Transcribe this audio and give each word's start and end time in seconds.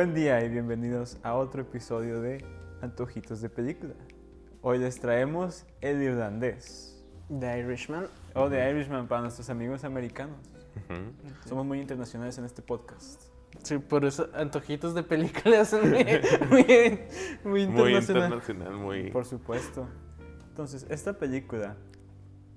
Buen 0.00 0.14
día 0.14 0.42
y 0.42 0.48
bienvenidos 0.48 1.18
a 1.22 1.34
otro 1.34 1.60
episodio 1.60 2.22
de 2.22 2.42
Antojitos 2.80 3.42
de 3.42 3.50
Película. 3.50 3.92
Hoy 4.62 4.78
les 4.78 4.98
traemos 4.98 5.66
El 5.82 6.02
Irlandés 6.02 7.04
The 7.28 7.58
Irishman. 7.58 8.06
o 8.32 8.48
The 8.48 8.70
Irishman 8.70 9.08
para 9.08 9.20
nuestros 9.20 9.50
amigos 9.50 9.84
americanos. 9.84 10.38
Somos 11.46 11.66
muy 11.66 11.80
internacionales 11.82 12.38
en 12.38 12.46
este 12.46 12.62
podcast. 12.62 13.24
Sí, 13.62 13.76
por 13.76 14.06
eso 14.06 14.30
antojitos 14.32 14.94
de 14.94 15.02
películas 15.02 15.74
muy, 15.74 16.06
muy, 16.50 16.98
muy 17.44 17.66
Muy 17.66 17.92
internacional. 17.92 18.22
internacional, 18.22 18.72
muy... 18.76 19.10
Por 19.10 19.26
supuesto. 19.26 19.86
Entonces, 20.48 20.86
esta 20.88 21.12
película 21.12 21.76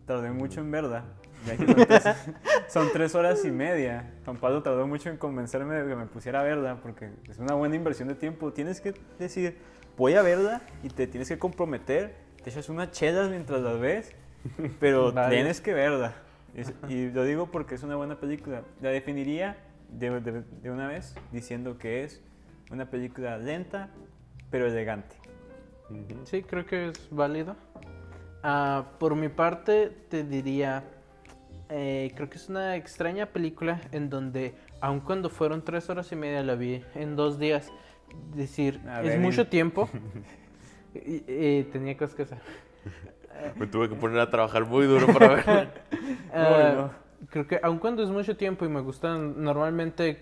tardé 0.06 0.32
mucho 0.32 0.62
en 0.62 0.72
verla. 0.72 1.04
son, 2.68 2.88
tres, 2.94 3.16
horas 3.16 3.44
y 3.46 3.52
media. 3.52 4.12
Juan 4.26 4.38
Pablo 4.38 4.64
tardó 4.64 4.88
mucho 4.88 5.10
en 5.10 5.18
convencerme 5.18 5.76
de 5.76 5.88
que 5.90 5.96
me 5.96 6.06
pusiera 6.06 6.42
a 6.42 6.44
verla 6.44 6.78
porque 6.82 7.10
es 7.30 7.38
una 7.40 7.54
buena 7.56 7.76
inversión 7.76 8.08
de 8.08 8.16
tiempo. 8.16 8.52
Tienes 8.54 8.82
que 8.82 8.94
decir, 9.20 9.58
voy 9.98 10.14
a 10.16 10.22
verla 10.22 10.62
y 10.84 10.90
te 10.90 11.08
tienes 11.08 11.30
que 11.30 11.38
comprometer. 11.38 12.16
Te 12.44 12.50
echas 12.50 12.68
unas 12.70 12.92
chelas 12.92 13.30
mientras 13.30 13.62
las 13.62 13.80
ves, 13.80 14.12
pero 14.80 15.12
Vale. 15.14 15.36
tienes 15.36 15.62
que 15.62 15.74
verla. 15.74 16.14
Es- 16.56 16.74
y 16.90 17.10
lo 17.10 17.24
digo 17.24 17.48
porque 17.52 17.76
es 17.76 17.84
una 17.84 17.96
buena 17.96 18.20
película. 18.20 18.62
La 18.82 18.90
definiría 18.90 19.58
de, 19.90 20.20
de- 20.22 20.44
de 20.62 20.72
una 20.72 20.88
vez 20.88 21.16
diciendo 21.32 21.78
que 21.78 22.04
es 22.04 22.22
una 22.72 22.90
película 22.90 23.38
lenta 23.38 23.90
pero 24.50 24.68
elegante. 24.68 25.16
Sí, 26.26 26.44
creo 26.44 26.66
que 26.66 26.90
es 26.90 27.08
válido. 27.12 27.56
Ah, 28.44 28.86
por 29.00 29.16
mi 29.16 29.30
parte, 29.30 29.90
te 30.10 30.24
diría, 30.24 30.84
eh, 31.76 32.12
creo 32.16 32.30
que 32.30 32.38
es 32.38 32.50
una 32.50 32.76
extraña 32.76 33.26
película 33.26 33.82
en 33.92 34.08
donde, 34.08 34.54
aun 34.80 35.00
cuando 35.00 35.32
fueron 35.32 35.64
tres 35.64 35.90
horas 35.90 36.12
y 36.12 36.16
media, 36.16 36.44
la 36.44 36.54
vi 36.54 36.84
en 36.94 37.16
dos 37.16 37.40
días. 37.40 37.72
Decir, 38.36 38.80
es 39.04 39.20
mucho 39.20 39.48
tiempo. 39.48 39.90
Y- 40.94 41.64
tenía 41.72 41.98
cosas 41.98 42.16
que 42.16 42.22
hacer. 42.22 42.38
Me 43.56 43.66
tuve 43.66 43.90
que 43.90 43.96
poner 43.96 44.20
a 44.20 44.30
trabajar 44.30 44.64
muy 44.66 44.86
duro 44.86 45.08
para 45.08 45.30
ver. 45.30 45.70
Bueno. 46.32 46.92
Creo 47.30 47.48
que 47.48 47.60
aun 47.64 47.80
cuando 47.80 48.04
es 48.04 48.10
mucho 48.10 48.38
tiempo 48.38 48.66
y 48.66 48.70
me 48.70 48.82
gustan 48.82 49.42
normalmente 49.44 50.20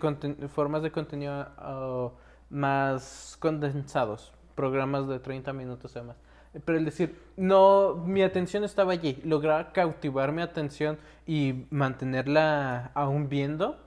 formas 0.48 0.82
de 0.82 0.90
contenido 0.90 1.32
ah, 1.58 2.10
más 2.48 3.36
condensados, 3.40 4.32
programas 4.54 5.08
de 5.08 5.18
30 5.18 5.52
minutos 5.52 5.94
o 5.96 6.04
más. 6.04 6.16
Pero 6.64 6.76
el 6.78 6.84
decir, 6.84 7.16
no, 7.36 7.94
mi 7.94 8.22
atención 8.22 8.62
estaba 8.62 8.92
allí, 8.92 9.20
lograr 9.24 9.72
cautivar 9.72 10.32
mi 10.32 10.42
atención 10.42 10.98
y 11.26 11.64
mantenerla 11.70 12.90
aún 12.94 13.28
viendo, 13.28 13.78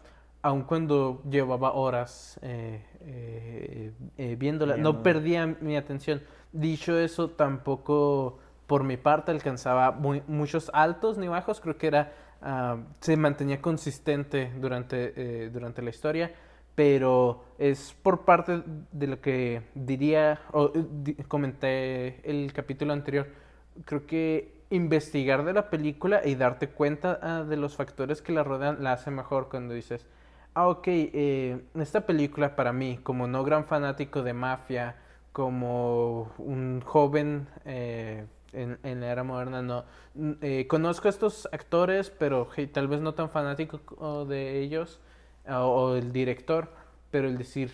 aun 0.41 0.63
cuando 0.63 1.21
llevaba 1.29 1.73
horas 1.73 2.39
eh, 2.41 2.83
eh, 3.01 3.91
eh, 4.17 4.35
viéndola, 4.37 4.77
no 4.77 5.03
perdía 5.03 5.45
mi 5.45 5.77
atención. 5.77 6.21
Dicho 6.51 6.97
eso, 6.97 7.29
tampoco 7.29 8.39
por 8.65 8.83
mi 8.83 8.97
parte 8.97 9.31
alcanzaba 9.31 9.91
muy- 9.91 10.23
muchos 10.27 10.71
altos 10.73 11.17
ni 11.19 11.27
bajos, 11.27 11.59
creo 11.61 11.77
que 11.77 11.87
era 11.87 12.13
ah, 12.41 12.77
se 12.99 13.15
mantenía 13.15 13.61
consistente 13.61 14.51
durante, 14.59 15.49
durante 15.51 15.81
la 15.83 15.89
historia, 15.91 16.31
pero 16.75 17.43
es 17.57 17.95
por 18.03 18.25
parte 18.25 18.63
de 18.91 19.07
lo 19.07 19.21
que 19.21 19.61
diría, 19.75 20.41
o 20.51 20.71
eh, 20.75 21.15
comenté 21.27 22.19
el 22.29 22.51
capítulo 22.53 22.93
anterior, 22.93 23.27
creo 23.85 24.05
que 24.05 24.53
investigar 24.69 25.45
de 25.45 25.53
la 25.53 25.69
película 25.69 26.21
y 26.25 26.35
darte 26.35 26.69
cuenta 26.69 27.19
ah, 27.21 27.43
de 27.43 27.57
los 27.57 27.75
factores 27.75 28.21
que 28.21 28.31
la 28.33 28.43
rodean 28.43 28.83
la 28.83 28.93
hace 28.93 29.11
mejor 29.11 29.49
cuando 29.49 29.73
dices, 29.73 30.05
ah, 30.53 30.67
ok, 30.67 30.83
eh, 30.87 31.61
esta 31.75 32.05
película 32.05 32.55
para 32.55 32.73
mí, 32.73 32.99
como 33.03 33.27
no 33.27 33.43
gran 33.43 33.65
fanático 33.65 34.23
de 34.23 34.33
mafia, 34.33 34.95
como 35.31 36.31
un 36.37 36.81
joven 36.85 37.47
eh, 37.65 38.25
en, 38.53 38.79
en 38.83 39.01
la 39.01 39.07
era 39.11 39.23
moderna, 39.23 39.61
no. 39.61 39.83
Eh, 40.41 40.65
conozco 40.67 41.07
a 41.07 41.11
estos 41.11 41.47
actores, 41.51 42.09
pero 42.09 42.47
hey, 42.55 42.67
tal 42.67 42.87
vez 42.87 43.01
no 43.01 43.13
tan 43.13 43.29
fanático 43.29 43.81
co- 43.85 44.25
de 44.25 44.59
ellos, 44.61 44.99
o, 45.49 45.95
el 45.95 46.11
director, 46.11 46.69
pero 47.11 47.27
el 47.27 47.37
decir, 47.37 47.71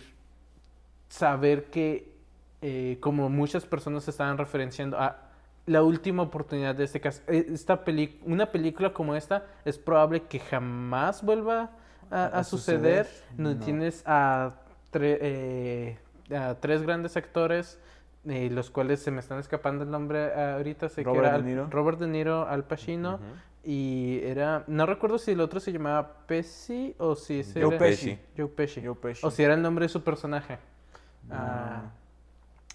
saber 1.08 1.64
que, 1.66 2.12
eh, 2.60 2.98
como 3.00 3.28
muchas 3.28 3.64
personas 3.66 4.06
estaban 4.08 4.38
referenciando 4.38 4.98
a 4.98 5.18
la 5.66 5.82
última 5.82 6.22
oportunidad 6.22 6.74
de 6.74 6.84
este 6.84 7.00
caso, 7.00 7.22
eh, 7.28 7.46
esta 7.52 7.84
peli 7.84 8.18
una 8.24 8.46
película 8.46 8.92
como 8.92 9.14
esta 9.14 9.46
es 9.64 9.78
probable 9.78 10.22
que 10.22 10.40
jamás 10.40 11.22
vuelva 11.22 11.70
a, 12.10 12.24
A- 12.24 12.26
a 12.26 12.38
a 12.40 12.44
suceder. 12.44 13.06
No 13.36 13.56
tienes 13.58 14.02
a, 14.06 14.54
tre- 14.92 15.18
eh, 15.20 15.98
a 16.36 16.54
tres 16.60 16.82
grandes 16.82 17.16
actores, 17.16 17.78
eh, 18.26 18.50
los 18.50 18.70
cuales 18.70 19.00
se 19.00 19.10
me 19.10 19.20
están 19.20 19.38
escapando 19.38 19.84
el 19.84 19.90
nombre 19.90 20.32
ahorita. 20.34 20.88
Sé 20.88 21.02
Robert 21.04 21.22
que 21.22 21.26
era 21.26 21.30
De 21.30 21.36
Al- 21.42 21.44
Niro. 21.46 21.66
Robert 21.70 21.98
De 21.98 22.06
Niro, 22.08 22.46
Al 22.48 22.64
Pacino. 22.64 23.14
Ujú. 23.16 23.24
Y 23.64 24.20
era, 24.24 24.64
no 24.66 24.86
recuerdo 24.86 25.18
si 25.18 25.30
el 25.32 25.40
otro 25.40 25.60
se 25.60 25.72
llamaba 25.72 26.26
Pesci 26.26 26.94
o 26.98 27.14
si 27.14 27.40
ese 27.40 27.60
Joe 27.62 27.68
era- 27.76 27.78
Pesci. 27.78 28.18
Joe 28.36 28.48
Pesci. 28.48 28.80
Joe 28.84 28.94
Pesci. 28.96 29.24
O 29.26 29.30
si 29.30 29.42
era 29.44 29.54
el 29.54 29.62
nombre 29.62 29.84
de 29.84 29.88
su 29.88 30.02
personaje. 30.02 30.58
Ah. 31.30 31.82
Ah, 31.84 31.92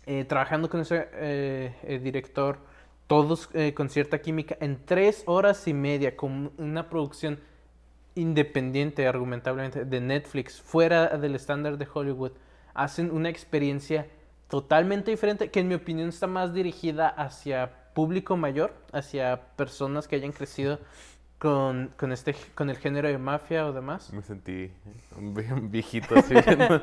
eh, 0.05 0.23
trabajando 0.23 0.69
con 0.69 0.79
ese 0.79 1.09
eh, 1.13 1.99
director, 2.01 2.59
todos 3.07 3.49
eh, 3.53 3.73
con 3.73 3.89
cierta 3.89 4.21
química, 4.21 4.55
en 4.61 4.85
tres 4.85 5.23
horas 5.25 5.67
y 5.67 5.73
media, 5.73 6.15
con 6.15 6.53
una 6.57 6.89
producción 6.89 7.39
independiente, 8.15 9.05
argumentablemente, 9.07 9.83
de 9.85 10.01
Netflix, 10.01 10.61
fuera 10.61 11.17
del 11.17 11.35
estándar 11.35 11.77
de 11.77 11.87
Hollywood, 11.93 12.31
hacen 12.73 13.11
una 13.11 13.29
experiencia 13.29 14.07
totalmente 14.49 15.11
diferente, 15.11 15.51
que 15.51 15.59
en 15.59 15.67
mi 15.67 15.75
opinión 15.75 16.07
está 16.09 16.25
más 16.27 16.53
dirigida 16.53 17.09
hacia 17.09 17.71
público 17.97 18.37
mayor, 18.37 18.75
hacia 18.93 19.41
personas 19.55 20.07
que 20.07 20.15
hayan 20.17 20.31
crecido 20.31 20.77
con, 21.39 21.91
con, 21.97 22.11
este, 22.11 22.35
con 22.53 22.69
el 22.69 22.77
género 22.77 23.07
de 23.07 23.17
mafia 23.17 23.65
o 23.65 23.73
demás. 23.73 24.13
Me 24.13 24.21
sentí 24.21 24.71
un 25.17 25.33
vie- 25.35 25.51
un 25.51 25.71
viejito 25.71 26.13
así 26.15 26.35
viendo 26.45 26.79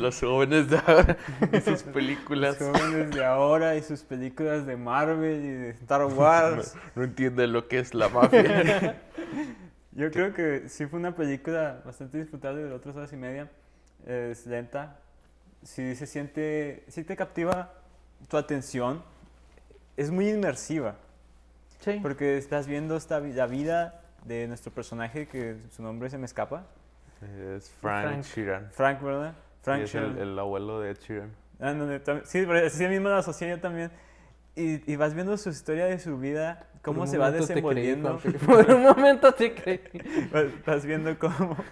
los 0.00 0.18
jóvenes 0.18 0.70
de 0.70 0.78
ahora 0.78 1.16
y 1.52 1.60
sus 1.60 1.82
películas. 1.98 2.58
Los 2.58 2.70
jóvenes 2.80 3.10
de 3.10 3.22
ahora 3.22 3.76
y 3.76 3.82
sus 3.82 4.00
películas 4.02 4.64
de 4.64 4.76
Marvel 4.78 5.44
y 5.44 5.48
de 5.50 5.70
Star 5.72 6.06
Wars. 6.06 6.74
No 6.94 7.02
entienden 7.04 7.52
lo 7.52 7.68
que 7.68 7.78
es 7.80 7.92
la 7.92 8.08
mafia. 8.08 8.98
Yo 9.92 10.10
creo 10.10 10.32
que 10.32 10.70
sí 10.70 10.86
fue 10.86 10.98
una 11.00 11.14
película 11.14 11.82
bastante 11.84 12.16
disfrutable 12.16 12.62
de 12.64 12.72
otras 12.72 12.96
horas 12.96 13.12
y 13.12 13.16
media. 13.16 13.50
Es 14.06 14.46
lenta. 14.46 14.96
Sí 15.62 15.94
se 15.96 16.06
siente, 16.06 16.82
sí 16.88 17.04
te 17.04 17.14
captiva 17.14 17.74
tu 18.28 18.38
atención. 18.38 19.02
Es 19.96 20.10
muy 20.10 20.28
inmersiva. 20.28 20.96
Sí. 21.80 21.98
Porque 22.02 22.38
estás 22.38 22.66
viendo 22.66 22.96
esta, 22.96 23.20
la 23.20 23.46
vida 23.46 24.00
de 24.24 24.46
nuestro 24.46 24.72
personaje, 24.72 25.26
que 25.26 25.56
su 25.70 25.82
nombre 25.82 26.08
se 26.10 26.18
me 26.18 26.26
escapa. 26.26 26.64
Es 27.56 27.70
Frank, 27.80 28.04
Frank. 28.04 28.24
Sheeran. 28.24 28.70
Frank, 28.72 29.02
¿verdad? 29.02 29.34
Frank 29.62 29.78
Sí, 29.80 29.84
es 29.84 29.94
el, 29.94 30.02
Sheeran. 30.14 30.18
el 30.32 30.38
abuelo 30.38 30.80
de 30.80 30.90
Ed 30.90 30.98
Sheeran. 30.98 31.30
Ah, 31.60 31.72
no, 31.72 31.86
no, 31.86 31.92
tam- 32.00 32.22
sí, 32.24 32.44
pero 32.46 32.66
así 32.66 32.86
mismo 32.88 33.08
la 33.08 33.18
asocié 33.18 33.48
yo 33.50 33.60
también. 33.60 33.90
Y, 34.56 34.90
y 34.92 34.96
vas 34.96 35.14
viendo 35.14 35.36
su 35.36 35.48
historia 35.50 35.86
de 35.86 35.98
su 35.98 36.18
vida, 36.18 36.66
cómo 36.82 36.98
Por 36.98 37.06
un 37.06 37.08
se 37.08 37.18
va 37.18 37.26
momento 37.30 37.46
te 37.46 37.52
creí, 37.54 37.62
desenvolviendo. 37.62 38.18
Juanpi. 38.18 38.38
Por 38.38 38.70
un 38.74 38.82
momento 38.82 39.32
te 39.34 39.54
creí. 39.54 39.80
Vas, 40.32 40.44
vas 40.66 40.84
viendo 40.86 41.18
cómo. 41.18 41.56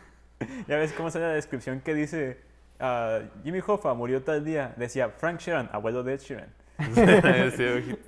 Ya 0.66 0.76
ves 0.78 0.92
cómo 0.94 1.10
sale 1.10 1.26
la 1.26 1.34
descripción 1.34 1.80
que 1.82 1.92
dice: 1.94 2.40
ah, 2.78 3.18
Jimmy 3.44 3.60
Hoffa 3.66 3.92
murió 3.92 4.22
tal 4.22 4.42
día. 4.44 4.72
Decía 4.78 5.10
Frank 5.10 5.38
Sheeran, 5.40 5.68
abuelo 5.72 6.02
de 6.02 6.14
Ed 6.14 6.20
Sheeran. 6.20 6.48
Sí, 7.56 7.62
ojito. 7.78 7.98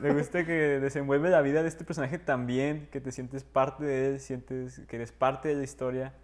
Me 0.00 0.12
gusta 0.14 0.44
que 0.44 0.80
desenvuelve 0.80 1.30
la 1.30 1.42
vida 1.42 1.62
de 1.62 1.68
este 1.68 1.84
personaje 1.84 2.18
también, 2.18 2.88
que 2.90 3.00
te 3.00 3.12
sientes 3.12 3.44
parte 3.44 3.84
de 3.84 4.08
él, 4.08 4.20
sientes 4.20 4.80
que 4.88 4.96
eres 4.96 5.12
parte 5.12 5.48
de 5.48 5.56
la 5.56 5.64
historia. 5.64 6.14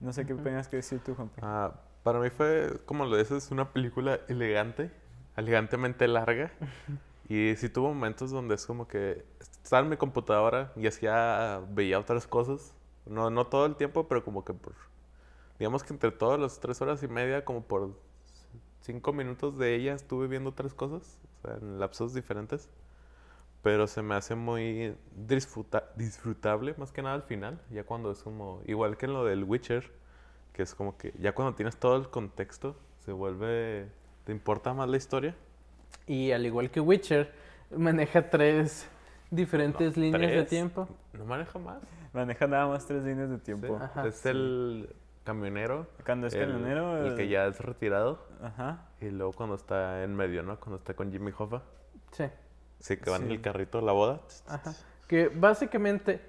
No 0.00 0.12
sé 0.12 0.26
qué 0.26 0.34
tengas 0.34 0.68
que 0.68 0.76
decir 0.76 1.00
tú, 1.00 1.14
Juan. 1.14 1.30
Ah, 1.42 1.74
para 2.02 2.20
mí 2.20 2.30
fue, 2.30 2.80
como 2.86 3.06
lo 3.06 3.16
dices, 3.16 3.50
una 3.50 3.72
película 3.72 4.20
elegante, 4.28 4.90
elegantemente 5.36 6.08
larga. 6.08 6.52
Y 7.26 7.56
sí 7.56 7.70
tuvo 7.70 7.88
momentos 7.88 8.30
donde 8.30 8.54
es 8.54 8.66
como 8.66 8.86
que 8.86 9.24
estaba 9.62 9.82
en 9.82 9.88
mi 9.88 9.96
computadora 9.96 10.72
y 10.76 10.86
hacía, 10.86 11.62
veía 11.70 11.98
otras 11.98 12.26
cosas. 12.26 12.74
No, 13.06 13.30
no 13.30 13.46
todo 13.46 13.64
el 13.64 13.76
tiempo, 13.76 14.06
pero 14.08 14.22
como 14.22 14.44
que 14.44 14.52
por, 14.52 14.74
digamos 15.58 15.82
que 15.82 15.94
entre 15.94 16.10
todas 16.10 16.38
las 16.38 16.60
tres 16.60 16.82
horas 16.82 17.02
y 17.02 17.08
media, 17.08 17.42
como 17.42 17.64
por 17.64 17.98
cinco 18.84 19.12
minutos 19.14 19.56
de 19.58 19.74
ella 19.74 19.94
estuve 19.94 20.26
viendo 20.28 20.50
otras 20.50 20.74
cosas, 20.74 21.18
o 21.38 21.46
sea, 21.48 21.56
en 21.56 21.78
lapsos 21.80 22.12
diferentes. 22.14 22.70
Pero 23.62 23.86
se 23.86 24.02
me 24.02 24.14
hace 24.14 24.34
muy 24.34 24.94
disfruta- 25.26 25.90
disfrutable, 25.96 26.74
más 26.76 26.92
que 26.92 27.00
nada 27.02 27.14
al 27.14 27.22
final, 27.22 27.58
ya 27.70 27.84
cuando 27.84 28.10
es 28.10 28.22
como, 28.22 28.60
igual 28.66 28.98
que 28.98 29.06
en 29.06 29.14
lo 29.14 29.24
del 29.24 29.42
Witcher, 29.44 29.90
que 30.52 30.62
es 30.62 30.74
como 30.74 30.98
que 30.98 31.14
ya 31.18 31.34
cuando 31.34 31.54
tienes 31.54 31.76
todo 31.78 31.96
el 31.96 32.10
contexto, 32.10 32.76
se 32.98 33.12
vuelve, 33.12 33.88
te 34.24 34.32
importa 34.32 34.74
más 34.74 34.86
la 34.88 34.98
historia. 34.98 35.34
Y 36.06 36.32
al 36.32 36.44
igual 36.44 36.70
que 36.70 36.80
Witcher, 36.80 37.32
maneja 37.74 38.28
tres 38.28 38.86
diferentes 39.30 39.96
No, 39.96 40.02
líneas 40.02 40.20
de 40.30 40.36
tres. 40.36 40.48
tiempo. 40.50 40.86
No 41.14 41.24
maneja 41.24 41.58
más. 41.58 41.82
Maneja 42.12 42.46
nada 42.46 42.66
más 42.68 42.84
tres 42.86 43.02
líneas 43.02 43.30
de 43.30 43.38
Sí. 43.38 43.42
tiempo. 43.44 43.76
Ajá, 43.80 44.06
es 44.06 44.16
sí. 44.16 44.28
el 44.28 44.94
camionero. 45.24 45.86
Cuando 46.04 46.26
es 46.26 46.34
el- 46.34 46.48
camionero. 46.50 47.06
El, 47.06 47.14
que 47.16 47.28
ya 47.28 47.46
es 47.46 47.58
retirado. 47.60 48.26
Ajá. 48.42 48.86
Y 49.00 49.10
luego 49.10 49.32
cuando 49.32 49.56
está 49.56 50.02
en 50.04 50.14
medio, 50.14 50.42
¿no? 50.42 50.58
Cuando 50.60 50.76
está 50.76 50.94
con 50.94 51.10
Jimmy 51.10 51.32
Hoffa. 51.36 51.62
Sí. 52.12 52.24
Sí, 52.78 52.96
que 52.98 53.10
van 53.10 53.22
en 53.24 53.30
el 53.32 53.40
carrito 53.40 53.78
a 53.78 53.82
la 53.82 53.92
boda. 53.92 54.20
Ajá. 54.46 54.74
Que 55.08 55.28
básicamente, 55.28 56.20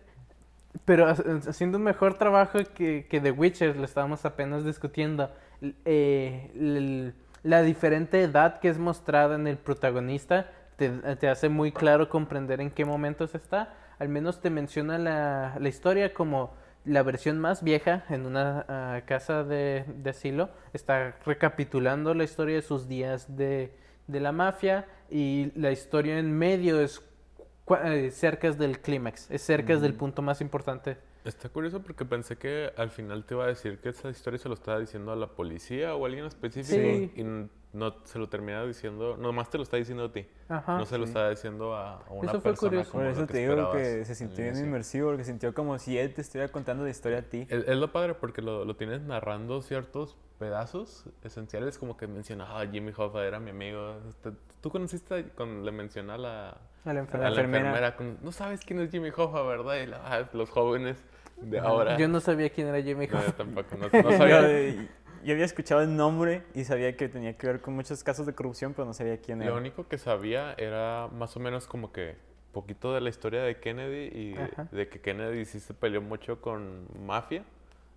pero 0.85 1.07
ha- 1.07 1.15
haciendo 1.47 1.77
un 1.77 1.83
mejor 1.83 2.17
trabajo 2.17 2.59
que, 2.73 3.07
que 3.09 3.19
The 3.21 3.31
Witcher, 3.31 3.75
lo 3.75 3.83
estábamos 3.85 4.25
apenas 4.25 4.63
discutiendo, 4.63 5.29
eh, 5.83 7.13
la 7.43 7.61
diferente 7.61 8.21
edad 8.23 8.59
que 8.59 8.69
es 8.69 8.77
mostrada 8.77 9.35
en 9.35 9.47
el 9.47 9.57
protagonista 9.57 10.49
te, 10.77 10.89
te 11.17 11.29
hace 11.29 11.47
muy 11.49 11.71
claro 11.71 12.09
comprender 12.09 12.59
en 12.61 12.71
qué 12.71 12.85
momentos 12.85 13.35
está. 13.35 13.73
Al 13.99 14.09
menos 14.09 14.41
te 14.41 14.49
menciona 14.49 14.97
la, 14.97 15.55
la 15.59 15.69
historia 15.69 16.13
como 16.13 16.53
la 16.85 17.03
versión 17.03 17.39
más 17.39 17.63
vieja 17.63 18.05
en 18.09 18.25
una 18.25 18.65
ah, 18.67 19.01
casa 19.05 19.43
de, 19.43 19.85
de 19.87 20.09
asilo. 20.09 20.49
Está 20.73 21.17
recapitulando 21.25 22.13
la 22.13 22.23
historia 22.23 22.55
de 22.55 22.61
sus 22.61 22.87
días 22.87 23.35
de, 23.35 23.71
de 24.07 24.19
la 24.19 24.31
mafia 24.31 24.87
y 25.09 25.51
la 25.55 25.71
historia 25.71 26.17
en 26.19 26.31
medio 26.31 26.79
es 26.79 27.01
eh, 27.83 28.11
cerca 28.11 28.51
del 28.51 28.79
clímax, 28.79 29.29
es 29.31 29.41
cerca 29.41 29.75
del 29.77 29.93
punto 29.93 30.21
más 30.21 30.41
importante. 30.41 30.97
Está 31.23 31.49
curioso 31.49 31.81
porque 31.81 32.05
pensé 32.05 32.37
que 32.37 32.71
al 32.77 32.91
final 32.91 33.25
te 33.25 33.33
iba 33.33 33.45
a 33.45 33.47
decir 33.47 33.79
que 33.79 33.89
esa 33.89 34.09
historia 34.11 34.37
se 34.37 34.47
lo 34.47 34.53
estaba 34.53 34.79
diciendo 34.79 35.11
a 35.11 35.15
la 35.15 35.25
policía 35.25 35.95
o 35.95 36.05
a 36.05 36.07
alguien 36.07 36.25
específico. 36.25 36.79
Sí. 36.79 37.11
Y 37.15 37.49
no 37.75 37.93
se 38.05 38.17
lo 38.19 38.29
termina 38.29 38.63
diciendo, 38.65 39.17
nomás 39.17 39.49
te 39.49 39.57
lo 39.57 39.63
está 39.63 39.77
diciendo 39.77 40.05
a 40.05 40.11
ti. 40.11 40.25
Ajá. 40.47 40.77
no 40.77 40.85
se 40.85 40.97
lo 40.97 41.05
sí. 41.05 41.09
está 41.09 41.29
diciendo 41.29 41.75
a, 41.75 41.97
a 41.97 42.11
una 42.11 42.31
Eso 42.31 42.41
fue 42.41 42.51
persona 42.51 42.69
curioso. 42.69 42.91
como 42.91 43.03
Por 43.03 43.11
lo 43.11 43.17
eso 43.17 43.27
que 43.27 43.33
te 43.33 43.39
digo 43.39 43.71
que 43.71 44.05
se 44.05 44.15
sintió 44.15 44.43
bien 44.43 44.57
inmersivo, 44.57 45.09
porque 45.09 45.23
sintió 45.23 45.53
como 45.53 45.77
si 45.77 45.97
él 45.97 46.13
te 46.13 46.21
estuviera 46.21 46.51
contando 46.51 46.83
la 46.83 46.89
historia 46.89 47.19
a 47.19 47.21
ti. 47.23 47.45
Es, 47.49 47.67
es 47.67 47.77
lo 47.77 47.91
padre 47.91 48.13
porque 48.15 48.41
lo, 48.41 48.65
lo 48.65 48.75
tienes 48.75 49.01
narrando 49.01 49.61
ciertos 49.61 50.17
pedazos 50.39 51.05
esenciales, 51.23 51.77
como 51.77 51.95
que 51.97 52.07
menciona, 52.07 52.45
ah, 52.59 52.65
Jimmy 52.69 52.91
Hoffa 52.95 53.25
era 53.25 53.39
mi 53.39 53.51
amigo. 53.51 53.97
Este, 54.09 54.31
¿Tú 54.61 54.69
conociste 54.69 55.25
cuando 55.35 55.63
le 55.65 55.71
menciona 55.71 56.15
a 56.15 56.17
la, 56.17 56.49
A 56.49 56.55
la 56.85 56.91
a 56.91 56.93
la 56.93 56.99
enfermera. 57.01 57.29
enfermera. 57.29 57.67
enfermera? 57.69 57.95
con, 57.95 58.17
no 58.21 58.31
sabes 58.31 58.61
quién 58.65 58.79
es 58.79 58.89
Jimmy 58.91 59.09
Hoffa, 59.15 59.41
¿verdad? 59.43 59.75
Y 59.77 59.85
la- 59.87 60.01
ah, 60.03 60.29
los 60.33 60.49
jóvenes 60.49 60.97
de 61.41 61.59
ahora. 61.59 61.97
Yo 61.97 62.07
no 62.07 62.19
sabía 62.19 62.49
quién 62.49 62.67
era 62.67 62.81
Jimmy 62.81 63.07
No, 63.07 63.17
Hoffa. 63.17 63.27
yo 63.27 63.33
tampoco, 63.33 63.75
no, 63.77 63.87
no 64.03 64.17
sabía. 64.17 64.87
yo 65.25 65.33
había 65.33 65.45
escuchado 65.45 65.81
el 65.81 65.95
nombre 65.95 66.43
y 66.53 66.63
sabía 66.63 66.95
que 66.95 67.09
tenía 67.09 67.37
que 67.37 67.47
ver 67.47 67.61
con 67.61 67.73
muchos 67.75 68.03
casos 68.03 68.25
de 68.25 68.33
corrupción, 68.33 68.73
pero 68.73 68.85
no 68.85 68.93
sabía 68.93 69.17
quién 69.19 69.41
era. 69.41 69.51
Lo 69.51 69.57
único 69.57 69.87
que 69.87 69.97
sabía 69.97 70.53
era 70.57 71.07
más 71.11 71.35
o 71.35 71.39
menos 71.39 71.67
como 71.67 71.91
que 71.91 72.15
poquito 72.53 72.93
de 72.93 73.01
la 73.01 73.09
historia 73.09 73.41
de 73.43 73.59
Kennedy 73.59 74.17
y 74.17 74.35
Ajá. 74.37 74.67
de 74.71 74.87
que 74.87 75.01
Kennedy 75.01 75.43
sí 75.45 75.59
se 75.59 75.73
peleó 75.73 76.01
mucho 76.01 76.39
con 76.41 76.87
mafia. 77.05 77.43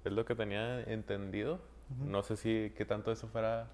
Es 0.05 0.13
lo 0.13 0.25
que 0.25 0.35
tenía 0.35 0.81
entendido. 0.83 1.61
No 2.05 2.23
sé 2.23 2.37
si 2.37 2.73
qué 2.77 2.85
tanto 2.85 3.13
eso 3.13 3.29
fuera, 3.29 3.69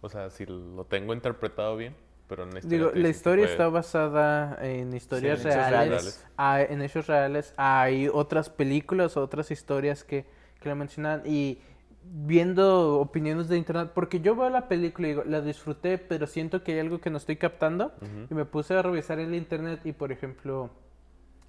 o 0.00 0.08
sea, 0.08 0.28
si 0.30 0.44
lo 0.46 0.84
tengo 0.84 1.14
interpretado 1.14 1.76
bien, 1.76 1.94
pero 2.28 2.42
en 2.42 2.50
la 2.52 2.58
historia 2.58 2.78
Digo, 2.78 2.90
la 2.94 3.08
historia 3.08 3.44
fue- 3.44 3.52
está 3.52 3.68
basada 3.68 4.58
en 4.66 4.94
historias 4.94 5.40
en 5.44 5.46
hechos 5.52 5.70
reales, 5.70 5.88
reales. 5.90 6.26
hay- 6.36 6.66
en 6.70 6.82
hechos 6.82 7.06
reales. 7.06 7.54
Hay 7.56 8.08
otras 8.12 8.50
películas, 8.50 9.16
otras 9.16 9.50
historias 9.50 10.04
que, 10.04 10.26
que 10.60 10.68
la 10.68 10.74
mencionan 10.74 11.22
y 11.24 11.58
viendo 12.12 12.98
opiniones 13.00 13.48
de 13.48 13.56
internet, 13.56 13.90
porque 13.94 14.20
yo 14.20 14.36
veo 14.36 14.50
la 14.50 14.68
película 14.68 15.08
y 15.08 15.10
digo, 15.10 15.24
la 15.24 15.40
disfruté, 15.40 15.98
pero 15.98 16.26
siento 16.26 16.62
que 16.62 16.72
hay 16.72 16.80
algo 16.80 17.00
que 17.00 17.10
no 17.10 17.18
estoy 17.18 17.36
captando 17.36 17.92
Ujú. 18.00 18.26
y 18.30 18.34
me 18.34 18.44
puse 18.44 18.74
a 18.74 18.82
revisar 18.82 19.18
el 19.18 19.34
internet 19.34 19.80
y 19.84 19.92
por 19.92 20.12
ejemplo 20.12 20.70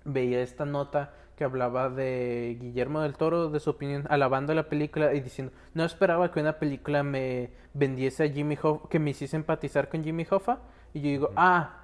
veía 0.05 0.41
esta 0.41 0.65
nota 0.65 1.13
que 1.37 1.43
hablaba 1.43 1.89
de 1.89 2.57
Guillermo 2.59 3.01
del 3.01 3.15
Toro, 3.15 3.49
de 3.49 3.59
su 3.59 3.69
opinión, 3.69 4.05
alabando 4.09 4.55
la 4.55 4.69
película 4.69 5.13
y 5.13 5.19
diciendo, 5.19 5.53
no 5.75 5.83
esperaba 5.83 6.31
que 6.31 6.39
una 6.39 6.53
película 6.53 7.03
me 7.03 7.51
vendiese 7.75 8.23
a 8.23 8.29
Jimmy 8.29 8.57
Hoffa, 8.59 8.89
que 8.89 8.97
me 8.97 9.11
hiciese 9.11 9.35
empatizar 9.35 9.87
con 9.87 10.03
Jimmy 10.03 10.25
Hoffa. 10.27 10.57
Y 10.95 11.01
yo 11.01 11.09
digo, 11.09 11.29
ah, 11.35 11.83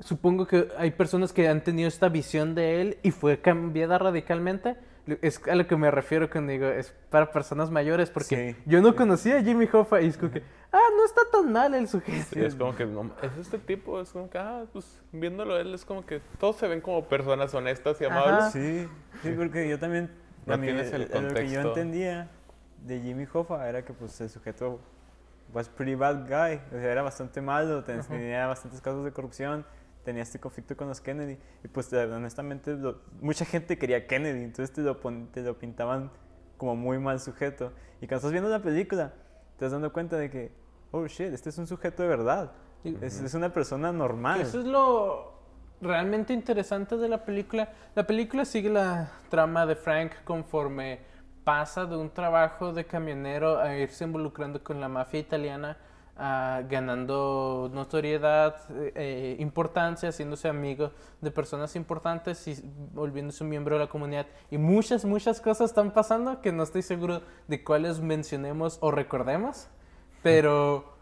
supongo 0.00 0.46
que 0.46 0.68
hay 0.78 0.90
personas 0.92 1.34
que 1.34 1.48
han 1.48 1.62
tenido 1.62 1.86
esta 1.86 2.08
visión 2.08 2.54
de 2.54 2.80
él 2.80 2.98
y 3.02 3.10
fue 3.10 3.42
cambiada 3.42 3.98
radicalmente. 3.98 4.76
Es 5.20 5.40
a 5.48 5.54
lo 5.54 5.66
que 5.66 5.76
me 5.76 5.90
refiero 5.90 6.30
cuando 6.30 6.52
digo, 6.52 6.66
es 6.66 6.94
para 7.10 7.30
personas 7.30 7.70
mayores, 7.70 8.08
porque 8.10 8.54
Sí. 8.54 8.62
yo 8.64 8.80
no 8.80 8.96
conocía 8.96 9.36
a 9.38 9.42
Jimmy 9.42 9.68
Hoffa 9.70 10.00
y 10.00 10.06
es 10.06 10.16
como 10.16 10.32
que, 10.32 10.42
ah, 10.72 10.78
no 10.96 11.04
está 11.04 11.20
tan 11.30 11.52
mal 11.52 11.74
el 11.74 11.86
sujeto. 11.88 12.24
Sí, 12.32 12.40
es 12.42 12.54
como 12.54 12.74
que 12.74 12.86
no, 12.86 13.10
es 13.20 13.36
este 13.36 13.58
tipo, 13.58 14.00
es 14.00 14.10
como 14.10 14.30
que, 14.30 14.38
ah, 14.38 14.64
pues 14.72 15.02
viéndolo 15.12 15.58
él, 15.58 15.74
es 15.74 15.84
como 15.84 16.06
que 16.06 16.20
todos 16.38 16.56
se 16.56 16.68
ven 16.68 16.80
como 16.80 17.04
personas 17.06 17.52
honestas 17.54 18.00
y 18.00 18.06
Ajá. 18.06 18.18
amables. 18.22 18.52
Sí, 18.52 18.88
sí, 19.22 19.34
porque 19.36 19.68
yo 19.68 19.78
también, 19.78 20.10
No 20.46 20.56
mí, 20.56 20.66
tienes 20.68 20.90
el 20.92 21.02
eh, 21.02 21.08
lo 21.12 21.20
que 21.20 21.20
yo 21.20 21.28
contexto. 21.34 21.68
entendía 21.68 22.30
de 22.82 23.00
Jimmy 23.00 23.26
Hoffa 23.30 23.68
era 23.68 23.84
que 23.84 23.92
pues 23.92 24.18
el 24.22 24.30
sujeto 24.30 24.80
was 25.52 25.68
pretty 25.68 25.94
bad 25.94 26.22
guy, 26.26 26.60
o 26.74 26.80
sea, 26.80 26.90
era 26.92 27.02
bastante 27.02 27.42
malo, 27.42 27.84
ten- 27.84 28.00
tenía 28.02 28.46
bastantes 28.46 28.80
casos 28.80 29.04
de 29.04 29.12
corrupción, 29.12 29.66
tenía 30.04 30.22
este 30.22 30.38
conflicto 30.38 30.76
con 30.76 30.88
los 30.88 31.00
Kennedy. 31.00 31.38
Y 31.64 31.68
pues 31.68 31.92
honestamente 31.92 32.74
lo- 32.74 33.00
mucha 33.20 33.44
gente 33.44 33.78
quería 33.78 34.06
Kennedy, 34.06 34.44
entonces 34.44 34.74
te 34.74 34.82
lo, 34.82 34.96
te 35.32 35.42
lo 35.42 35.58
pintaban 35.58 36.10
como 36.56 36.76
muy 36.76 36.98
mal 36.98 37.20
sujeto. 37.20 37.72
Y 38.00 38.06
cuando 38.06 38.16
estás 38.18 38.32
viendo 38.32 38.48
la 38.50 38.62
película 38.62 39.12
te 39.56 39.64
estás 39.66 39.72
dando 39.72 39.92
cuenta 39.92 40.16
de 40.16 40.30
que, 40.30 40.52
oh 40.90 41.06
shit, 41.06 41.32
este 41.32 41.48
es 41.50 41.58
un 41.58 41.66
sujeto 41.66 42.02
de 42.02 42.08
verdad, 42.08 42.52
es, 42.84 43.20
es 43.20 43.34
una 43.34 43.52
persona 43.52 43.92
normal. 43.92 44.40
Eso 44.40 44.60
es 44.60 44.66
lo 44.66 45.32
realmente 45.80 46.32
interesante 46.32 46.96
de 46.96 47.08
la 47.08 47.24
película. 47.24 47.72
La 47.94 48.06
película 48.06 48.44
sigue 48.44 48.68
la 48.70 49.10
trama 49.30 49.64
de 49.66 49.74
Frank 49.76 50.12
conforme 50.24 51.00
pasa 51.44 51.84
de 51.86 51.96
un 51.96 52.10
trabajo 52.10 52.72
de 52.72 52.84
camionero 52.86 53.58
a 53.58 53.76
irse 53.76 54.04
involucrando 54.04 54.62
con 54.64 54.80
la 54.80 54.88
mafia 54.88 55.20
italiana, 55.20 55.76
a 56.16 56.62
ganando 56.68 57.70
notoriedad, 57.72 58.56
eh, 58.70 58.92
eh, 58.94 59.36
importancia, 59.40 60.10
haciéndose 60.10 60.48
amigo 60.48 60.92
de 61.20 61.30
personas 61.30 61.74
importantes 61.76 62.46
y 62.46 62.56
volviéndose 62.92 63.42
un 63.42 63.50
miembro 63.50 63.76
de 63.76 63.84
la 63.84 63.90
comunidad. 63.90 64.26
Y 64.50 64.58
muchas, 64.58 65.04
muchas 65.04 65.40
cosas 65.40 65.70
están 65.70 65.92
pasando 65.92 66.40
que 66.40 66.52
no 66.52 66.62
estoy 66.62 66.82
seguro 66.82 67.22
de 67.48 67.64
cuáles 67.64 68.00
mencionemos 68.00 68.78
o 68.80 68.90
recordemos, 68.90 69.68
pero 70.22 70.94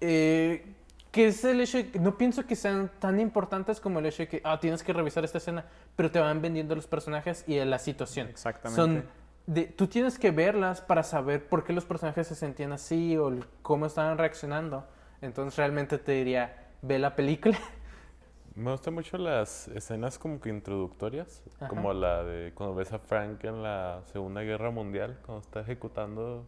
eh, 0.00 0.74
que 1.12 1.28
es 1.28 1.44
el 1.44 1.60
hecho 1.60 1.78
de 1.78 1.90
que 1.90 1.98
no 2.00 2.18
pienso 2.18 2.46
que 2.46 2.56
sean 2.56 2.90
tan 2.98 3.20
importantes 3.20 3.80
como 3.80 4.00
el 4.00 4.06
hecho 4.06 4.24
de 4.24 4.28
que 4.28 4.40
ah, 4.44 4.58
tienes 4.60 4.82
que 4.82 4.92
revisar 4.92 5.24
esta 5.24 5.38
escena, 5.38 5.64
pero 5.96 6.10
te 6.10 6.18
van 6.18 6.42
vendiendo 6.42 6.74
los 6.74 6.86
personajes 6.86 7.44
y 7.46 7.58
la 7.64 7.78
situación. 7.78 8.28
Exactamente. 8.28 8.76
Son 8.76 9.04
de, 9.48 9.64
tú 9.64 9.86
tienes 9.86 10.18
que 10.18 10.30
verlas 10.30 10.80
para 10.82 11.02
saber 11.02 11.48
por 11.48 11.64
qué 11.64 11.72
los 11.72 11.84
personajes 11.86 12.26
se 12.26 12.34
sentían 12.34 12.72
así 12.72 13.16
o 13.16 13.28
el- 13.28 13.44
cómo 13.62 13.86
estaban 13.86 14.18
reaccionando. 14.18 14.86
Entonces 15.22 15.56
realmente 15.56 15.96
te 15.98 16.12
diría, 16.12 16.68
ve 16.82 16.98
la 16.98 17.16
película. 17.16 17.56
Me 18.54 18.70
gustan 18.72 18.92
mucho 18.94 19.16
las 19.18 19.68
escenas 19.68 20.18
como 20.18 20.40
que 20.40 20.50
introductorias, 20.50 21.42
Ajá. 21.56 21.68
como 21.68 21.92
la 21.94 22.24
de 22.24 22.52
cuando 22.54 22.74
ves 22.74 22.92
a 22.92 22.98
Frank 22.98 23.42
en 23.44 23.62
la 23.62 24.02
Segunda 24.12 24.42
Guerra 24.42 24.70
Mundial, 24.70 25.18
cuando 25.24 25.42
está 25.42 25.60
ejecutando, 25.60 26.44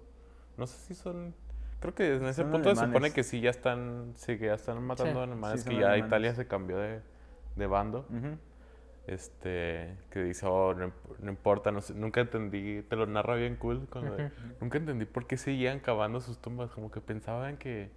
no 0.57 0.67
sé 0.67 0.77
si 0.81 0.95
son, 0.95 1.35
creo 1.81 1.95
que 1.95 2.17
en 2.17 2.27
ese 2.27 2.43
Son 2.43 2.51
punto 2.51 2.69
se 2.71 2.75
supone 2.75 2.89
alemanes. 2.97 3.15
que 3.15 3.23
sí 3.23 3.41
ya 3.41 3.51
están, 3.51 4.13
sí 4.17 4.39
que 4.39 4.47
ya 4.47 4.55
están 4.55 4.83
matando 4.85 5.21
Sí, 5.21 5.25
alemanes, 5.31 5.63
sí, 5.63 5.69
que 5.71 5.77
ya 5.77 5.87
alemanes. 5.93 6.07
Italia 6.09 6.35
se 6.35 6.47
cambió 6.49 6.77
de, 6.79 7.01
de 7.57 7.67
bando, 7.67 8.01
Ujú. 8.11 8.37
Este, 9.07 9.97
que 10.11 10.23
dice, 10.23 10.47
oh, 10.47 10.75
no, 10.75 10.93
no 11.21 11.31
importa, 11.31 11.73
no 11.73 11.81
sé, 11.81 11.95
nunca 11.95 12.21
entendí, 12.21 12.83
te 12.83 12.97
lo 12.97 13.07
narra 13.07 13.35
bien 13.35 13.57
cool, 13.57 13.89
nunca 14.61 14.79
entendí 14.79 15.05
por 15.05 15.27
qué 15.27 15.37
seguían 15.37 15.81
cavando 15.81 16.21
sus 16.21 16.39
tumbas, 16.39 16.71
como 16.71 16.91
que 16.91 17.01
pensaban 17.01 17.57
que 17.57 17.91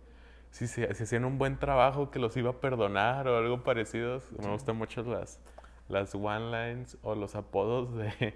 si 0.50 0.68
se 0.68 0.94
si 0.94 1.04
hacían 1.04 1.26
un 1.26 1.40
buen 1.40 1.58
trabajo 1.58 2.12
que 2.12 2.20
los 2.20 2.38
iba 2.38 2.52
a 2.52 2.60
perdonar 2.60 3.28
o 3.28 3.38
algo 3.38 3.64
parecido. 3.64 4.22
Me 4.40 4.52
gustan 4.52 4.78
mucho 4.78 5.02
las, 5.02 5.40
las 5.90 6.14
one 6.14 6.52
lines 6.52 6.98
o 7.02 7.16
los 7.16 7.36
apodos 7.36 7.96
de, 7.96 8.36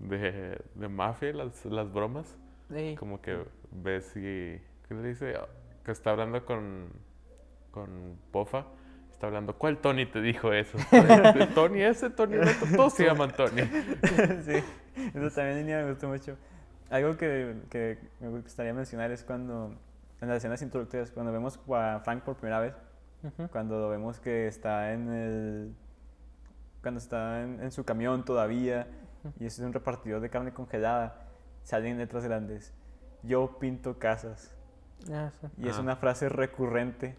de, 0.00 0.60
de 0.74 0.88
mafia, 0.88 1.32
las, 1.32 1.64
las 1.64 1.92
bromas. 1.92 2.36
Sí. 2.70 2.96
Como 2.98 3.20
que 3.20 3.44
ves 3.70 4.16
y... 4.16 4.60
¿Qué 4.88 4.94
le 4.94 5.08
dice? 5.08 5.34
Que 5.84 5.92
está 5.92 6.10
hablando 6.10 6.44
con, 6.44 6.88
con 7.70 8.18
Pofa. 8.32 8.66
Está 9.24 9.28
hablando, 9.28 9.56
¿cuál 9.56 9.78
Tony 9.78 10.04
te 10.04 10.20
dijo 10.20 10.52
eso? 10.52 10.76
Tony 11.54 11.80
ese, 11.82 12.10
Tony 12.10 12.34
el 12.34 12.42
otro, 12.42 12.76
todos 12.76 12.92
se 12.92 13.06
llaman 13.06 13.32
Tony. 13.32 13.62
sí, 14.44 14.62
eso 15.14 15.30
también 15.34 15.64
me 15.64 15.88
gustó 15.90 16.08
mucho. 16.08 16.36
Algo 16.90 17.16
que, 17.16 17.56
que 17.70 17.98
me 18.20 18.28
gustaría 18.28 18.74
mencionar 18.74 19.10
es 19.12 19.24
cuando, 19.24 19.74
en 20.20 20.28
las 20.28 20.36
escenas 20.38 20.60
introductorias, 20.60 21.10
cuando 21.10 21.32
vemos 21.32 21.58
a 21.74 22.00
Frank 22.04 22.22
por 22.22 22.36
primera 22.36 22.60
vez, 22.60 22.74
Ujú. 23.22 23.48
cuando 23.48 23.88
vemos 23.88 24.20
que 24.20 24.46
está 24.46 24.92
en 24.92 25.08
el. 25.10 25.74
cuando 26.82 26.98
está 26.98 27.40
en, 27.42 27.62
en 27.62 27.72
su 27.72 27.82
camión 27.86 28.26
todavía 28.26 28.86
y 29.40 29.46
es 29.46 29.58
un 29.58 29.72
repartidor 29.72 30.20
de 30.20 30.28
carne 30.28 30.52
congelada, 30.52 31.28
salen 31.62 31.96
letras 31.96 32.24
grandes. 32.24 32.74
Yo 33.22 33.58
pinto 33.58 33.98
casas. 33.98 34.54
Ah, 35.10 35.30
sí. 35.40 35.46
Y 35.56 35.68
es 35.70 35.78
Ah. 35.78 35.80
una 35.80 35.96
frase 35.96 36.28
recurrente. 36.28 37.16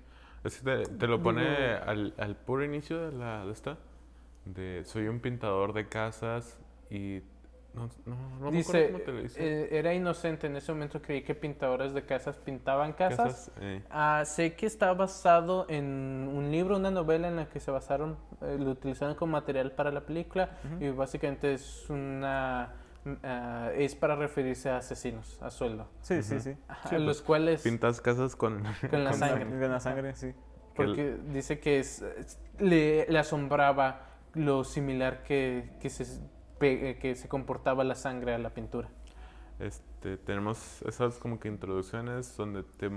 Te, 0.63 0.83
te 0.83 1.07
lo 1.07 1.21
pone 1.21 1.41
Digo- 1.43 1.83
al, 1.85 2.13
al 2.17 2.35
puro 2.35 2.63
inicio 2.63 3.09
de 3.11 3.17
la 3.17 3.45
de 3.45 3.51
esta. 3.51 3.77
De 4.45 4.83
soy 4.85 5.07
un 5.07 5.19
pintador 5.19 5.73
de 5.73 5.87
casas 5.87 6.59
y 6.89 7.21
No, 7.73 7.89
no, 8.05 8.15
no 8.39 8.51
me 8.51 8.57
Dice, 8.57 8.85
acuerdo 8.85 8.85
cómo 8.93 8.99
te 9.03 9.11
lo 9.11 9.21
dice. 9.23 9.63
eh, 9.63 9.69
era 9.79 9.93
inocente, 9.93 10.47
en 10.47 10.55
ese 10.55 10.71
momento 10.71 11.01
creí 11.01 11.23
que 11.23 11.35
pintadores 11.35 11.93
de 11.93 12.05
casas 12.05 12.37
pintaban 12.37 12.93
casas. 12.93 13.17
Casas, 13.49 13.51
eh, 13.59 13.81
Ah, 13.89 14.23
sé 14.25 14.55
que 14.55 14.65
está 14.67 14.93
basado 14.93 15.65
en 15.67 16.29
un 16.31 16.51
libro, 16.51 16.77
una 16.77 16.91
novela 16.91 17.27
en 17.27 17.35
la 17.37 17.49
que 17.49 17.59
se 17.59 17.71
basaron, 17.71 18.17
eh, 18.41 18.55
lo 18.59 18.71
utilizaron 18.71 19.15
como 19.15 19.33
material 19.33 19.71
para 19.71 19.91
la 19.91 20.01
película 20.01 20.51
y 20.79 20.89
básicamente 20.89 21.53
es 21.53 21.89
una... 21.89 22.71
ah, 23.23 23.71
es 23.75 23.95
para 23.95 24.15
referirse 24.15 24.69
a 24.69 24.77
asesinos, 24.77 25.41
a 25.41 25.49
sueldo. 25.49 25.87
Sí, 26.01 26.23
sí, 26.23 26.39
sí. 26.39 26.55
a 26.67 26.97
los 26.97 27.21
cuales... 27.21 27.61
Pintas 27.61 28.01
casas 28.01 28.35
con... 28.35 28.63
Con 28.89 29.03
la 29.03 29.11
Con 29.11 29.19
sangre. 29.19 29.45
Con 29.45 29.71
la 29.71 29.79
sangre, 29.79 30.15
sí. 30.15 30.33
Porque 30.75 31.17
dice 31.31 31.59
que 31.59 31.79
es, 31.79 32.03
le, 32.59 33.05
le 33.07 33.19
asombraba 33.19 34.01
lo 34.33 34.63
similar 34.63 35.23
que, 35.23 35.77
que, 35.79 35.89
se, 35.89 36.21
eh, 36.61 36.97
que 36.99 37.15
se 37.15 37.27
comportaba 37.29 37.83
la 37.83 37.95
sangre 37.95 38.33
a 38.33 38.37
la 38.37 38.49
pintura. 38.49 38.89
Este, 39.59 40.17
tenemos 40.17 40.81
esas 40.81 41.17
como 41.17 41.39
que 41.39 41.47
introducciones 41.47 42.35
donde 42.35 42.63
te, 42.63 42.91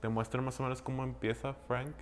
te 0.00 0.08
muestran 0.08 0.44
más 0.44 0.58
o 0.60 0.62
menos 0.62 0.80
cómo 0.80 1.02
empieza 1.02 1.54
Frank 1.54 1.92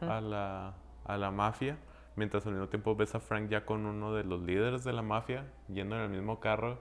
a, 0.00 0.20
la, 0.20 0.74
a 1.04 1.16
la 1.18 1.30
mafia, 1.30 1.76
mientras 2.16 2.46
al 2.46 2.52
mismo 2.52 2.68
tiempo 2.68 2.96
ves 2.96 3.14
a 3.14 3.20
Frank 3.20 3.50
ya 3.50 3.66
con 3.66 3.84
uno 3.84 4.14
de 4.14 4.24
los 4.24 4.40
líderes 4.40 4.84
de 4.84 4.92
la 4.94 5.02
mafia, 5.02 5.52
yendo 5.68 5.96
en 5.96 6.02
el 6.02 6.08
mismo 6.08 6.40
carro 6.40 6.78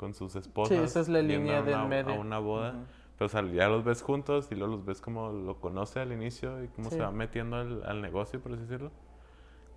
con 0.00 0.14
sus 0.14 0.34
esposas. 0.34 0.78
esa 0.78 1.00
es 1.00 1.08
la 1.08 1.20
yendo 1.20 1.34
línea 1.52 1.60
una, 1.60 1.84
medio. 1.84 2.14
A 2.14 2.18
una 2.18 2.38
boda. 2.38 2.74
Pero 3.18 3.26
o 3.26 3.28
sea, 3.28 3.42
ya 3.52 3.68
los 3.68 3.84
ves 3.84 4.00
juntos 4.00 4.48
y 4.50 4.54
luego 4.54 4.76
los 4.76 4.84
ves 4.86 5.02
como 5.02 5.30
lo 5.30 5.60
conoce 5.60 6.00
al 6.00 6.10
inicio 6.10 6.64
y 6.64 6.68
cómo 6.68 6.88
Sí. 6.88 6.96
se 6.96 7.02
va 7.02 7.10
metiendo 7.10 7.56
al, 7.56 7.82
al 7.84 8.00
negocio, 8.00 8.40
por 8.40 8.52
así 8.52 8.62
decirlo. 8.62 8.90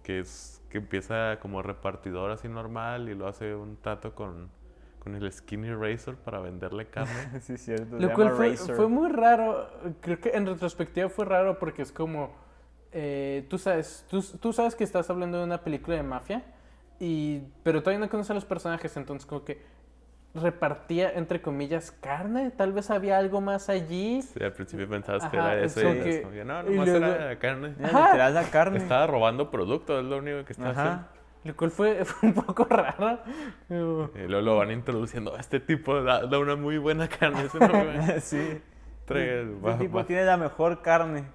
Que 0.02 0.20
es 0.20 0.62
que 0.70 0.78
empieza 0.78 1.40
como 1.42 1.62
repartidor 1.62 2.32
así 2.32 2.48
normal 2.48 3.10
y 3.10 3.16
lo 3.16 3.28
hace 3.28 3.54
un 3.54 3.76
trato 3.76 4.16
con, 4.16 4.50
con 5.00 5.14
el 5.16 5.30
Skinny 5.32 5.74
Razor 5.74 6.16
para 6.16 6.40
venderle 6.40 6.88
carne. 6.88 7.12
Sí, 7.42 7.58
cierto. 7.58 7.98
Lo 8.00 8.08
se 8.08 8.14
cual 8.14 8.28
llama 8.28 8.38
fue, 8.38 8.50
Razor. 8.52 8.76
fue 8.78 8.88
muy 8.88 9.10
raro. 9.12 9.68
Creo 10.00 10.20
que 10.22 10.30
en 10.30 10.46
retrospectiva 10.46 11.10
fue 11.10 11.26
raro 11.26 11.60
porque 11.60 11.82
es 11.82 11.92
como. 11.92 12.32
eh, 12.94 13.46
tú, 13.50 13.58
sabes, 13.58 14.06
tú, 14.10 14.22
tú 14.40 14.54
sabes 14.54 14.76
que 14.76 14.86
estás 14.86 15.10
hablando 15.10 15.38
de 15.40 15.44
una 15.44 15.62
película 15.64 15.98
de 15.98 16.04
mafia, 16.04 16.44
y, 17.00 17.42
pero 17.64 17.82
todavía 17.84 18.00
no 18.06 18.10
conoces 18.10 18.32
a 18.32 18.36
los 18.36 18.46
personajes, 18.46 18.96
entonces, 18.96 19.26
como 19.26 19.44
que 19.44 19.62
repartía, 20.36 21.12
entre 21.12 21.42
comillas, 21.42 21.92
carne. 21.92 22.52
Tal 22.52 22.74
vez 22.74 22.90
había 22.90 23.18
algo 23.18 23.40
más 23.42 23.70
allí. 23.70 24.22
Sí, 24.22 24.44
al 24.44 24.54
principio 24.54 24.88
pensabas 24.90 25.28
que 25.30 25.38
Ajá, 25.38 25.54
era 25.54 25.64
es 25.66 25.78
eso 25.78 25.94
y 25.94 26.00
que- 26.02 26.44
no, 26.46 26.64
nomás 26.64 26.88
luego- 26.88 27.06
era 27.06 27.38
carne. 27.40 27.76
La 27.80 28.44
carne. 28.52 28.78
Estaba 28.78 29.08
robando 29.08 29.52
producto, 29.52 30.00
es 30.00 30.06
lo 30.06 30.18
único 30.18 30.44
que 30.46 30.54
está 30.54 30.70
Ajá. 30.72 31.08
Lo 31.44 31.56
cual 31.58 31.72
fue, 31.72 32.04
fue 32.06 32.30
un 32.30 32.36
poco 32.36 32.64
raro. 32.66 33.20
Haciendo. 33.68 34.12
Y 34.16 34.28
luego 34.28 34.42
lo 34.42 34.58
van 34.58 34.72
introduciendo. 34.72 35.38
Este 35.38 35.60
tipo 35.60 36.02
da, 36.02 36.26
da 36.26 36.40
una 36.40 36.56
muy 36.56 36.78
buena 36.78 37.08
carne. 37.08 37.48
Sí. 38.22 38.62
Trae- 39.06 39.42
Ese 39.44 39.60
va, 39.60 39.78
tipo 39.78 39.98
va- 39.98 40.06
tiene 40.06 40.24
la 40.24 40.38
mejor 40.38 40.82
carne. 40.82 41.26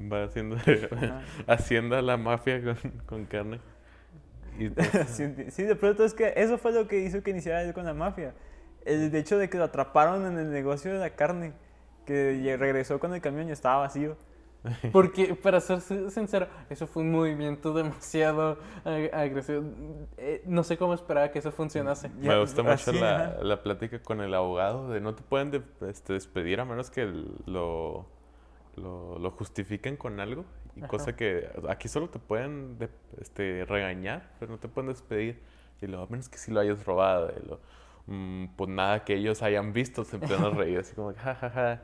va 0.00 0.22
haciendo, 0.24 0.56
Ajá. 0.92 1.22
haciendo 1.48 1.96
a 1.96 2.02
la 2.02 2.16
mafia 2.16 2.62
con, 2.62 2.76
con 3.06 3.24
carne. 3.26 3.58
Y 4.58 4.68
pues, 4.70 4.88
sí, 5.08 5.24
sí, 5.50 5.62
de 5.64 5.76
pronto 5.76 6.04
es 6.04 6.14
que 6.14 6.32
eso 6.36 6.58
fue 6.58 6.72
lo 6.72 6.86
que 6.88 7.00
hizo 7.00 7.22
que 7.22 7.30
iniciara 7.30 7.62
él 7.62 7.72
con 7.74 7.84
la 7.84 7.94
mafia. 7.94 8.34
El 8.84 9.10
de 9.10 9.18
hecho 9.18 9.38
de 9.38 9.48
que 9.48 9.58
lo 9.58 9.64
atraparon 9.64 10.26
en 10.26 10.38
el 10.38 10.50
negocio 10.50 10.92
de 10.92 10.98
la 10.98 11.10
carne, 11.10 11.52
que 12.06 12.56
regresó 12.58 12.98
con 13.00 13.14
el 13.14 13.20
camión 13.20 13.48
y 13.48 13.52
estaba 13.52 13.78
vacío. 13.78 14.16
Porque, 14.92 15.34
para 15.34 15.60
ser 15.60 15.80
sin- 15.82 16.10
sincero, 16.10 16.48
eso 16.70 16.86
fue 16.86 17.02
un 17.02 17.10
movimiento 17.12 17.74
demasiado 17.74 18.58
ag- 18.84 19.12
agresivo. 19.12 19.62
Eh, 20.16 20.42
no 20.46 20.62
sé 20.64 20.78
cómo 20.78 20.94
esperaba 20.94 21.30
que 21.30 21.38
eso 21.38 21.52
funcionase. 21.52 22.08
Me 22.10 22.26
Ya, 22.28 22.38
gusta 22.38 22.62
mucho 22.62 22.90
así, 22.90 22.98
la, 22.98 23.36
la 23.42 23.62
plática 23.62 24.00
con 24.02 24.22
el 24.22 24.32
abogado 24.34 24.88
de 24.88 25.00
no 25.02 25.14
te 25.14 25.22
pueden 25.22 25.50
de- 25.50 25.62
este, 25.88 26.14
despedir 26.14 26.60
a 26.60 26.64
menos 26.64 26.90
que 26.90 27.04
lo, 27.46 28.06
lo, 28.76 29.18
lo 29.18 29.30
justifiquen 29.30 29.96
con 29.96 30.20
algo. 30.20 30.44
Y 30.76 30.80
Ajá. 30.80 30.88
cosa 30.88 31.14
que 31.16 31.48
aquí 31.68 31.88
solo 31.88 32.08
te 32.10 32.18
pueden 32.18 32.78
de- 32.78 32.88
este, 33.20 33.64
regañar, 33.64 34.30
pero 34.40 34.52
no 34.52 34.58
te 34.58 34.68
pueden 34.68 34.88
despedir. 34.90 35.40
Y 35.80 35.86
lo, 35.86 36.02
a 36.02 36.06
menos 36.06 36.28
que 36.28 36.38
si 36.38 36.50
lo 36.52 36.60
hayas 36.60 36.84
robado. 36.84 37.32
Y 37.36 37.46
lo, 37.48 37.60
"Mm, 38.06 38.46
pues 38.56 38.70
nada 38.70 39.04
que 39.04 39.14
ellos 39.14 39.42
hayan 39.42 39.72
visto, 39.72 40.04
se 40.04 40.16
empiezan 40.16 40.44
a 40.44 40.50
reír 40.50 40.78
así 40.78 40.94
como, 40.94 41.12
ja, 41.14 41.34
ja, 41.34 41.50
ja. 41.50 41.82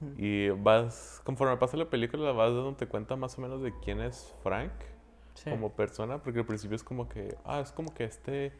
Y 0.18 0.50
vas, 0.50 1.20
conforme 1.24 1.56
pasa 1.56 1.76
la 1.78 1.88
película, 1.88 2.30
vas 2.32 2.52
dándote 2.52 2.86
cuenta 2.86 3.16
más 3.16 3.38
o 3.38 3.42
menos 3.42 3.62
de 3.62 3.72
quién 3.82 4.00
es 4.00 4.34
Frank 4.42 4.72
Sí. 5.34 5.50
como 5.50 5.72
persona, 5.72 6.22
porque 6.22 6.40
al 6.40 6.46
principio 6.46 6.76
es 6.76 6.82
como 6.84 7.08
que, 7.08 7.36
ah, 7.44 7.60
es 7.60 7.70
como 7.72 7.92
que 7.94 8.04
este 8.04 8.52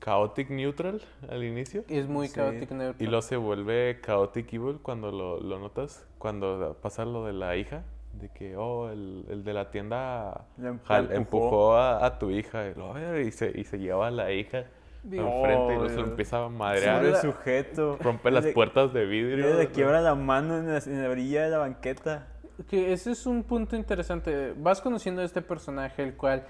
chaotic 0.00 0.50
neutral 0.50 1.00
al 1.28 1.44
inicio. 1.44 1.84
Es 1.88 2.06
muy 2.08 2.28
Sí. 2.28 2.34
caótico. 2.34 2.74
Y 2.74 2.76
neutro. 2.78 3.06
luego 3.06 3.22
se 3.22 3.36
vuelve 3.36 3.98
chaotic 4.04 4.52
evil 4.52 4.78
cuando 4.82 5.10
lo, 5.12 5.40
lo 5.40 5.58
notas, 5.58 6.06
cuando 6.18 6.76
pasa 6.80 7.04
lo 7.04 7.24
de 7.26 7.32
la 7.32 7.56
hija, 7.56 7.82
de 8.14 8.28
que, 8.30 8.56
oh, 8.56 8.90
el, 8.90 9.24
el 9.28 9.44
de 9.44 9.52
la 9.52 9.70
tienda 9.70 10.46
em- 10.58 10.78
la 10.88 10.98
empujó, 11.14 11.76
a, 11.76 12.04
a 12.04 12.18
tu 12.18 12.30
hija 12.30 12.68
y, 12.68 12.74
lo, 12.74 13.20
y, 13.20 13.30
se, 13.30 13.52
y 13.54 13.64
se 13.64 13.78
lleva 13.78 14.08
a 14.08 14.10
la 14.10 14.32
hija 14.32 14.64
Digo, 15.02 15.24
enfrente 15.26 15.72
y 15.74 15.76
luego 15.76 15.88
se 15.88 15.96
lo 15.96 16.06
empieza 16.08 16.44
a 16.44 16.48
madrear, 16.48 17.04
el 17.04 17.16
sujeto. 17.16 17.96
rompe 18.00 18.30
las 18.30 18.44
Le- 18.46 18.52
puertas 18.52 18.92
de 18.92 19.06
vidrio. 19.06 19.54
Le 19.56 19.68
quiebra 19.68 20.00
la 20.00 20.14
mano 20.14 20.58
en 20.58 20.66
la, 20.72 20.78
en 20.78 21.02
la 21.02 21.08
orilla 21.08 21.44
de 21.44 21.50
la 21.50 21.58
banqueta. 21.58 22.26
Que 22.68 22.92
ese 22.92 23.12
es 23.12 23.24
un 23.26 23.42
punto 23.44 23.74
interesante. 23.76 24.52
Vas 24.58 24.82
conociendo 24.82 25.22
a 25.22 25.24
este 25.24 25.40
personaje, 25.40 26.02
el 26.02 26.14
cual 26.14 26.44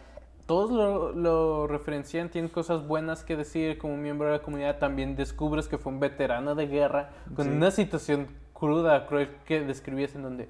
todos 0.50 0.72
lo, 0.72 1.12
lo 1.12 1.68
referencian, 1.68 2.28
tienen 2.28 2.50
cosas 2.50 2.84
buenas 2.84 3.22
que 3.22 3.36
decir 3.36 3.78
como 3.78 3.96
miembro 3.96 4.26
de 4.26 4.38
la 4.38 4.42
comunidad. 4.42 4.78
También 4.80 5.14
descubres 5.14 5.68
que 5.68 5.78
fue 5.78 5.92
un 5.92 6.00
veterano 6.00 6.56
de 6.56 6.66
guerra 6.66 7.10
con 7.36 7.44
Sí. 7.46 7.52
una 7.52 7.70
situación 7.70 8.26
cruda, 8.52 9.06
cruel 9.06 9.28
que 9.44 9.60
describías 9.60 10.16
en 10.16 10.22
donde, 10.24 10.48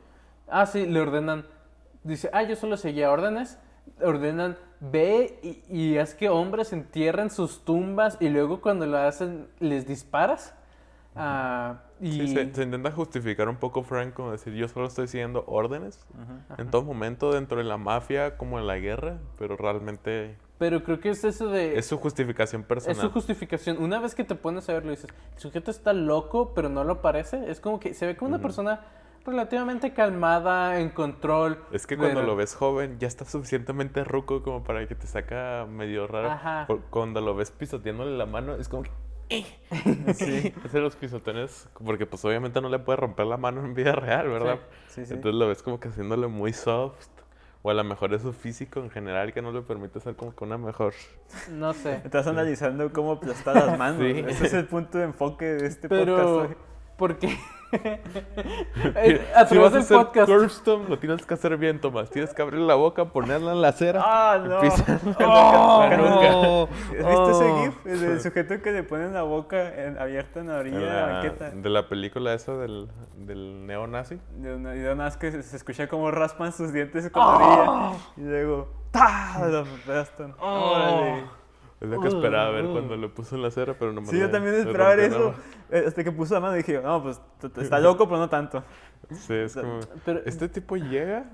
ah, 0.49 0.65
sí, 0.65 0.87
le 0.87 1.01
ordenan, 1.03 1.45
dice, 2.03 2.31
ah, 2.33 2.43
yo 2.45 2.57
solo 2.57 2.79
seguía 2.79 3.11
órdenes. 3.13 3.59
Ordenan, 4.03 4.57
ve 4.81 5.39
y, 5.43 5.63
y 5.69 5.99
haz 5.99 6.15
que 6.15 6.31
hombres 6.31 6.73
entierren 6.73 7.29
sus 7.29 7.63
tumbas 7.67 8.17
y 8.21 8.31
luego 8.31 8.63
cuando 8.63 8.87
lo 8.87 8.97
hacen 8.97 9.49
les 9.59 9.87
disparas. 9.87 10.55
Ah, 11.15 11.83
y 12.01 12.13
Sí, 12.13 12.29
se, 12.29 12.55
se 12.55 12.63
intenta 12.63 12.91
justificar 12.93 13.49
un 13.49 13.57
poco 13.57 13.83
Frank 13.83 14.15
como 14.15 14.33
decir, 14.33 14.55
yo 14.55 14.69
solo 14.69 14.87
estoy 14.87 15.07
siguiendo 15.09 15.45
órdenes 15.47 16.07
en 16.59 16.71
todo 16.71 16.83
momento 16.83 17.33
dentro 17.33 17.59
de 17.59 17.65
la 17.65 17.77
mafia 17.77 18.37
como 18.37 18.59
en 18.59 18.67
la 18.67 18.79
guerra, 18.79 19.19
pero 19.39 19.57
realmente 19.57 20.37
Pero 20.59 20.83
creo 20.83 20.99
que 21.01 21.11
es 21.11 21.25
eso 21.25 21.49
de... 21.49 21.79
es 21.79 21.87
su 21.87 21.99
justificación 21.99 22.63
Es 22.63 22.67
personal. 22.69 23.01
su 23.01 23.11
justificación. 23.11 23.83
Una 23.83 23.99
vez 24.01 24.15
que 24.15 24.25
te 24.25 24.35
pones 24.35 24.69
a 24.69 24.73
verlo, 24.75 24.91
dices, 24.91 25.09
el 25.35 25.41
sujeto 25.41 25.71
está 25.71 25.93
loco, 25.93 26.53
pero 26.55 26.69
no 26.69 26.85
lo 26.85 27.01
parece. 27.03 27.51
Es 27.51 27.61
como 27.61 27.81
que 27.81 27.93
se 27.95 28.07
ve 28.07 28.17
como 28.17 28.29
una 28.29 28.37
Ujú. 28.39 28.43
persona 28.43 28.81
relativamente 29.25 29.93
calmada, 29.93 30.81
en 30.81 30.89
control. 30.91 31.63
Es 31.73 31.87
que 31.87 31.97
cuando 31.97 32.17
pero- 32.17 32.27
lo 32.27 32.37
ves 32.37 32.55
joven 32.55 32.99
ya 32.99 33.07
está 33.09 33.25
suficientemente 33.27 34.03
ruco 34.05 34.43
como 34.43 34.65
para 34.65 34.87
que 34.89 34.95
te 34.95 35.07
saca 35.07 35.67
medio 35.71 36.07
raro. 36.07 36.31
Ajá. 36.31 36.65
Cu- 36.67 36.81
Cuando 36.91 37.21
lo 37.21 37.35
ves 37.35 37.51
pisoteándole 37.51 38.17
la 38.17 38.27
mano 38.27 38.55
es 38.55 38.69
como 38.69 38.85
que... 38.85 38.91
Sí. 40.15 40.53
Hace 40.65 40.81
los 40.81 40.97
pisotones 40.97 41.69
porque 41.85 42.05
pues 42.07 42.25
obviamente 42.25 42.61
no 42.61 42.69
le 42.69 42.79
puede 42.81 42.97
romper 42.97 43.27
la 43.27 43.37
mano 43.37 43.65
en 43.65 43.75
vida 43.75 43.93
real, 43.93 44.29
¿verdad? 44.29 44.59
Sí, 44.89 45.07
sí. 45.07 45.15
Entonces 45.15 45.39
lo 45.39 45.49
ves 45.49 45.63
como 45.63 45.79
que 45.79 45.89
haciéndole 45.89 46.27
muy 46.27 46.53
soft. 46.53 47.09
O 47.63 47.71
a 47.71 47.75
lo 47.75 47.85
mejor 47.85 48.15
es 48.15 48.23
su 48.23 48.33
físico 48.33 48.81
en 48.81 48.89
general 48.89 49.35
que 49.35 49.43
no 49.43 49.53
le 49.53 49.61
permite 49.61 50.01
ser 50.01 50.17
como 50.17 50.35
que 50.35 50.45
una 50.45 50.57
mejor... 50.57 50.95
No 51.51 51.75
sé. 51.75 52.01
Estás 52.05 52.27
analizando 52.27 52.91
cómo 52.91 53.13
aplastar 53.13 53.55
las 53.55 53.79
manos. 53.79 54.01
Sí. 54.01 54.25
Ese 54.27 54.47
es 54.47 54.55
el 54.55 54.67
punto 54.67 54.97
de 54.97 55.05
enfoque 55.05 55.45
de 55.45 55.67
este 55.67 55.87
Pero, 55.87 56.17
podcast. 56.17 56.51
hoy. 56.51 56.70
¿Por 57.01 57.17
qué? 57.19 57.37
Eh, 58.97 59.31
a 59.37 59.47
si 59.47 59.55
través 59.55 59.59
vas 59.61 59.73
a 59.73 59.77
del 59.77 59.79
hacer 59.85 59.97
podcast. 59.99 60.27
Curbstone, 60.29 60.89
lo 60.89 60.99
tienes 60.99 61.25
que 61.25 61.35
hacer 61.35 61.57
bien, 61.57 61.81
Tomás. 61.81 62.11
Tienes 62.11 62.35
que 62.35 62.43
abrir 62.43 62.61
la 62.61 62.75
boca, 62.75 63.05
ponerla 63.05 63.53
en 63.53 63.63
la 63.63 63.69
acera. 63.69 64.03
¡Ah, 64.05 64.39
no! 64.45 64.59
¡Oh, 65.25 65.87
La 65.89 65.97
no! 65.97 66.67
¿Viste 66.91 67.31
ese 67.31 67.45
Oh. 67.45 67.63
gif? 67.65 67.87
El 67.87 68.01
del 68.01 68.21
sujeto 68.21 68.61
que 68.61 68.73
le 68.73 68.83
ponen 68.83 69.15
la 69.15 69.23
boca 69.23 69.73
en- 69.85 69.99
abierta 70.01 70.41
en 70.41 70.49
la 70.49 70.57
orilla 70.59 70.79
de 70.81 70.85
la 70.87 70.95
la- 71.07 71.13
banqueta. 71.13 71.51
de 71.51 71.71
la 71.71 71.89
película 71.89 72.35
esa 72.35 72.57
del, 72.57 72.89
del 73.17 73.65
neonazi. 73.67 74.19
De 74.37 74.55
una, 74.57 74.75
y 74.75 74.79
de 74.81 74.93
una 74.93 75.05
vez 75.05 75.17
que 75.17 75.31
se, 75.31 75.41
se 75.45 75.57
escucha 75.57 75.87
como 75.89 76.11
raspan 76.11 76.53
sus 76.53 76.73
dientes 76.73 77.09
con 77.11 77.23
la 77.23 77.37
orilla. 77.37 77.99
Y 78.17 78.21
luego, 78.23 78.69
¡ta! 78.91 79.47
Lo 79.49 79.61
aplastan. 79.61 80.35
Oh. 80.41 80.73
¡Órale! 80.73 81.25
Es 81.81 81.89
lo 81.89 82.01
que 82.01 82.09
esperaba 82.09 82.51
ver 82.51 82.67
Uh, 82.67 82.69
uh. 82.69 82.73
cuando 82.73 82.97
lo 82.97 83.15
puso 83.15 83.37
en 83.37 83.43
la 83.43 83.49
acera, 83.49 83.75
pero 83.79 83.93
no 83.93 84.03
me 84.03 84.07
Sí, 84.09 84.19
yo 84.19 84.31
también 84.31 84.55
esperaba 84.55 84.91
ver 84.97 85.01
eso. 85.01 85.35
Eh, 85.71 85.85
Hasta 85.87 86.05
que 86.05 86.13
puso 86.13 86.35
la 86.35 86.41
mano 86.41 86.55
y 86.55 86.59
dije, 86.59 86.81
no, 86.83 87.03
pues 87.03 87.21
está 87.59 87.79
loco, 87.81 88.07
pero 88.07 88.19
no 88.19 88.29
tanto. 88.29 88.63
Sí, 89.11 89.35
es 89.35 89.55
como... 89.55 89.81
Pero, 90.05 90.21
Este 90.27 90.49
tipo 90.49 90.77
llega 90.77 91.25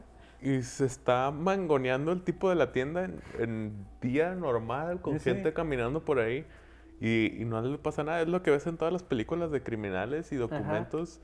y 0.41 0.62
se 0.62 0.85
está 0.85 1.31
mangoneando 1.33 2.12
el 2.12 2.23
tipo 2.23 2.49
de 2.49 2.55
la 2.55 2.71
tienda 2.71 3.05
en, 3.05 3.21
en 3.38 3.87
día 4.00 4.35
normal, 4.35 5.00
con 5.00 5.19
Sí, 5.19 5.31
gente 5.31 5.53
caminando 5.53 6.05
por 6.05 6.21
ahí. 6.21 6.47
Y, 7.00 7.43
y 7.43 7.45
no 7.45 7.61
le 7.61 7.76
pasa 7.79 8.05
nada. 8.05 8.21
Es 8.23 8.29
lo 8.29 8.43
que 8.43 8.50
ves 8.53 8.67
en 8.67 8.76
todas 8.76 8.93
las 8.93 9.03
películas 9.03 9.50
de 9.50 9.62
criminales 9.62 10.31
y 10.33 10.37
documentos. 10.37 11.21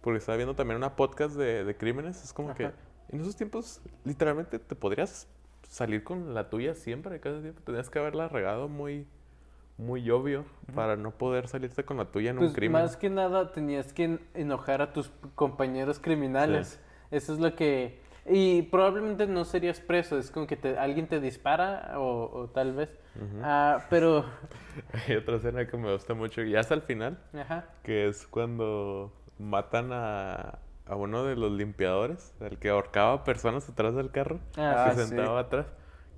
Porque 0.00 0.18
estaba 0.18 0.36
viendo 0.36 0.54
también 0.54 0.76
una 0.76 0.94
podcast 0.96 1.34
de, 1.36 1.64
de 1.64 1.76
crímenes. 1.76 2.22
Es 2.24 2.32
como 2.32 2.54
que 2.54 2.66
Ajá. 2.66 2.74
en 3.08 3.20
esos 3.20 3.34
tiempos, 3.36 3.82
literalmente, 4.04 4.58
te 4.58 4.74
podrías 4.76 5.26
salir 5.70 6.02
con 6.04 6.34
la 6.34 6.50
tuya 6.50 6.74
siempre, 6.74 7.20
cada 7.20 7.40
tiempo. 7.40 7.60
Tenías 7.64 7.88
que 7.88 7.98
haberla 8.00 8.28
regado 8.28 8.68
muy, 8.68 9.06
muy 9.78 10.10
obvio 10.10 10.44
para 10.74 10.96
no 10.96 11.12
poder 11.12 11.46
salirte 11.48 11.84
con 11.84 11.96
la 11.96 12.06
tuya 12.06 12.30
en 12.30 12.38
un 12.38 12.44
Pues 12.46 12.54
crimen. 12.54 12.82
más 12.82 12.96
que 12.96 13.08
nada 13.08 13.52
tenías 13.52 13.92
que 13.92 14.04
en- 14.04 14.20
enojar 14.34 14.82
a 14.82 14.92
tus 14.92 15.10
compañeros 15.36 15.98
criminales. 16.00 16.80
Eso 17.10 17.32
es 17.32 17.38
lo 17.38 17.54
que... 17.54 17.98
Y 18.26 18.62
probablemente 18.62 19.26
no 19.26 19.44
serías 19.44 19.80
preso, 19.80 20.18
es 20.18 20.30
como 20.30 20.46
que 20.46 20.56
te- 20.56 20.76
alguien 20.78 21.06
te 21.06 21.20
dispara 21.20 21.94
o, 21.98 22.30
o 22.40 22.48
tal 22.48 22.74
vez. 22.74 22.90
Ah, 23.42 23.86
pero... 23.88 24.24
Hay 25.08 25.16
otra 25.16 25.36
escena 25.36 25.66
que 25.66 25.76
me 25.76 25.92
gusta 25.92 26.14
mucho, 26.14 26.42
y 26.42 26.54
hasta 26.56 26.74
el 26.74 26.82
final, 26.82 27.18
Ajá. 27.32 27.64
que 27.82 28.08
es 28.08 28.26
cuando 28.26 29.12
matan 29.38 29.90
a, 29.92 30.58
a 30.90 30.96
uno 30.96 31.24
de 31.24 31.36
los 31.36 31.52
limpiadores, 31.52 32.34
el 32.40 32.58
que 32.58 32.68
ahorcaba 32.70 33.24
personas 33.24 33.68
atrás 33.68 33.94
del 33.94 34.10
carro, 34.10 34.40
Ah, 34.56 34.90
que 34.94 35.00
sí. 35.02 35.08
sentaba 35.08 35.40
atrás, 35.40 35.66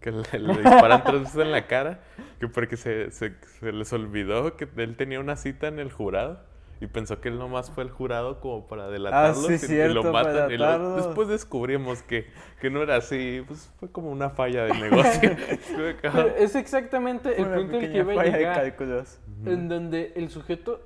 que 0.01 0.11
le, 0.13 0.23
le 0.39 0.55
disparan 0.63 1.05
tres 1.05 1.21
veces 1.21 1.37
en 1.37 1.53
la 1.53 1.67
cara, 1.67 2.01
que 2.41 2.49
porque 2.49 2.77
se, 2.77 3.11
se, 3.11 3.35
se 3.61 3.73
les 3.73 3.93
olvidó 3.93 4.57
que 4.57 4.67
él 4.77 4.97
tenía 4.97 5.21
una 5.21 5.37
cita 5.37 5.69
en 5.69 5.79
el 5.79 5.93
jurado. 5.93 6.41
Y 6.81 6.89
pensó 6.89 7.21
que 7.21 7.29
él 7.29 7.39
nomás 7.39 7.71
fue 7.71 7.85
el 7.85 7.91
jurado 7.91 8.41
como 8.41 8.67
para 8.67 8.89
delatarlos 8.89 9.47
sí, 9.61 9.73
y- 9.73 9.89
lo 9.95 10.03
matan. 10.13 10.33
Y 10.51 10.57
lo- 10.57 10.65
delatarlos. 10.67 10.97
después 11.07 11.29
descubrimos 11.29 12.03
que, 12.03 12.27
que 12.61 12.71
no 12.71 12.83
era 12.83 12.97
así, 12.97 13.45
pues 13.47 13.71
fue 13.79 13.89
como 13.93 14.11
una 14.11 14.31
falla 14.31 14.65
de 14.65 14.73
negocio. 14.75 15.31
Es 16.39 16.57
exactamente 16.57 17.41
el 17.41 17.47
Una 17.47 17.57
punto 17.57 17.77
al 17.77 17.81
que 17.83 17.87
pequeña 17.87 18.03
iba 18.03 18.13
a 18.13 18.17
falla 18.17 18.33
de 18.33 18.39
llegar. 18.39 18.55
cálculos. 18.57 19.21
En 19.47 19.69
donde 19.69 20.13
el 20.17 20.29
sujeto 20.31 20.81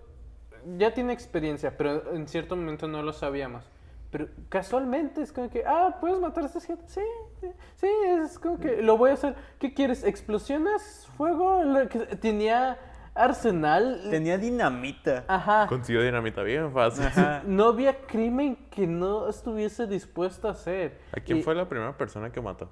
ya 0.77 0.93
tiene 0.93 1.15
experiencia, 1.15 1.79
pero 1.79 2.13
en 2.15 2.29
cierto 2.29 2.57
momento 2.57 2.89
no 2.89 3.03
lo 3.03 3.15
sabíamos. 3.15 3.65
Pero 4.11 4.29
casualmente 4.49 5.21
es 5.23 5.33
como 5.33 5.51
que, 5.51 5.65
ah, 5.67 5.97
¿puedes 6.01 6.19
matar 6.21 6.45
a 6.45 6.47
esta 6.47 6.61
gente? 6.61 6.85
Sí, 6.87 7.01
sí, 7.41 7.49
sí, 7.77 7.87
es 8.23 8.39
como 8.39 8.59
que 8.59 8.81
lo 8.83 8.97
voy 8.97 9.11
a 9.11 9.15
hacer. 9.15 9.35
¿Qué 9.59 9.75
quieres? 9.75 10.05
¿Explosiones? 10.05 11.07
¿Fuego? 11.17 11.63
Tenía 12.21 12.79
arsenal. 13.15 14.01
Tenía 14.11 14.39
dinamita. 14.39 15.25
Ajá. 15.27 15.67
Consiguió 15.69 16.03
dinamita 16.03 16.43
bien 16.43 16.73
fácil. 16.73 17.07
Ajá. 17.07 17.43
No 17.47 17.67
había 17.69 17.99
crimen 18.07 18.57
que 18.71 18.87
no 18.87 19.29
estuviese 19.29 19.87
dispuesto 19.87 20.49
a 20.49 20.53
hacer. 20.53 20.99
¿A 21.13 21.21
quién 21.21 21.39
Y- 21.39 21.43
fue 21.43 21.55
la 21.55 21.69
primera 21.69 21.97
persona 21.97 22.31
que 22.31 22.41
mató? 22.41 22.71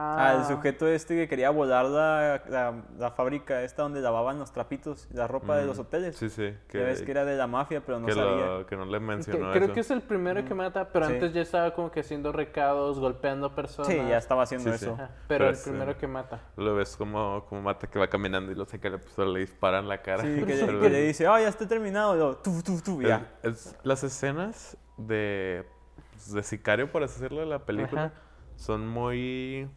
Ah, 0.00 0.34
el 0.36 0.42
Ah, 0.42 0.44
sujeto 0.44 0.86
este 0.86 1.16
que 1.16 1.26
quería 1.28 1.50
volar 1.50 1.86
la, 1.86 2.40
la, 2.48 2.82
la 2.98 3.10
fábrica 3.10 3.62
esta 3.62 3.82
donde 3.82 4.00
lavaban 4.00 4.38
los 4.38 4.52
trapitos, 4.52 5.08
la 5.12 5.26
ropa 5.26 5.56
de 5.56 5.66
los 5.66 5.78
hoteles. 5.80 6.14
Sí, 6.16 6.28
sí. 6.30 6.54
Ya 6.72 6.80
ves 6.84 7.02
que 7.02 7.10
era 7.10 7.24
de 7.24 7.36
la 7.36 7.48
mafia, 7.48 7.82
pero 7.84 7.98
no 7.98 8.06
que, 8.06 8.12
sabía. 8.12 8.46
lo- 8.46 8.66
que 8.66 8.76
no 8.76 8.84
le 8.84 8.98
que- 8.98 9.04
mencionó 9.04 9.50
creo 9.50 9.64
eso. 9.64 9.74
que 9.74 9.80
es 9.80 9.90
el 9.90 10.02
primero 10.02 10.44
que 10.44 10.54
mata, 10.54 10.88
pero 10.92 11.06
Sí. 11.06 11.14
antes 11.14 11.32
ya 11.32 11.40
estaba 11.42 11.74
como 11.74 11.90
que 11.90 11.98
haciendo 12.00 12.30
recados, 12.30 13.00
golpeando 13.00 13.54
personas. 13.56 13.88
Sí, 13.90 13.96
ya 13.96 14.18
estaba 14.18 14.44
haciendo 14.44 14.70
Sí, 14.72 14.78
sí. 14.78 14.84
eso. 14.84 14.94
Ajá, 14.94 15.10
pero 15.26 15.48
el 15.48 15.56
primero 15.56 15.98
que 15.98 16.06
mata. 16.06 16.42
Lo 16.56 16.76
ves 16.76 16.96
como, 16.96 17.44
como 17.48 17.62
mata 17.62 17.88
que 17.88 17.98
va 17.98 18.06
caminando 18.08 18.52
y 18.52 18.54
lo 18.54 18.66
que 18.66 18.78
le, 18.90 18.98
pues, 18.98 19.18
le 19.28 19.40
disparan 19.40 19.88
la 19.88 20.00
cara. 20.00 20.22
Sí, 20.22 20.44
que, 20.44 20.54
Pero 20.64 20.80
le- 20.80 20.90
que 20.90 21.00
dice, 21.08 21.26
oh, 21.26 21.36
ya 21.40 21.48
está 21.48 21.66
terminado. 21.66 22.36
Tu, 22.36 22.50
Es- 22.60 22.98
ya. 23.00 23.26
es- 23.42 23.76
las 23.82 24.04
escenas 24.04 24.76
de, 24.96 25.64
pues, 26.12 26.32
de 26.32 26.42
sicario, 26.44 26.92
por 26.92 27.02
así 27.02 27.14
decirlo, 27.20 27.40
de 27.40 27.46
la 27.46 27.58
película, 27.64 28.04
Ajá. 28.04 28.12
son 28.56 28.86
muy 28.86 29.68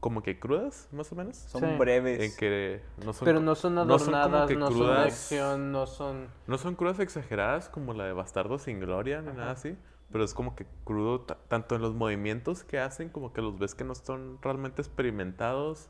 como 0.00 0.22
que 0.22 0.38
crudas, 0.38 0.88
más 0.92 1.10
o 1.12 1.14
menos. 1.16 1.36
Son 1.36 1.60
Sí. 1.60 1.66
breves. 1.78 2.20
En 2.20 2.36
que 2.36 2.80
no 3.04 3.12
son, 3.12 3.24
Pero 3.24 3.40
no 3.40 3.54
son 3.54 3.74
no 3.74 3.82
son 3.98 4.06
como 4.06 4.16
adornadas, 4.16 4.48
que 4.48 4.56
no 4.56 4.66
son, 4.68 4.74
de 4.78 4.84
crudas- 4.84 5.06
acción, 5.06 5.72
no 5.72 5.86
son... 5.86 6.28
No 6.46 6.58
son 6.58 6.74
crudas 6.74 6.98
exageradas 7.00 7.68
como 7.68 7.94
la 7.94 8.04
de 8.04 8.12
Bastardo 8.12 8.58
sin 8.58 8.80
Gloria 8.80 9.20
ni 9.22 9.32
nada 9.32 9.52
así, 9.52 9.76
pero 10.12 10.24
es 10.24 10.34
como 10.34 10.54
que 10.54 10.66
crudo 10.84 11.20
ta- 11.22 11.38
tanto 11.48 11.74
en 11.74 11.82
los 11.82 11.94
movimientos 11.94 12.64
que 12.64 12.78
hacen 12.78 13.08
como 13.08 13.32
que 13.32 13.40
los 13.42 13.58
ves 13.58 13.74
que 13.74 13.84
no 13.84 13.94
son 13.94 14.38
realmente 14.42 14.82
experimentados 14.82 15.88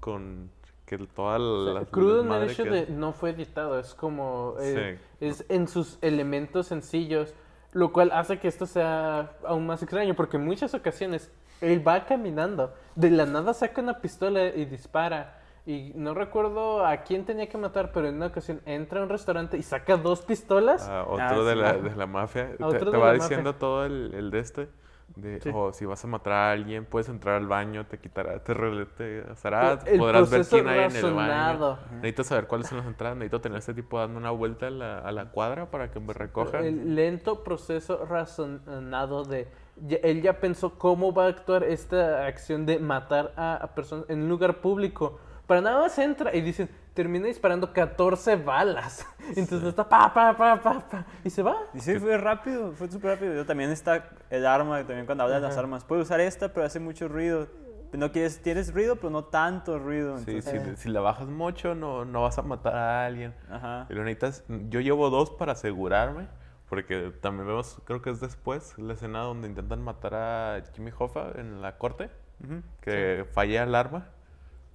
con 0.00 0.50
que 0.86 0.98
toda 0.98 1.38
o 1.38 1.64
sea, 1.64 1.74
la, 1.74 1.84
crudo 1.86 2.22
en 2.22 2.32
el 2.32 2.50
hecho 2.50 2.64
que- 2.64 2.70
de 2.70 2.86
no 2.88 3.12
fue 3.12 3.30
editado, 3.30 3.78
es 3.78 3.94
como... 3.94 4.56
eh, 4.60 4.98
Sí. 5.20 5.26
Es 5.26 5.44
en 5.48 5.68
sus 5.68 5.96
elementos 6.02 6.66
sencillos, 6.66 7.34
lo 7.72 7.92
cual 7.92 8.10
hace 8.12 8.38
que 8.40 8.48
esto 8.48 8.66
sea 8.66 9.32
aún 9.46 9.66
más 9.66 9.82
extraño, 9.82 10.14
porque 10.14 10.36
en 10.36 10.44
muchas 10.44 10.74
ocasiones 10.74 11.30
él 11.62 11.86
va 11.86 12.04
caminando, 12.04 12.74
de 12.94 13.10
la 13.10 13.24
nada 13.26 13.54
saca 13.54 13.80
una 13.80 14.00
pistola 14.00 14.44
y 14.46 14.64
dispara. 14.66 15.38
Y 15.64 15.92
no 15.94 16.12
recuerdo 16.12 16.84
a 16.84 16.96
quién 16.98 17.24
tenía 17.24 17.48
que 17.48 17.56
matar, 17.56 17.92
pero 17.92 18.08
en 18.08 18.16
una 18.16 18.26
ocasión 18.26 18.60
entra 18.66 19.00
a 19.00 19.04
un 19.04 19.08
restaurante 19.08 19.56
y 19.56 19.62
saca 19.62 19.96
dos 19.96 20.22
pistolas. 20.22 20.88
a 20.88 21.04
otro 21.04 21.22
Ah, 21.22 21.44
de, 21.44 21.52
sí. 21.52 21.58
la, 21.60 21.72
de 21.74 21.96
la 21.96 22.06
mafia. 22.06 22.56
Te, 22.56 22.64
otro 22.64 22.90
te 22.90 22.96
de 22.96 22.98
va 22.98 23.06
la 23.08 23.12
diciendo 23.14 23.50
mafia. 23.50 23.58
todo 23.60 23.84
el, 23.86 24.12
el 24.14 24.30
de 24.32 24.38
este. 24.40 24.68
De, 25.14 25.40
Sí. 25.42 25.50
o 25.54 25.72
si 25.74 25.84
vas 25.84 26.02
a 26.02 26.08
matar 26.08 26.32
a 26.32 26.50
alguien, 26.52 26.84
puedes 26.86 27.08
entrar 27.10 27.36
al 27.36 27.46
baño, 27.46 27.86
te 27.86 27.98
quitará, 27.98 28.42
te, 28.42 28.54
te 28.96 29.24
hará, 29.44 29.78
El 29.84 29.98
podrás 29.98 30.30
ver 30.30 30.44
quién 30.46 30.66
hay 30.66 30.80
en 30.84 30.96
el 30.96 31.02
baño. 31.02 31.16
razonado. 31.18 31.78
Necesito 31.96 32.24
saber 32.24 32.46
cuáles 32.46 32.66
son 32.68 32.78
las 32.78 32.86
entradas, 32.86 33.16
necesito 33.18 33.40
tener 33.42 33.56
a 33.56 33.58
este 33.58 33.74
tipo 33.74 33.98
dando 34.00 34.18
una 34.18 34.30
vuelta 34.30 34.68
a 34.68 34.70
la, 34.70 34.98
a 35.00 35.12
la 35.12 35.26
cuadra 35.30 35.70
para 35.70 35.90
que 35.90 36.00
me 36.00 36.12
recoja. 36.14 36.60
El 36.60 36.94
lento 36.96 37.44
proceso 37.44 38.04
razonado 38.06 39.24
de... 39.24 39.46
ya- 39.76 39.98
él 40.02 40.22
ya 40.22 40.38
pensó 40.40 40.78
cómo 40.78 41.12
va 41.12 41.24
a 41.26 41.28
actuar 41.28 41.64
esta 41.64 42.26
acción 42.26 42.66
de 42.66 42.78
matar 42.78 43.32
a, 43.36 43.54
a 43.56 43.74
personas 43.74 44.06
en 44.08 44.22
un 44.22 44.28
lugar 44.28 44.60
público. 44.60 45.18
Para 45.46 45.60
nada 45.60 45.80
más 45.80 45.98
entra 45.98 46.34
y 46.34 46.40
dicen, 46.40 46.68
termina 46.94 47.26
disparando 47.26 47.72
14 47.72 48.36
balas. 48.36 49.04
Entonces 49.36 49.68
está 49.68 49.88
pa, 49.88 50.12
pa, 50.14 50.36
pa, 50.36 50.60
pa, 50.62 50.80
pa, 50.88 51.06
y 51.24 51.30
se 51.30 51.42
va. 51.42 51.56
Y 51.74 51.80
sí, 51.80 51.98
fue 51.98 52.16
rápido, 52.16 52.72
fue 52.72 52.88
súper 52.90 53.12
rápido. 53.12 53.34
Yo 53.34 53.44
también 53.44 53.70
está 53.70 54.10
el 54.30 54.46
arma, 54.46 54.78
también 54.78 55.04
cuando 55.06 55.24
habla 55.24 55.36
de 55.36 55.42
las 55.42 55.56
armas. 55.58 55.84
Puedes 55.84 56.04
usar 56.06 56.20
esta, 56.20 56.52
pero 56.52 56.64
hace 56.66 56.80
mucho 56.80 57.08
ruido. 57.08 57.48
No 57.92 58.10
quieres, 58.10 58.40
tienes 58.40 58.72
ruido, 58.72 58.96
pero 58.96 59.10
no 59.10 59.24
tanto 59.24 59.78
ruido. 59.78 60.16
Sí, 60.18 60.30
entonces- 60.36 60.78
si, 60.78 60.84
si 60.84 60.88
la 60.88 61.00
bajas 61.00 61.28
mucho, 61.28 61.74
no, 61.74 62.06
no 62.06 62.22
vas 62.22 62.38
a 62.38 62.42
matar 62.42 62.74
a 62.74 63.04
alguien. 63.04 63.34
Ajá. 63.50 63.86
Y 63.90 63.92
lo 63.94 64.02
necesitas, 64.04 64.44
yo 64.70 64.80
llevo 64.80 65.10
dos 65.10 65.28
para 65.30 65.52
asegurarme, 65.52 66.26
porque 66.72 67.12
también 67.20 67.46
vemos, 67.46 67.82
creo 67.84 68.00
que 68.00 68.08
es 68.08 68.18
después, 68.18 68.78
la 68.78 68.94
escena 68.94 69.18
donde 69.20 69.46
intentan 69.46 69.82
matar 69.84 70.14
a 70.14 70.62
Jimmy 70.72 70.90
Hoffa 70.98 71.32
en 71.34 71.60
la 71.60 71.76
corte, 71.76 72.08
Ujú. 72.42 72.62
que 72.80 73.26
falla 73.30 73.64
el 73.64 73.74
arma. 73.74 74.06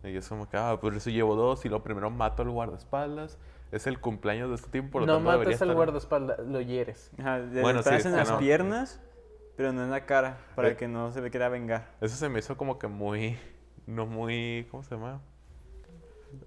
Y 0.03 0.13
yo 0.13 0.21
como 0.29 0.47
que, 0.47 0.57
ah, 0.57 0.77
por 0.79 0.93
eso 0.93 1.09
llevo 1.09 1.35
dos, 1.35 1.65
y 1.65 1.69
lo 1.69 1.81
primero 1.81 2.11
mato 2.11 2.43
al 2.43 2.51
guardaespaldas. 2.51 3.39
Es 3.71 3.87
el 3.87 3.99
cumpleaños 3.99 4.49
de 4.49 4.55
este 4.57 4.69
tipo, 4.69 4.91
por 4.91 5.01
lo 5.01 5.07
no 5.07 5.13
tanto 5.15 5.25
matas 5.39 5.47
al 5.47 5.69
estar- 5.69 5.73
guardaespaldas, 5.75 6.39
lo 6.45 6.61
hieres. 6.61 7.09
Ajá, 7.17 7.39
le 7.39 7.61
Bueno, 7.63 7.81
sí, 7.81 7.89
en 7.89 8.01
sí, 8.03 8.09
las 8.09 8.29
no. 8.29 8.37
piernas, 8.37 9.01
pero 9.55 9.73
no 9.73 9.83
en 9.83 9.89
la 9.89 10.05
cara, 10.05 10.37
para 10.55 10.67
Eh. 10.67 10.75
que 10.77 10.87
no 10.87 11.11
se 11.11 11.19
le 11.19 11.31
quiera 11.31 11.49
vengar. 11.49 11.87
Eso 11.99 12.15
se 12.15 12.29
me 12.29 12.37
hizo 12.37 12.55
como 12.57 12.77
que 12.77 12.85
muy, 12.85 13.39
no 13.87 14.05
muy, 14.05 14.67
¿cómo 14.69 14.83
se 14.83 14.93
llama? 14.93 15.19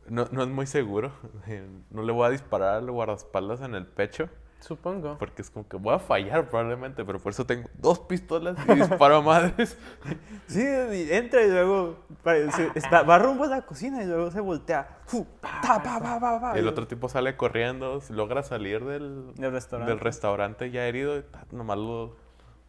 No, 0.08 0.26
no 0.30 0.44
es 0.44 0.48
muy 0.48 0.66
seguro. 0.68 1.10
No 1.90 2.02
le 2.04 2.12
voy 2.12 2.28
a 2.28 2.30
disparar 2.30 2.76
al 2.76 2.88
guardaespaldas 2.92 3.62
en 3.62 3.74
el 3.74 3.88
pecho. 3.88 4.28
Supongo. 4.60 5.16
Porque 5.18 5.42
es 5.42 5.50
como 5.50 5.66
que 5.66 5.76
voy 5.78 5.94
a 5.94 5.98
fallar 5.98 6.48
probablemente, 6.48 7.04
pero 7.04 7.18
por 7.18 7.32
eso 7.32 7.44
tengo 7.46 7.68
dos 7.78 7.98
pistolas 8.00 8.56
y 8.68 8.74
disparo 8.74 9.16
a 9.16 9.22
madres. 9.22 9.76
Sí, 10.46 10.62
entra 10.64 11.42
y 11.42 11.48
luego 11.50 11.96
se- 12.24 12.70
está- 12.74 13.02
va 13.02 13.18
rumbo 13.18 13.44
a 13.44 13.46
la 13.46 13.62
cocina 13.62 14.02
y 14.02 14.06
luego 14.06 14.30
se 14.32 14.40
voltea. 14.40 14.98
¡Fu! 15.06 15.24
Ta, 15.40 15.80
pa, 15.82 16.00
pa, 16.00 16.18
pa, 16.20 16.40
pa, 16.40 16.52
Y 16.56 16.58
el 16.58 16.66
otro 16.68 16.86
tipo 16.88 17.08
sale 17.08 17.36
corriendo, 17.36 18.00
logra 18.10 18.42
salir 18.42 18.84
del, 18.84 19.32
Del 19.36 19.52
restaurante. 19.52 19.90
del 19.92 20.00
restaurante 20.00 20.70
ya 20.72 20.86
herido 20.86 21.16
y 21.16 21.22
ta, 21.22 21.46
nomás 21.52 21.78
lo, 21.78 22.16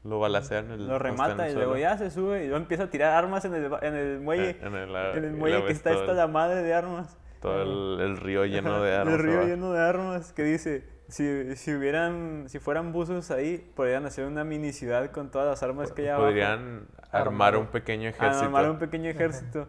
lo 0.03 0.19
balacean. 0.19 0.69
El, 0.71 0.87
Lo 0.87 0.99
remata 0.99 1.49
y 1.49 1.53
luego 1.55 1.75
ya 1.75 1.97
se 1.97 2.11
sube 2.11 2.43
y 2.43 2.47
luego 2.47 2.57
empieza 2.57 2.83
a 2.83 2.89
tirar 2.91 3.13
armas 3.13 3.45
en 3.45 3.55
el, 3.55 3.71
en 3.81 3.95
el 3.95 4.19
muelle. 4.21 4.57
En 4.61 4.75
el, 4.75 4.93
la- 4.93 5.11
en 5.13 5.23
el 5.25 5.33
muelle 5.33 5.65
que 5.65 5.71
está 5.73 5.91
esta 5.91 6.13
la 6.13 6.27
madre 6.27 6.61
de 6.61 6.73
armas. 6.73 7.17
Todo 7.41 7.97
el, 7.97 8.01
el 8.01 8.17
río 8.17 8.45
lleno 8.45 8.81
de 8.81 8.95
armas. 8.95 9.15
El 9.15 9.19
río 9.21 9.33
abajo. 9.33 9.47
lleno 9.47 9.73
de 9.73 9.81
armas 9.81 10.31
que 10.33 10.43
dice, 10.43 10.87
si, 11.07 11.55
si 11.55 11.73
hubieran, 11.73 12.45
si 12.47 12.59
fueran 12.59 12.91
buzos 12.93 13.31
ahí, 13.31 13.57
podrían 13.75 14.05
hacer 14.05 14.25
una 14.25 14.43
mini 14.43 14.71
ciudad 14.73 15.11
con 15.11 15.31
todas 15.31 15.47
las 15.47 15.63
armas 15.63 15.91
que 15.91 16.03
hay 16.03 16.07
abajo. 16.09 16.25
Podrían 16.27 16.87
armar 17.11 17.57
un 17.57 17.67
pequeño 17.67 18.09
ejército. 18.09 18.45
Armar 18.45 18.69
un 18.69 18.77
pequeño 18.79 19.09
ejército. 19.09 19.67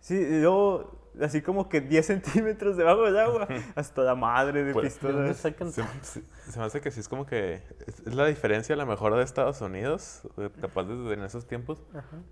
Sí, 0.00 0.16
y 0.16 0.40
luego, 0.42 1.08
así 1.22 1.40
como 1.40 1.68
que 1.70 1.80
10 1.80 2.04
centímetros 2.14 2.76
debajo 2.76 3.04
del 3.04 3.16
agua, 3.16 3.46
hasta 3.76 4.02
la 4.02 4.14
madre 4.16 4.64
de 4.64 4.72
Pues, 4.74 5.00
¿De 5.00 5.12
dónde 5.12 5.28
pistolas. 5.30 5.72
Se, 6.02 6.20
se- 6.20 6.50
se 6.52 6.58
me 6.58 6.64
hace 6.66 6.80
que 6.82 6.90
sí 6.90 6.98
es 7.00 7.08
como 7.08 7.24
que 7.26 7.62
es, 7.86 8.00
es 8.06 8.14
la 8.14 8.26
diferencia 8.26 8.74
a 8.74 8.78
lo 8.78 8.84
mejor 8.86 9.14
de 9.16 9.22
Estados 9.22 9.60
Unidos, 9.62 10.28
eh, 10.36 10.50
capaz 10.60 10.82
desde 10.84 11.14
en 11.14 11.22
esos 11.22 11.46
tiempos, 11.46 11.82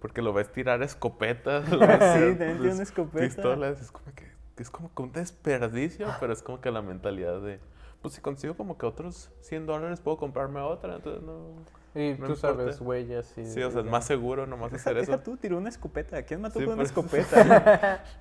porque 0.01 0.21
lo 0.21 0.33
ves 0.35 0.51
tirar 0.53 0.83
escopetas, 0.83 1.71
lo 1.71 1.79
ves 1.79 1.89
Sí, 1.99 2.19
tirar, 2.19 2.29
también 2.37 2.59
tiene 2.59 2.73
una 2.75 2.83
escopeta. 2.83 3.25
pistolas, 3.25 3.81
es 3.81 3.91
como 3.91 4.13
que 4.15 4.32
es 4.59 4.71
como 4.71 4.95
que 4.95 5.03
un 5.03 5.13
desperdicio, 5.13 6.09
pero 6.21 6.33
es 6.33 6.43
como 6.43 6.61
que 6.61 6.71
la 6.71 6.83
mentalidad 6.83 7.41
de 7.41 7.61
pues 8.03 8.15
si 8.15 8.21
consigo 8.21 8.55
como 8.57 8.77
que 8.77 8.85
otros 8.85 9.31
100 9.43 9.67
dólares 9.67 10.01
puedo 10.01 10.17
comprarme 10.17 10.61
otra, 10.61 10.97
entonces 10.97 11.23
no... 11.23 11.55
Y 11.95 12.15
No 12.19 12.27
tú 12.27 12.37
sabes, 12.37 12.81
huellas 12.81 13.37
y... 13.39 13.47
Sí, 13.47 13.63
o 13.63 13.71
sea, 13.71 13.83
es 13.83 13.87
más 13.87 14.07
seguro 14.07 14.47
nomás 14.47 14.73
hacer 14.73 14.97
eso. 14.99 15.19
tú, 15.21 15.37
tiró 15.37 15.59
una 15.59 15.69
escopeta. 15.69 16.23
¿Quién 16.23 16.41
mató 16.41 16.59
Sí, 16.59 16.65
con 16.65 16.75
una 16.75 16.83
escopeta? 16.83 18.03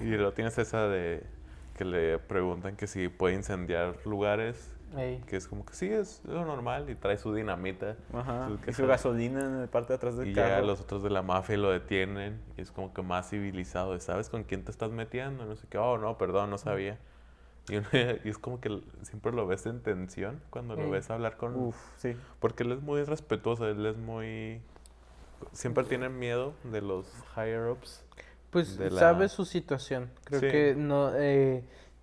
Y 0.00 0.04
luego 0.10 0.32
tienes 0.32 0.58
esa 0.58 0.88
de 0.88 1.22
que 1.76 1.84
le 1.84 2.18
preguntan 2.18 2.76
que 2.76 2.86
si 2.86 3.08
puede 3.08 3.34
incendiar 3.34 3.94
lugares 4.04 4.70
Ey. 4.96 5.20
Que 5.26 5.36
es 5.36 5.48
como 5.48 5.66
que 5.66 5.74
sí, 5.74 5.88
es 5.88 6.22
lo 6.24 6.44
normal 6.44 6.88
y 6.88 6.94
trae 6.94 7.18
su 7.18 7.34
dinamita. 7.34 7.96
Ajá. 8.12 8.48
Su 8.48 8.70
Y 8.70 8.72
su 8.72 8.86
gasolina 8.86 9.40
en 9.40 9.60
la 9.62 9.66
parte 9.66 9.88
de 9.92 9.96
atrás 9.96 10.16
del 10.16 10.28
Y 10.28 10.32
carro. 10.34 10.48
ya 10.48 10.60
los 10.62 10.80
otros 10.80 11.02
de 11.02 11.10
la 11.10 11.22
mafia 11.22 11.56
lo 11.56 11.70
detienen 11.70 12.40
y 12.56 12.60
es 12.62 12.70
como 12.70 12.94
que 12.94 13.02
más 13.02 13.28
civilizado. 13.28 13.92
de, 13.92 14.00
¿Sabes 14.00 14.28
con 14.28 14.44
quién 14.44 14.64
te 14.64 14.70
estás 14.70 14.92
metiendo? 14.92 15.44
No 15.44 15.56
sé 15.56 15.66
qué. 15.68 15.78
Oh, 15.78 15.98
no, 15.98 16.16
perdón, 16.18 16.50
no 16.50 16.58
sabía. 16.58 16.98
Y, 17.68 17.76
uno- 17.78 17.88
y 18.24 18.28
es 18.28 18.38
como 18.38 18.60
que 18.60 18.80
siempre 19.02 19.32
lo 19.32 19.46
ves 19.46 19.66
en 19.66 19.80
tensión 19.82 20.40
cuando 20.50 20.76
lo 20.76 20.84
Ey. 20.84 20.90
ves 20.90 21.10
hablar 21.10 21.36
con... 21.36 21.56
Uf, 21.56 21.76
sí. 21.96 22.14
Porque 22.38 22.62
él 22.62 22.72
es 22.72 22.80
muy 22.80 23.02
respetuoso, 23.02 23.66
él 23.68 23.84
es 23.86 23.96
muy... 23.96 24.60
Siempre 25.52 25.84
tiene 25.84 26.08
miedo 26.08 26.54
de 26.64 26.80
los 26.80 27.06
higher-ups. 27.36 28.04
Pues 28.50 28.78
de 28.78 28.90
la- 28.90 29.00
sabe 29.00 29.28
su 29.28 29.44
situación. 29.44 30.08
Creo 30.24 30.40
Sí. 30.40 30.48
que 30.48 30.74
no, 30.76 31.10
eh, 31.16 31.62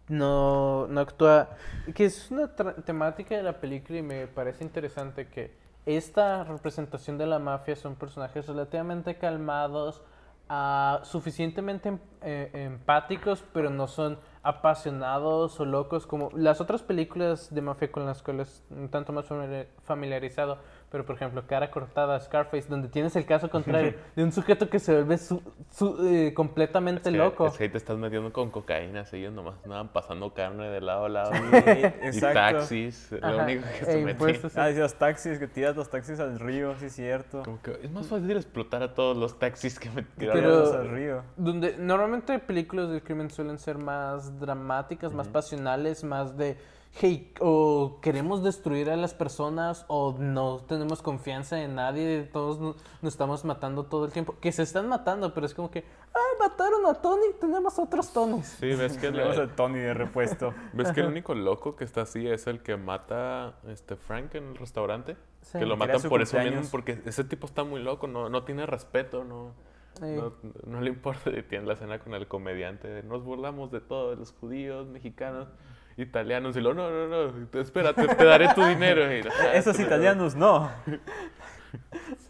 no, 0.09 0.87
no 0.87 1.01
actúa. 1.01 1.49
Que 1.93 2.05
es 2.05 2.29
una 2.31 2.47
temática 2.55 3.35
de 3.35 3.43
la 3.43 3.59
película 3.59 3.99
y 3.99 4.03
me 4.03 4.27
parece 4.27 4.63
interesante 4.63 5.27
que 5.27 5.55
esta 5.85 6.43
representación 6.45 7.17
de 7.17 7.25
la 7.25 7.39
mafia 7.39 7.75
son 7.75 7.95
personajes 7.95 8.47
relativamente 8.47 9.17
calmados, 9.17 10.01
ah, 10.49 11.01
suficientemente 11.03 11.89
em- 11.89 11.99
eh, 12.21 12.49
empáticos, 12.53 13.43
pero 13.53 13.69
no 13.69 13.87
son 13.87 14.17
apasionados 14.43 15.59
o 15.59 15.65
locos 15.65 16.05
como 16.05 16.29
las 16.33 16.61
otras 16.61 16.83
películas 16.83 17.53
de 17.53 17.61
mafia 17.61 17.91
con 17.91 18.05
las 18.05 18.21
cuales 18.21 18.63
un 18.69 18.89
tanto 18.89 19.11
más 19.13 19.25
familiar- 19.25 19.67
familiarizado. 19.83 20.57
Pero, 20.93 21.07
por 21.07 21.15
ejemplo, 21.15 21.41
Cara 21.47 21.71
Cortada, 21.71 22.19
Scarface, 22.19 22.67
donde 22.69 22.87
tienes 22.87 23.15
el 23.15 23.25
caso 23.25 23.49
contrario 23.49 23.95
de 24.15 24.23
un 24.23 24.31
sujeto 24.31 24.69
que 24.69 24.77
se 24.77 24.93
vuelve 24.93 25.17
su- 25.17 25.41
su- 25.71 26.05
eh, 26.07 26.35
completamente 26.35 27.09
Es 27.09 27.13
que- 27.13 27.17
loco. 27.17 27.47
Es 27.47 27.57
que 27.57 27.63
ahí 27.63 27.69
te 27.71 27.79
estás 27.79 27.97
metiendo 27.97 28.31
con 28.31 28.51
cocaína, 28.51 29.03
ellos 29.11 29.33
nomás 29.33 29.55
andaban 29.65 29.87
pasando 29.91 30.35
carne 30.35 30.69
de 30.69 30.81
lado 30.81 31.05
a 31.05 31.09
lado. 31.09 31.31
Sí, 31.33 31.39
y 32.03 32.07
exacto. 32.07 32.39
taxis, 32.59 33.11
lo 33.11 33.37
único 33.43 33.63
que 33.63 33.79
e 33.79 33.85
se 33.85 33.95
metía. 33.97 34.11
impuestos. 34.11 34.55
Ah, 34.55 34.69
y 34.69 34.75
los 34.75 34.93
taxis, 34.93 35.39
que 35.39 35.47
tiras 35.47 35.75
los 35.75 35.89
taxis 35.89 36.19
al 36.19 36.39
río, 36.39 36.75
sí 36.79 36.85
es 36.85 36.93
cierto. 36.93 37.41
Como 37.41 37.59
que 37.63 37.71
es 37.81 37.89
más 37.91 38.05
fácil 38.05 38.29
explotar 38.37 38.83
a 38.83 38.93
todos 38.93 39.17
los 39.17 39.39
taxis 39.39 39.79
que 39.79 39.89
me 39.89 40.03
Tirarlos 40.03 40.73
al 40.75 40.89
río. 40.89 41.23
Donde 41.37 41.75
normalmente 41.75 42.37
películas 42.37 42.89
del 42.91 43.01
crimen 43.01 43.31
suelen 43.31 43.57
ser 43.57 43.79
más 43.79 44.39
dramáticas, 44.39 45.11
más 45.11 45.27
pasionales, 45.27 46.03
más 46.03 46.37
de, 46.37 46.55
hey, 46.95 47.33
o 47.39 47.99
queremos 48.01 48.43
destruir 48.43 48.89
a 48.89 48.95
las 48.95 49.13
personas 49.13 49.85
o 49.87 50.15
no 50.19 50.59
tenemos 50.67 51.01
confianza 51.01 51.61
en 51.61 51.75
nadie, 51.75 52.29
todos 52.31 52.59
no- 52.59 52.75
nos 53.01 53.13
estamos 53.13 53.43
matando 53.45 53.85
todo 53.85 54.05
el 54.05 54.11
tiempo. 54.11 54.35
Que 54.39 54.51
se 54.51 54.63
están 54.63 54.87
matando, 54.87 55.33
pero 55.33 55.45
es 55.45 55.53
como 55.53 55.71
que, 55.71 55.83
ah, 56.13 56.19
mataron 56.39 56.85
a 56.85 56.93
Tony, 56.95 57.33
tenemos 57.39 57.79
otros 57.79 58.13
Tonys. 58.13 58.45
Sí, 58.45 58.75
ves 58.75 58.97
que, 58.97 59.11
Tenemos 59.11 59.37
al 59.37 59.55
Tony 59.55 59.79
de 59.79 59.93
repuesto. 59.93 60.53
ves 60.73 60.91
que 60.91 61.01
el 61.01 61.07
único 61.07 61.33
loco 61.33 61.75
que 61.75 61.83
está 61.83 62.01
así 62.01 62.27
es 62.27 62.47
el 62.47 62.61
que 62.61 62.77
mata 62.77 63.55
este 63.67 63.95
Frank 63.95 64.35
en 64.35 64.49
el 64.49 64.55
restaurante. 64.55 65.17
Sí. 65.41 65.59
Que 65.59 65.65
lo 65.65 65.75
matan 65.75 66.01
por 66.03 66.21
eso 66.21 66.39
mismo, 66.39 66.61
porque 66.71 67.01
ese 67.05 67.23
tipo 67.23 67.47
está 67.47 67.63
muy 67.63 67.81
loco, 67.81 68.07
no, 68.07 68.29
no 68.29 68.43
tiene 68.43 68.65
respeto, 68.65 69.23
no, 69.25 69.51
no, 69.99 70.33
no 70.65 70.79
le 70.81 70.89
importa. 70.89 71.31
Y 71.31 71.41
tiene 71.49 71.65
la 71.65 71.73
escena 71.73 71.99
con 71.99 72.13
el 72.13 72.27
comediante 72.27 73.03
nos 73.03 73.23
burlamos 73.23 73.71
de 73.71 73.81
todo, 73.81 74.11
de 74.11 74.15
los 74.15 74.31
judíos, 74.31 74.87
mexicanos, 74.87 75.49
italianos. 75.97 76.55
Y 76.57 76.61
lo, 76.61 76.73
no, 76.73 76.89
no, 76.89 77.07
no, 77.31 77.47
te- 77.47 77.61
espérate, 77.61 78.07
te 78.07 78.25
daré 78.25 78.53
tu 78.53 78.63
dinero. 78.65 79.01
Y, 79.15 79.21
"Ah, 79.21 79.53
Esos 79.53 79.79
italianos 79.79 80.35
no. 80.35 80.69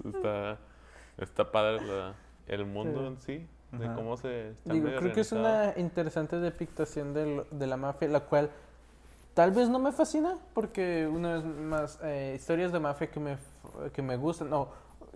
Está, 0.06 0.58
está 1.18 1.52
padre 1.52 1.86
la- 1.86 2.14
el 2.48 2.66
mundo 2.66 3.00
Sí. 3.00 3.06
en 3.08 3.22
sí, 3.22 3.48
de 3.78 3.86
Ajá. 3.86 3.96
cómo 3.96 4.18
se 4.18 4.50
está 4.52 4.74
Digo, 4.74 4.90
creo 4.98 5.14
que 5.14 5.22
es 5.22 5.32
una 5.32 5.74
interesante 5.78 6.38
depictación 6.40 7.14
del- 7.14 7.44
de 7.52 7.68
la 7.68 7.78
mafia, 7.78 8.08
la 8.10 8.22
cual 8.22 8.50
tal 9.34 9.52
vez 9.52 9.70
no 9.70 9.80
me 9.80 9.92
fascina, 9.92 10.38
porque 10.54 11.08
una 11.08 11.36
vez 11.36 11.44
más, 11.46 12.00
eh, 12.04 12.34
historias 12.36 12.72
de 12.72 12.80
mafia 12.80 13.08
que 13.08 13.20
me, 13.20 13.38
que 13.94 14.02
me 14.02 14.18
gustan, 14.18 14.52
o 14.54 14.70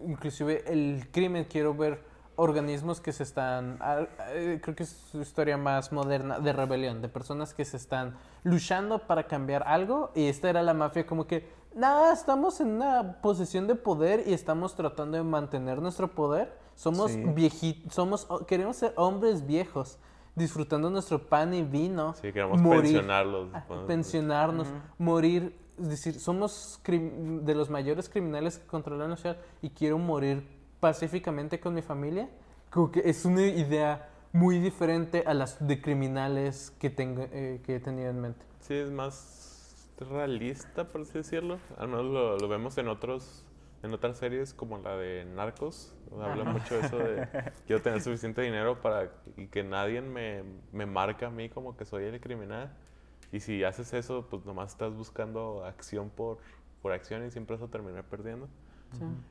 inclusive 0.05 0.63
el 0.67 1.07
crimen, 1.12 1.45
quiero 1.45 1.73
ver 1.73 1.99
organismos 2.38 3.02
que 3.02 3.12
se 3.12 3.23
están, 3.23 3.78
ah, 3.82 4.06
eh, 4.30 4.60
creo 4.63 4.76
que 4.76 4.84
es 4.84 4.89
su 5.12 5.19
historia 5.21 5.58
más 5.58 5.91
moderna 5.91 6.39
de 6.39 6.54
rebelión, 6.54 7.02
de 7.02 7.10
personas 7.10 7.54
que 7.54 7.65
se 7.65 7.76
están 7.78 8.15
luchando 8.43 9.00
para 9.00 9.28
cambiar 9.28 9.63
algo, 9.67 10.12
y 10.15 10.28
esta 10.28 10.50
era 10.50 10.63
la 10.63 10.73
mafia 10.73 11.06
como 11.06 11.28
que, 11.28 11.50
nada, 11.76 12.13
estamos 12.13 12.62
en 12.62 12.69
una 12.69 13.21
posición 13.21 13.67
de 13.67 13.76
poder 13.76 14.23
y 14.28 14.34
estamos 14.34 14.76
tratando 14.76 15.17
de 15.17 15.23
mantener 15.23 15.82
nuestro 15.82 16.08
poder. 16.10 16.54
Somos 16.76 17.12
Sí. 17.12 17.23
viejitos, 17.23 17.93
somos, 17.93 18.28
queremos 18.47 18.76
ser 18.78 18.93
hombres 18.95 19.45
viejos, 19.45 19.97
disfrutando 20.36 20.89
nuestro 20.91 21.19
pan 21.28 21.54
y 21.56 21.63
vino. 21.63 22.13
Sí, 22.13 22.32
queremos 22.32 22.62
morir, 22.62 22.84
pensionarlos. 22.84 23.50
ah, 23.54 23.63
pensionarnos, 23.88 24.67
morir, 25.00 25.60
es 25.80 25.89
decir, 25.89 26.19
somos 26.19 26.80
de 26.86 27.56
los 27.56 27.69
mayores 27.71 28.10
criminales 28.10 28.60
que 28.60 28.67
controlan 28.67 29.10
la 29.10 29.15
ciudad 29.17 29.38
y 29.62 29.71
quiero 29.71 29.97
morir 29.97 30.57
pacíficamente 30.79 31.59
con 31.59 31.73
mi 31.73 31.81
familia. 31.81 32.29
Como 32.69 32.91
que 32.91 33.01
es 33.05 33.25
una 33.25 33.43
idea 33.45 34.09
muy 34.33 34.59
diferente 34.59 35.23
a 35.25 35.33
las 35.33 35.65
de 35.65 35.81
criminales 35.81 36.71
que, 36.79 36.89
tengo, 36.89 37.27
eh, 37.31 37.61
que 37.63 37.75
he 37.75 37.79
tenido 37.79 38.09
en 38.09 38.21
mente. 38.21 38.45
Sí, 38.59 38.73
es 38.73 38.91
más 38.91 39.89
realista, 39.99 40.85
por 40.85 41.01
así 41.01 41.13
decirlo. 41.13 41.59
Al 41.77 41.87
menos 41.87 42.05
lo, 42.05 42.37
lo 42.37 42.47
vemos 42.47 42.77
en 42.77 42.87
otros 42.87 43.45
en 43.83 43.93
otras 43.93 44.17
series 44.17 44.53
como 44.53 44.77
la 44.79 44.95
de 44.97 45.25
Narcos. 45.25 45.95
Habla 46.11 46.43
Ajá. 46.43 46.53
mucho 46.53 46.79
eso 46.79 46.97
de 46.97 47.27
quiero 47.67 47.81
tener 47.81 48.01
suficiente 48.01 48.41
dinero 48.41 48.81
para 48.81 49.11
y 49.35 49.47
que 49.47 49.63
nadie 49.63 50.01
me, 50.01 50.43
me 50.71 50.85
marca 50.85 51.27
a 51.27 51.29
mí 51.29 51.49
como 51.49 51.75
que 51.77 51.85
soy 51.85 52.05
el 52.05 52.19
criminal. 52.19 52.75
Y 53.31 53.39
si 53.39 53.63
haces 53.63 53.93
eso, 53.93 54.27
pues 54.29 54.45
nomás 54.45 54.71
estás 54.71 54.93
buscando 54.93 55.65
acción 55.65 56.09
por, 56.09 56.37
por 56.81 56.91
acción 56.91 57.25
y 57.25 57.31
siempre 57.31 57.55
vas 57.57 57.67
a 57.67 57.71
terminar 57.71 58.05
perdiendo. 58.05 58.47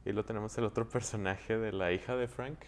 Y 0.04 0.12
lo 0.12 0.24
tenemos 0.24 0.56
el 0.58 0.64
otro 0.64 0.88
personaje 0.88 1.58
de 1.58 1.72
la 1.72 1.92
hija 1.92 2.16
de 2.16 2.28
Frank. 2.28 2.58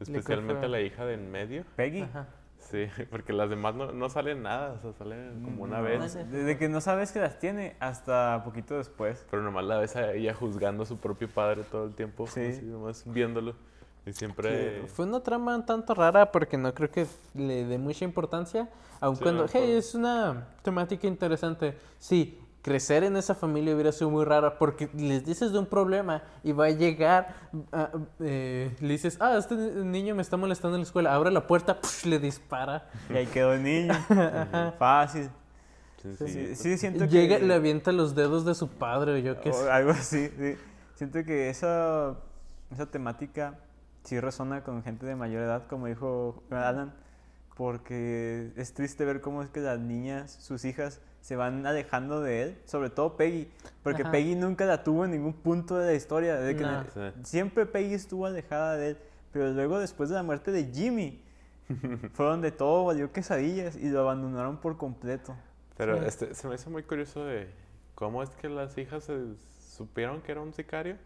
Especialmente 0.00 0.68
la 0.68 0.80
hija 0.80 1.04
de 1.04 1.14
en 1.14 1.30
medio. 1.30 1.64
Peggy. 1.76 2.02
Ajá. 2.02 2.26
Sí, 2.58 2.86
porque 3.10 3.32
las 3.32 3.48
demás 3.48 3.74
no, 3.74 3.92
no 3.92 4.08
salen 4.08 4.42
nada, 4.42 4.72
o 4.72 4.80
sea, 4.80 4.92
salen 4.92 5.42
como 5.44 5.62
una 5.64 5.78
No, 5.78 5.84
vez. 5.84 6.14
Desde 6.30 6.58
que 6.58 6.68
no 6.68 6.80
sabes 6.80 7.12
que 7.12 7.20
las 7.20 7.38
tiene 7.38 7.76
hasta 7.80 8.42
poquito 8.44 8.76
después. 8.76 9.24
Pero 9.30 9.42
nomás 9.42 9.64
la 9.64 9.78
ves 9.78 9.96
a 9.96 10.12
ella 10.12 10.34
juzgando 10.34 10.82
a 10.82 10.86
su 10.86 10.98
propio 10.98 11.28
padre 11.28 11.62
todo 11.62 11.84
el 11.84 11.94
tiempo, 11.94 12.26
Sí. 12.26 12.40
así, 12.40 12.62
nomás 12.64 13.04
viéndolo. 13.06 13.54
Y 14.04 14.12
siempre... 14.12 14.82
Que 14.82 14.86
Fue 14.88 15.04
una 15.04 15.20
trama 15.20 15.56
un 15.56 15.66
tanto 15.66 15.94
rara 15.94 16.30
porque 16.30 16.56
no 16.56 16.72
creo 16.74 16.90
que 16.90 17.06
le 17.34 17.64
dé 17.64 17.78
mucha 17.78 18.04
importancia, 18.04 18.68
aun 19.00 19.16
Sí, 19.16 19.22
cuando, 19.22 19.42
no, 19.44 19.48
hey, 19.52 19.72
es 19.76 19.94
una 19.94 20.48
temática 20.62 21.06
interesante. 21.06 21.76
Sí, 21.98 22.38
crecer 22.66 23.04
en 23.04 23.16
esa 23.16 23.36
familia 23.36 23.72
hubiera 23.74 23.92
sido 23.92 24.10
muy 24.10 24.24
rara 24.24 24.58
porque 24.58 24.88
les 24.96 25.24
dices 25.24 25.52
de 25.52 25.60
un 25.60 25.66
problema 25.66 26.24
y 26.42 26.50
va 26.50 26.64
a 26.66 26.70
llegar, 26.70 27.36
ah, 27.70 27.90
eh, 28.18 28.74
le 28.80 28.88
dices, 28.88 29.16
ah, 29.20 29.36
este 29.38 29.54
niño 29.54 30.16
me 30.16 30.22
está 30.22 30.36
molestando 30.36 30.76
en 30.76 30.80
la 30.80 30.86
escuela, 30.86 31.14
abre 31.14 31.30
la 31.30 31.46
puerta, 31.46 31.80
¡push! 31.80 32.06
le 32.06 32.18
dispara. 32.18 32.90
Y 33.08 33.14
ahí 33.18 33.26
quedó 33.26 33.52
el 33.52 33.62
niño. 33.62 33.94
Fácil. 34.80 35.30
Sí, 36.02 36.16
Sí, 36.16 36.26
sí. 36.28 36.56
sí, 36.56 36.78
siento 36.78 37.04
Llega, 37.04 37.38
que... 37.38 37.46
le 37.46 37.54
avienta 37.54 37.92
los 37.92 38.16
dedos 38.16 38.44
de 38.44 38.56
su 38.56 38.66
padre 38.68 39.12
o 39.14 39.18
yo 39.18 39.40
qué 39.40 39.50
o 39.50 39.52
sé. 39.52 39.70
algo 39.70 39.92
así, 39.92 40.28
sí. 40.36 40.56
Siento 40.96 41.22
que 41.24 41.48
esa, 41.50 42.16
esa 42.72 42.86
temática 42.86 43.60
sí 44.02 44.18
resona 44.18 44.64
con 44.64 44.82
gente 44.82 45.06
de 45.06 45.14
mayor 45.14 45.44
edad, 45.44 45.68
como 45.68 45.86
dijo 45.86 46.42
Alan, 46.50 46.92
porque 47.56 48.50
es 48.56 48.74
triste 48.74 49.04
ver 49.04 49.20
cómo 49.20 49.44
es 49.44 49.50
que 49.50 49.60
las 49.60 49.78
niñas, 49.78 50.36
sus 50.40 50.64
hijas, 50.64 51.00
se 51.26 51.34
van 51.34 51.66
alejando 51.66 52.20
de 52.20 52.42
él, 52.42 52.58
sobre 52.66 52.88
todo 52.88 53.16
Peggy, 53.16 53.50
porque 53.82 54.02
Ajá. 54.02 54.12
Peggy 54.12 54.36
nunca 54.36 54.64
la 54.64 54.84
tuvo 54.84 55.04
en 55.04 55.10
ningún 55.10 55.32
punto 55.32 55.76
de 55.76 55.86
la 55.86 55.94
historia, 55.94 56.36
de 56.36 56.54
que 56.54 56.62
No. 56.62 56.84
Sí. 56.94 57.00
siempre 57.24 57.66
Peggy 57.66 57.94
estuvo 57.94 58.26
alejada 58.26 58.76
de 58.76 58.90
él, 58.90 58.98
pero 59.32 59.50
luego 59.50 59.80
después 59.80 60.08
de 60.08 60.14
la 60.14 60.22
muerte 60.22 60.52
de 60.52 60.66
Jimmy, 60.72 61.20
fue 62.12 62.26
donde 62.26 62.52
todo 62.52 62.84
valió 62.84 63.10
quesadillas 63.12 63.74
y 63.74 63.88
lo 63.88 64.02
abandonaron 64.02 64.58
por 64.58 64.76
completo. 64.76 65.34
Pero 65.76 65.98
Sí. 65.98 66.04
este, 66.06 66.34
se 66.36 66.46
me 66.46 66.54
hizo 66.54 66.70
muy 66.70 66.84
curioso 66.84 67.24
de 67.24 67.50
cómo 67.96 68.22
es 68.22 68.30
que 68.30 68.48
las 68.48 68.78
hijas 68.78 69.02
se 69.02 69.18
supieron 69.76 70.20
que 70.22 70.30
era 70.30 70.40
un 70.42 70.52
sicario. 70.52 70.96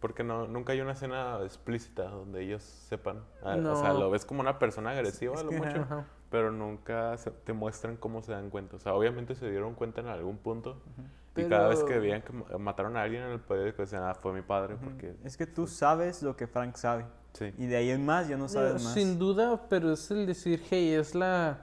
Porque 0.00 0.22
no, 0.22 0.46
nunca 0.46 0.74
hay 0.74 0.82
una 0.82 0.92
escena 0.92 1.38
explícita 1.42 2.02
donde 2.10 2.42
ellos 2.42 2.62
sepan. 2.62 3.22
Ah, 3.42 3.56
O 3.56 3.80
sea, 3.80 3.94
lo 3.94 4.10
ves 4.10 4.26
como 4.26 4.42
una 4.42 4.58
persona 4.58 4.90
agresiva 4.90 5.32
Es 5.32 5.40
a 5.40 5.44
lo 5.44 5.48
que, 5.48 5.56
mucho, 5.56 5.80
Ajá. 5.80 6.04
Pero 6.34 6.50
nunca 6.50 7.16
se- 7.16 7.30
te 7.30 7.52
muestran 7.52 7.96
cómo 7.96 8.20
se 8.20 8.32
dan 8.32 8.50
cuenta. 8.50 8.74
O 8.74 8.80
sea, 8.80 8.92
obviamente 8.94 9.36
se 9.36 9.48
dieron 9.48 9.74
cuenta 9.76 10.00
en 10.00 10.08
algún 10.08 10.36
punto. 10.36 10.82
Y 11.36 11.44
cada 11.44 11.68
vez 11.68 11.78
que 11.78 11.90
Pero- 11.90 12.00
veían 12.00 12.22
que 12.22 12.32
ma- 12.32 12.58
mataron 12.58 12.96
a 12.96 13.02
alguien 13.02 13.22
en 13.22 13.30
el 13.30 13.38
periódico 13.38 13.82
decían, 13.82 14.02
ah, 14.02 14.16
fue 14.16 14.32
mi 14.32 14.42
padre. 14.42 14.74
Porque 14.82 15.14
Es 15.22 15.36
que 15.36 15.46
tú 15.46 15.68
sabes 15.68 16.24
lo 16.24 16.34
que 16.36 16.48
Frank 16.48 16.74
sabe. 16.74 17.04
sí. 17.34 17.54
Y 17.56 17.66
de 17.66 17.76
ahí 17.76 17.90
en 17.90 18.04
más 18.04 18.26
ya 18.26 18.36
no 18.36 18.48
sabes 18.48 18.82
más. 18.82 18.94
Sin 18.94 19.16
duda, 19.16 19.68
pero 19.68 19.92
es 19.92 20.10
el 20.10 20.26
decir, 20.26 20.60
hey, 20.70 20.94
es 20.94 21.14
la... 21.14 21.58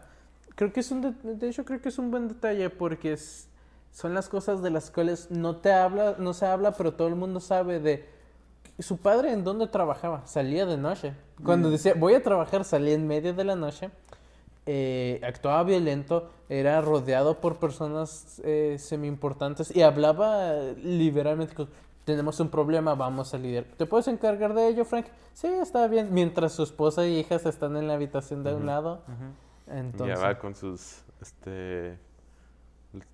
Creo 0.56 0.72
que 0.72 0.80
es 0.80 0.90
un... 0.90 1.02
de- 1.02 1.34
de 1.36 1.50
hecho, 1.50 1.66
creo 1.66 1.82
que 1.82 1.90
es 1.90 2.00
un 2.00 2.12
buen 2.12 2.30
detalle 2.30 2.70
porque 2.70 3.12
es... 3.12 3.50
son 3.92 4.14
las 4.14 4.30
cosas 4.30 4.62
de 4.64 4.70
las 4.70 4.90
cuales 4.90 5.30
no 5.32 5.58
te 5.58 5.74
habla, 5.74 6.16
no 6.18 6.32
se 6.34 6.46
habla, 6.46 6.72
pero 6.72 6.94
todo 6.94 7.10
el 7.10 7.16
mundo 7.16 7.42
sabe 7.42 7.82
de... 7.82 8.08
Su 8.80 9.00
padre 9.00 9.34
en 9.34 9.44
dónde 9.44 9.68
trabajaba, 9.68 10.26
salía 10.28 10.66
de 10.66 10.78
noche. 10.78 11.14
Cuando 11.44 11.68
Mm. 11.68 11.72
decía, 11.74 11.94
voy 11.94 12.14
a 12.14 12.24
trabajar, 12.24 12.64
salía 12.64 12.94
en 12.94 13.06
medio 13.06 13.34
de 13.34 13.44
la 13.44 13.56
noche. 13.58 13.92
Eh, 14.66 15.20
actuaba 15.24 15.64
violento, 15.64 16.30
era 16.50 16.82
rodeado 16.82 17.40
por 17.40 17.58
personas 17.58 18.42
eh, 18.44 18.76
semi 18.80 19.08
importantes 19.08 19.76
y 19.76 19.82
hablaba 19.82 20.54
liberalmente. 20.84 21.56
con, 21.56 21.70
Tenemos 22.06 22.40
un 22.40 22.50
problema, 22.50 22.94
vamos 22.96 23.34
a 23.34 23.38
lidiar. 23.38 23.66
¿Te 23.78 23.86
puedes 23.86 24.08
encargar 24.08 24.54
de 24.54 24.68
ello, 24.68 24.86
Frank? 24.86 25.08
Sí, 25.34 25.48
está 25.48 25.88
bien. 25.88 26.14
Mientras 26.14 26.54
su 26.54 26.64
esposa 26.64 27.06
y 27.08 27.18
hijas 27.18 27.46
están 27.46 27.78
en 27.78 27.88
la 27.88 27.94
habitación 27.94 28.44
de 28.44 28.54
un 28.54 28.66
lado. 28.66 29.04
Ujú. 29.08 29.78
Entonces, 29.78 30.20
Ya 30.20 30.24
va 30.24 30.38
con 30.38 30.54
sus, 30.56 31.04
este, 31.22 31.98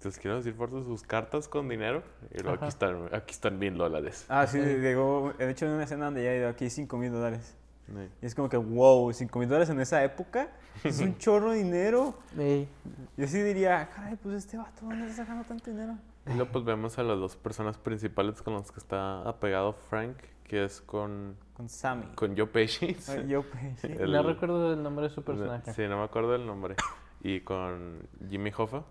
les 0.04 0.18
quiero 0.18 0.38
decir 0.38 0.56
por 0.56 0.70
sus 0.70 1.04
cartas 1.04 1.48
con 1.48 1.70
dinero. 1.70 2.02
Y 2.34 2.40
luego 2.40 2.56
Ajá. 2.58 2.66
aquí 2.66 2.70
están, 2.70 3.10
aquí 3.14 3.32
están 3.32 3.60
mil 3.60 3.78
dólares. 3.78 4.26
Ah, 4.30 4.48
sí, 4.48 4.60
llegó, 4.60 5.34
de 5.38 5.52
hecho 5.52 5.66
en 5.66 5.74
una 5.74 5.84
escena 5.84 6.06
donde 6.06 6.24
ya 6.24 6.34
ido 6.34 6.50
aquí 6.50 6.70
5 6.70 6.98
mil 6.98 7.12
dólares. 7.12 7.56
Sí. 7.88 8.10
Y 8.22 8.26
es 8.26 8.36
como 8.36 8.50
que, 8.50 8.58
wow, 8.58 9.12
5 9.14 9.40
mil 9.40 9.48
dólares 9.48 9.70
en 9.70 9.80
esa 9.80 10.04
época 10.04 10.50
es 10.84 11.00
un 11.00 11.18
chorro 11.20 11.52
de 11.52 11.58
dinero. 11.64 12.16
ey, 12.38 12.68
Yo 13.16 13.28
sí 13.28 13.42
diría, 13.42 13.90
caray, 13.96 14.16
pues 14.18 14.36
este 14.36 14.58
vato, 14.58 14.82
¿dónde 14.86 15.06
está 15.08 15.24
sacando 15.24 15.44
tanto 15.46 15.72
dinero? 15.72 15.98
Y 16.26 16.34
luego 16.34 16.52
pues 16.52 16.66
vemos 16.66 17.00
a 17.00 17.04
las 17.04 17.18
dos 17.18 17.38
personas 17.38 17.78
principales 17.78 18.42
con 18.42 18.54
las 18.56 18.70
que 18.72 18.80
está 18.80 19.22
apegado 19.22 19.72
Frank, 19.90 20.18
que 20.44 20.66
es 20.66 20.82
con, 20.82 21.38
Con 21.56 21.70
Sammy. 21.70 22.06
con 22.16 22.36
Joe 22.36 22.48
Pesci. 22.48 22.88
Pues, 22.94 23.06
sí. 23.80 23.88
El- 23.98 24.12
no 24.12 24.24
recuerdo 24.24 24.74
el 24.74 24.84
nombre 24.84 25.08
de 25.08 25.14
su 25.14 25.24
personaje. 25.24 25.74
Sí, 25.74 25.84
no 25.88 25.98
me 25.98 26.04
acuerdo 26.04 26.34
del 26.34 26.46
nombre. 26.46 26.76
Y 27.24 27.40
con 27.40 28.00
Jimmy 28.30 28.52
Hoffa. 28.58 28.84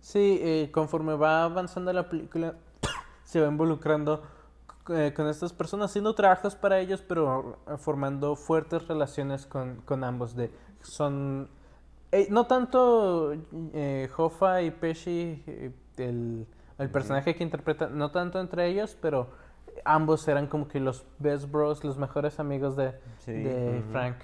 Sí, 0.00 0.38
eh, 0.42 0.70
conforme 0.72 1.14
va 1.14 1.44
avanzando 1.44 1.92
la 1.92 2.08
película, 2.08 2.54
se 3.24 3.40
va 3.40 3.46
involucrando 3.48 4.22
eh, 4.90 5.12
con 5.14 5.28
estas 5.28 5.52
personas, 5.52 5.90
haciendo 5.90 6.14
trabajos 6.14 6.54
para 6.56 6.78
ellos, 6.80 7.02
pero 7.06 7.58
eh, 7.66 7.76
formando 7.78 8.36
fuertes 8.36 8.86
relaciones 8.88 9.46
con, 9.46 9.76
con 9.84 10.04
ambos. 10.04 10.34
De, 10.36 10.50
son, 10.82 11.48
eh, 12.12 12.26
no 12.30 12.46
tanto 12.46 13.32
eh, 13.72 14.08
Hoffa 14.16 14.62
y 14.62 14.70
Pesci, 14.70 15.42
eh, 15.46 15.72
el, 15.96 16.46
el 16.78 16.90
personaje 16.90 17.34
que 17.34 17.42
interpreta, 17.44 17.88
no 17.88 18.10
tanto 18.10 18.40
entre 18.40 18.66
ellos, 18.68 18.96
pero 19.00 19.28
ambos 19.84 20.26
eran 20.28 20.46
como 20.46 20.68
que 20.68 20.80
los 20.80 21.04
best 21.18 21.50
bros, 21.50 21.84
los 21.84 21.96
mejores 21.98 22.40
amigos 22.40 22.76
de, 22.76 22.94
Sí. 23.18 23.32
de. 23.32 23.82
Frank. 23.92 24.16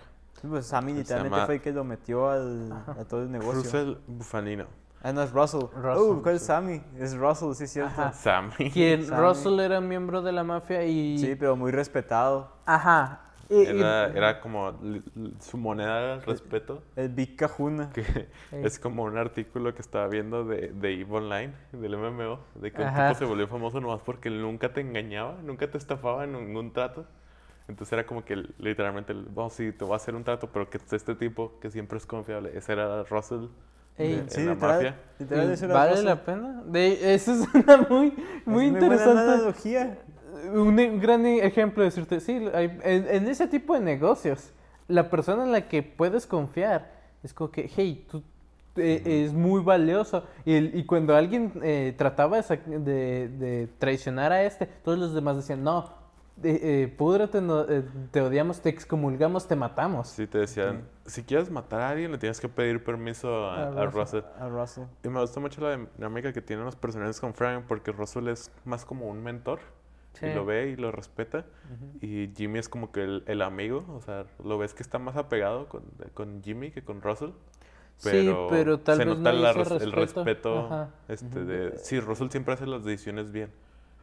Pues 0.47 0.67
Sammy 0.67 0.93
literalmente 0.93 1.47
fue 1.47 1.55
el 1.57 1.61
que 1.63 1.73
lo 1.73 1.83
metió 1.83 2.29
al, 2.29 2.71
a 2.73 3.05
todo 3.09 3.23
el 3.23 3.31
negocio. 3.31 3.55
Russell 3.63 3.95
Bufanino. 4.07 4.67
Ah, 5.09 5.13
no, 5.13 5.23
es 5.23 5.31
Russell. 5.33 5.63
Russell, 5.73 6.17
Uh, 6.19 6.23
¿cuál 6.23 6.35
es. 6.37 6.43
Sammy? 6.43 6.83
Es 6.99 7.17
Russell, 7.17 7.53
sí, 7.55 7.65
es 7.65 7.73
cierto. 7.73 7.91
Ajá. 8.01 8.13
Sammy. 8.13 8.71
Quien 8.73 9.05
Sammy. 9.07 9.21
Russell 9.29 9.61
era 9.61 9.81
miembro 9.81 10.21
de 10.21 10.33
la 10.33 10.43
mafia 10.43 10.85
y... 10.85 11.17
Sí, 11.19 11.37
pero 11.37 11.55
muy 11.55 11.71
respetado. 11.71 12.51
Ajá. 12.67 13.21
Y- 13.49 13.55
y- 13.55 13.81
Era, 13.81 14.41
como 14.41 14.75
su 15.39 15.57
moneda 15.59 16.15
al 16.15 16.23
respeto. 16.23 16.83
El 16.97 17.11
Big 17.11 17.37
Kahuna. 17.37 17.91
Que 17.91 18.29
es 18.51 18.81
como 18.81 19.05
un 19.05 19.17
artículo 19.17 19.73
que 19.73 19.81
estaba 19.81 20.09
viendo 20.09 20.45
de, 20.45 20.73
de 20.73 21.01
EVE 21.01 21.17
Online, 21.17 21.53
del 21.71 21.97
MMO, 21.97 22.41
de 22.57 22.73
que 22.73 22.83
un 22.83 22.89
Ajá. 22.89 23.07
tipo 23.11 23.19
se 23.21 23.25
volvió 23.27 23.47
famoso 23.47 23.81
nomás 23.81 24.03
porque 24.03 24.29
él 24.29 24.43
nunca 24.43 24.73
te 24.73 24.81
engañaba, 24.81 25.37
nunca 25.45 25.71
te 25.71 25.79
estafaba 25.79 26.25
en 26.25 26.33
ningún 26.33 26.73
trato. 26.73 27.07
Entonces 27.69 27.93
era 27.93 28.05
como 28.07 28.25
que 28.25 28.35
literalmente, 28.59 29.13
el, 29.13 29.25
vamos, 29.27 29.53
sí, 29.53 29.71
te 29.71 29.85
voy 29.85 29.93
a 29.93 29.97
hacer 29.97 30.17
un 30.17 30.25
trato, 30.25 30.49
pero 30.53 30.69
que 30.69 30.79
este 30.91 31.15
tipo 31.15 31.61
que 31.61 31.71
siempre 31.71 31.99
es 31.99 32.07
confiable. 32.07 32.51
Ese 32.59 32.73
era 32.73 33.05
Russell 33.05 33.47
Ey, 33.99 34.17
de- 34.17 34.31
Sí, 34.31 34.41
en 34.41 34.47
la 34.49 34.55
literal, 34.55 34.75
mafia. 34.77 34.97
literal, 35.19 35.49
¿Y 35.49 35.53
eso 35.53 35.65
era 35.65 35.75
¿Vale 35.75 36.03
la 36.03 36.25
pena? 36.25 36.63
De, 36.67 37.15
eso 37.15 37.33
es 37.33 37.49
una 37.55 37.77
muy, 37.89 38.07
Es 38.09 38.47
muy 38.47 38.71
buena 38.71 38.87
interesante. 38.87 39.21
analogía. 39.33 39.99
Un, 40.53 41.01
gran 41.01 41.25
ejemplo 41.27 41.83
de 41.83 41.89
decirte, 41.89 42.21
sí, 42.21 42.47
hay- 42.53 42.79
en, 42.85 43.07
en 43.09 43.27
ese 43.29 43.47
tipo 43.47 43.75
de 43.75 43.81
negocios, 43.81 44.51
la 44.87 45.09
persona 45.11 45.45
en 45.45 45.53
la 45.53 45.69
que 45.69 45.83
puedes 45.83 46.27
confiar 46.27 46.93
es 47.23 47.33
como 47.33 47.51
que, 47.51 47.71
hey, 47.75 48.07
tú 48.11 48.23
eh, 48.77 49.25
es 49.25 49.33
muy 49.33 49.63
valioso. 49.63 50.25
Y, 50.45 50.53
el- 50.55 50.75
y 50.79 50.85
cuando 50.85 51.17
alguien 51.17 51.53
eh, 51.63 51.95
trataba 51.97 52.43
de- 52.43 53.29
de 53.29 53.69
traicionar 53.79 54.33
a 54.33 54.43
este, 54.45 54.67
todos 54.67 54.99
los 54.99 55.15
demás 55.15 55.37
decían, 55.37 55.65
no, 55.65 55.89
eh, 56.43 56.95
púdrate, 56.97 57.41
no, 57.41 57.63
eh, 57.63 57.83
te 58.11 58.21
odiamos, 58.21 58.61
te 58.61 58.69
excomulgamos, 58.69 59.47
te 59.49 59.57
matamos. 59.57 60.09
Sí, 60.09 60.27
te 60.27 60.39
decían, 60.39 60.83
si 61.07 61.23
quieres 61.23 61.51
matar 61.51 61.81
a 61.81 61.89
alguien, 61.91 62.13
le 62.13 62.19
tienes 62.19 62.41
que 62.41 62.49
pedir 62.49 62.83
permiso 62.85 63.47
a, 63.47 63.65
A 63.65 63.67
a 63.83 63.87
Russell. 63.87 64.21
Russell. 64.23 64.43
A 64.43 64.49
Russell. 64.49 64.85
Y 65.05 65.09
me 65.09 65.21
gusta 65.21 65.41
mucho 65.41 65.61
la 65.61 65.77
dinámica 65.77 66.33
que 66.33 66.43
tienen 66.43 66.65
los 66.65 66.77
personajes 66.77 67.21
con 67.21 67.35
Frank, 67.35 67.65
porque 67.67 67.93
Russell 67.93 68.29
es 68.29 68.51
más 68.65 68.85
como 68.85 69.07
un 69.09 69.23
mentor. 69.23 69.61
Sí. 70.15 70.27
Y 70.27 70.35
lo 70.35 70.47
ve 70.47 70.69
y 70.71 70.77
lo 70.77 70.93
respeta. 70.93 71.45
Y 72.01 72.31
Jimmy 72.35 72.59
es 72.59 72.71
como 72.71 72.91
que 72.91 73.03
el, 73.05 73.23
el 73.27 73.43
amigo, 73.43 73.85
o 73.95 74.01
sea, 74.01 74.25
lo 74.43 74.57
ves 74.57 74.73
que 74.73 74.83
está 74.83 74.99
más 74.99 75.15
apegado 75.17 75.69
con, 75.69 75.83
con 76.15 76.43
Jimmy 76.43 76.71
que 76.71 76.83
con 76.83 77.03
Russell. 77.03 77.31
Sí, 77.99 78.31
pero 78.51 78.81
tal 78.81 78.97
se 78.99 79.05
vez 79.05 79.17
nota 79.19 79.33
no 79.33 79.39
la 79.41 79.51
hizo 79.53 79.65
res- 79.65 79.83
el 79.83 79.93
respeto. 79.93 80.25
respeto. 80.25 80.89
Este, 81.09 81.45
de, 81.45 81.79
sí, 81.79 82.01
Russell 82.01 82.29
siempre 82.31 82.55
hace 82.55 82.67
las 82.67 82.85
decisiones 82.85 83.31
bien. 83.31 83.51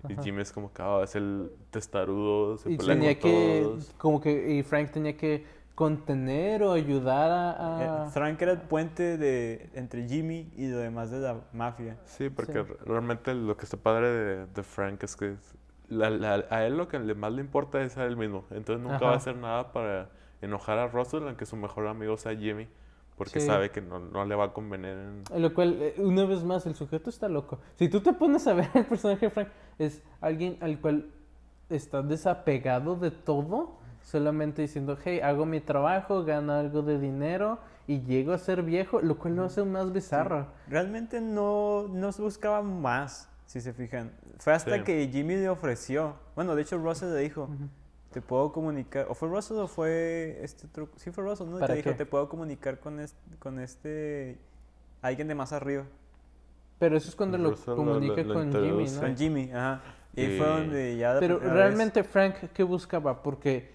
Y 0.09 0.13
Ajá. 0.13 0.23
Jimmy 0.23 0.41
es 0.41 0.51
como 0.51 0.71
que 0.73 0.81
ah, 0.81 1.01
es 1.03 1.15
el 1.15 1.51
testarudo, 1.71 2.57
se 2.57 2.71
Y 2.71 2.77
pelea 2.77 2.95
tenía 2.95 3.19
con 3.19 3.31
que, 3.31 3.61
todos. 3.63 3.93
como 3.97 4.21
que, 4.21 4.53
y 4.55 4.63
Frank 4.63 4.91
tenía 4.91 5.15
que 5.15 5.45
contener 5.75 6.61
o 6.63 6.73
ayudar 6.73 7.31
a... 7.31 8.03
a- 8.03 8.05
Eh, 8.07 8.09
Frank 8.11 8.41
era 8.41 8.51
el 8.51 8.61
puente 8.61 9.17
de, 9.17 9.69
entre 9.73 10.07
Jimmy 10.07 10.51
y 10.55 10.67
lo 10.67 10.77
demás 10.77 11.09
de 11.11 11.19
la 11.19 11.41
mafia. 11.53 11.97
Sí, 12.05 12.29
porque 12.29 12.53
Sí. 12.53 12.59
re- 12.59 12.77
realmente 12.85 13.33
lo 13.33 13.57
que 13.57 13.63
está 13.65 13.77
padre 13.77 14.07
de, 14.09 14.45
de 14.45 14.63
Frank 14.63 15.03
es 15.03 15.15
que 15.15 15.35
la- 15.89 16.09
la- 16.09 16.45
a 16.49 16.65
él 16.65 16.77
lo 16.77 16.87
que 16.87 16.99
le 16.99 17.15
más 17.15 17.31
le 17.33 17.41
importa 17.41 17.81
es 17.81 17.97
a 17.97 18.05
él 18.05 18.17
mismo. 18.17 18.45
Entonces 18.51 18.83
nunca 18.85 18.99
va 18.99 19.07
a 19.07 19.09
Ajá. 19.11 19.17
hacer 19.17 19.35
nada 19.37 19.71
para 19.71 20.09
enojar 20.41 20.77
a 20.79 20.87
Russell, 20.87 21.23
aunque 21.23 21.45
su 21.45 21.55
mejor 21.55 21.87
amigo 21.87 22.17
sea 22.17 22.35
Jimmy. 22.35 22.67
Porque 23.17 23.39
Sí. 23.39 23.45
sabe 23.45 23.69
que 23.69 23.79
no, 23.79 23.99
no 23.99 24.25
le 24.25 24.33
va 24.35 24.45
a 24.45 24.53
convenir. 24.53 24.89
en- 25.31 25.41
Lo 25.41 25.53
cual, 25.53 25.77
eh, 25.79 25.93
una 25.99 26.25
vez 26.25 26.43
más, 26.43 26.65
el 26.65 26.73
sujeto 26.75 27.09
está 27.11 27.29
loco. 27.29 27.59
Si 27.75 27.87
tú 27.87 27.99
te 28.01 28.11
pones 28.13 28.45
a 28.47 28.53
ver 28.53 28.69
el 28.73 28.85
personaje 28.85 29.27
de 29.27 29.29
Frank, 29.29 29.49
es 29.79 30.01
alguien 30.21 30.57
al 30.61 30.79
cual 30.79 31.09
está 31.69 32.01
desapegado 32.01 32.95
de 32.95 33.11
todo, 33.11 33.77
solamente 34.01 34.61
diciendo, 34.61 34.97
hey, 35.03 35.19
hago 35.21 35.45
mi 35.45 35.59
trabajo, 35.59 36.23
gano 36.23 36.53
algo 36.53 36.81
de 36.81 36.99
dinero 36.99 37.59
y 37.87 38.01
llego 38.01 38.33
a 38.33 38.37
ser 38.37 38.63
viejo, 38.63 39.01
lo 39.01 39.17
cual 39.17 39.35
lo 39.35 39.45
hace 39.45 39.63
más 39.63 39.91
bizarro. 39.91 40.47
Realmente 40.67 41.21
no, 41.21 41.87
no 41.89 42.11
se 42.11 42.21
buscaba 42.21 42.61
más, 42.61 43.29
si 43.45 43.61
se 43.61 43.73
fijan. 43.73 44.11
Fue 44.39 44.53
hasta 44.53 44.75
Sí. 44.77 44.83
que 44.83 45.07
Jimmy 45.11 45.35
le 45.35 45.49
ofreció. 45.49 46.15
Bueno, 46.35 46.55
de 46.55 46.61
hecho 46.61 46.77
Russell 46.77 47.13
le 47.13 47.19
dijo, 47.21 47.49
te 48.11 48.21
puedo 48.21 48.51
comunicar. 48.51 49.07
¿O 49.09 49.15
fue 49.15 49.27
Russell 49.29 49.57
o 49.57 49.67
fue 49.67 50.37
este 50.41 50.67
otro? 50.67 50.89
Sí, 50.97 51.11
fue 51.11 51.23
Russell, 51.23 51.47
¿no? 51.49 51.57
Y 51.57 51.59
¿Para 51.61 51.73
te 51.73 51.81
dijo, 51.81 51.95
te 51.95 52.05
puedo 52.05 52.29
comunicar 52.29 52.79
con 52.79 52.99
este, 52.99 53.17
con 53.39 53.59
este 53.59 54.37
alguien 55.01 55.27
de 55.27 55.35
más 55.35 55.51
arriba. 55.53 55.85
Pero 56.79 56.97
eso 56.97 57.09
es 57.09 57.15
cuando 57.15 57.37
lo 57.37 57.51
Russell 57.51 57.69
lo- 57.71 57.75
comunica 57.77 58.21
lo- 58.23 58.27
lo 58.27 58.33
con 58.33 58.51
Jimmy. 58.51 58.85
¿no? 58.89 58.99
Con 59.01 59.17
Jimmy, 59.17 59.51
ajá. 59.51 59.81
Y 60.15 60.21
ahí 60.21 60.33
Y- 60.33 60.37
fue 60.37 60.47
donde 60.47 60.97
ya 60.97 61.17
Pero 61.19 61.37
primera 61.39 61.53
vez- 61.55 61.63
realmente 61.65 62.03
Frank, 62.03 62.35
¿qué 62.53 62.63
buscaba? 62.63 63.23
Porque 63.23 63.71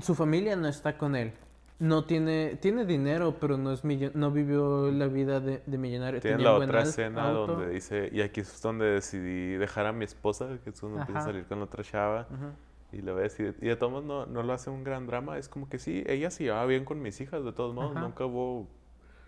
su 0.00 0.14
familia 0.14 0.56
no 0.56 0.68
está 0.68 0.96
con 0.96 1.14
él. 1.16 1.32
No 1.80 2.04
tiene, 2.04 2.56
tiene 2.62 2.84
dinero, 2.86 3.34
pero 3.40 3.58
no 3.58 3.72
es 3.72 3.84
millo- 3.84 4.12
no 4.14 4.30
vivió 4.30 4.90
la 4.92 5.08
vida 5.08 5.40
de, 5.40 5.60
de 5.66 5.76
millonario. 5.76 6.20
Tiene 6.20 6.36
Tenía 6.36 6.52
la 6.52 6.58
otra 6.58 6.82
escena 6.82 7.28
auto. 7.30 7.54
donde 7.56 7.68
dice, 7.74 8.08
y 8.12 8.20
aquí 8.22 8.40
es 8.40 8.62
donde 8.62 8.86
decidí 8.86 9.56
dejar 9.56 9.86
a 9.86 9.92
mi 9.92 10.04
esposa, 10.04 10.46
que 10.62 10.70
es 10.70 10.80
donde 10.80 11.00
empieza 11.00 11.18
a 11.18 11.22
Ajá. 11.22 11.30
salir 11.32 11.44
con 11.46 11.60
otra 11.62 11.82
chava. 11.82 12.28
Ujú. 12.30 12.96
Y 12.96 13.02
lo 13.02 13.16
ves, 13.16 13.38
y 13.40 13.42
de, 13.42 13.54
y 13.60 13.66
de 13.66 13.74
todos 13.76 13.90
modos 13.92 14.04
no, 14.04 14.24
no 14.26 14.42
lo 14.44 14.52
hace 14.52 14.70
un 14.70 14.84
gran 14.84 15.06
drama. 15.08 15.36
Es 15.36 15.48
como 15.48 15.68
que 15.68 15.80
sí, 15.80 16.04
ella 16.06 16.30
se 16.30 16.44
llevaba 16.44 16.64
bien 16.66 16.84
con 16.84 17.02
mis 17.02 17.20
hijas, 17.20 17.44
de 17.44 17.52
todos 17.52 17.74
modos. 17.74 17.90
Ajá. 17.90 18.00
Nunca 18.02 18.24
hubo, 18.24 18.68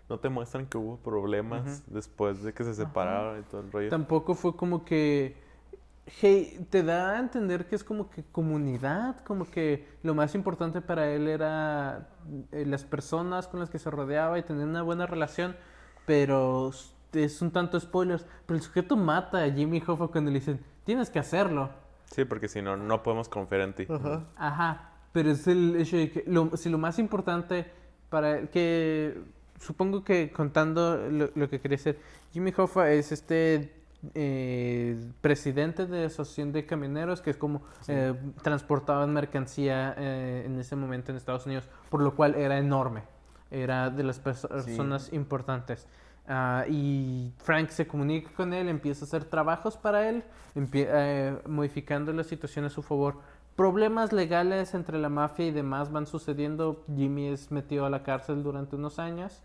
no 0.09 0.19
te 0.19 0.29
muestran 0.29 0.65
que 0.67 0.77
hubo 0.77 0.97
problemas 0.97 1.83
después 1.87 2.43
de 2.43 2.53
que 2.53 2.63
se 2.63 2.73
separaron 2.73 3.39
y 3.39 3.43
todo 3.43 3.61
el 3.61 3.71
rollo. 3.71 3.89
Tampoco 3.89 4.35
fue 4.35 4.55
como 4.55 4.85
que. 4.85 5.45
Hey, 6.21 6.65
te 6.69 6.83
da 6.83 7.17
a 7.17 7.19
entender 7.19 7.67
que 7.67 7.75
es 7.75 7.83
como 7.83 8.09
que 8.09 8.23
comunidad, 8.23 9.19
como 9.25 9.43
que 9.43 9.85
lo 10.03 10.15
más 10.15 10.35
importante 10.35 10.79
para 10.79 11.11
él 11.11 11.27
era 11.27 12.07
eh, 12.53 12.65
las 12.65 12.85
personas 12.85 13.49
con 13.49 13.59
las 13.59 13.69
que 13.69 13.77
se 13.77 13.91
rodeaba 13.91 14.39
y 14.39 14.43
tener 14.43 14.65
una 14.65 14.83
buena 14.83 15.05
relación, 15.05 15.57
pero 16.05 16.71
es 17.11 17.41
un 17.41 17.51
tanto 17.51 17.77
spoilers. 17.77 18.25
Pero 18.45 18.55
el 18.55 18.63
sujeto 18.63 18.95
mata 18.95 19.43
a 19.43 19.51
Jimmy 19.51 19.83
Hoffa 19.85 20.07
cuando 20.07 20.31
le 20.31 20.39
dicen, 20.39 20.63
tienes 20.85 21.09
que 21.09 21.19
hacerlo. 21.19 21.71
Sí, 22.05 22.23
porque 22.23 22.47
si 22.47 22.61
no, 22.61 22.77
no 22.77 23.03
podemos 23.03 23.27
confiar 23.27 23.61
en 23.61 23.73
ti. 23.73 23.87
Ajá, 24.37 24.91
pero 25.11 25.31
es 25.31 25.45
el 25.47 25.75
hecho 25.75 25.97
de 25.97 26.09
que 26.09 26.23
lo, 26.25 26.55
si 26.55 26.69
lo 26.69 26.77
más 26.77 26.99
importante 26.99 27.69
para 28.09 28.47
que 28.47 29.21
supongo 29.59 30.03
que 30.03 30.31
contando 30.31 30.97
lo, 31.09 31.29
lo 31.35 31.49
que 31.49 31.59
quería 31.59 31.75
hacer, 31.77 31.97
Jimmy 32.33 32.53
Hoffa 32.55 32.91
es 32.91 33.11
este 33.11 33.73
eh, 34.13 34.99
presidente 35.21 35.85
de 35.87 36.01
la 36.01 36.07
asociación 36.07 36.51
de 36.51 36.65
camioneros 36.65 37.21
que 37.21 37.31
es 37.31 37.37
como 37.37 37.63
eh, 37.87 38.13
transportaban 38.43 39.11
mercancía 39.13 39.95
eh, 39.97 40.43
en 40.45 40.59
ese 40.59 40.75
momento 40.75 41.11
en 41.11 41.17
Estados 41.17 41.45
Unidos, 41.45 41.67
por 41.89 42.01
lo 42.01 42.15
cual 42.15 42.35
era 42.35 42.57
enorme, 42.57 43.03
era 43.51 43.89
de 43.89 44.03
las 44.03 44.17
Sí. 44.17 44.21
personas 44.23 45.11
importantes. 45.13 45.87
Ah, 46.29 46.65
y 46.69 47.31
Frank 47.37 47.69
se 47.69 47.87
comunica 47.87 48.29
con 48.35 48.53
él, 48.53 48.67
empieza 48.67 49.05
a 49.05 49.07
hacer 49.07 49.23
trabajos 49.23 49.77
para 49.77 50.09
él, 50.09 50.23
eh, 50.73 51.37
modificando 51.47 52.11
la 52.11 52.23
situación 52.25 52.65
a 52.65 52.69
su 52.69 52.81
favor. 52.83 53.15
Problemas 53.55 54.11
legales 54.13 54.73
entre 54.73 54.99
la 54.99 55.09
mafia 55.09 55.47
y 55.47 55.51
demás 55.51 55.91
van 55.91 56.05
sucediendo. 56.05 56.83
Jimmy 56.95 57.29
es 57.29 57.49
metido 57.49 57.85
a 57.85 57.89
la 57.89 58.03
cárcel 58.03 58.43
durante 58.43 58.75
unos 58.75 58.99
años. 58.99 59.41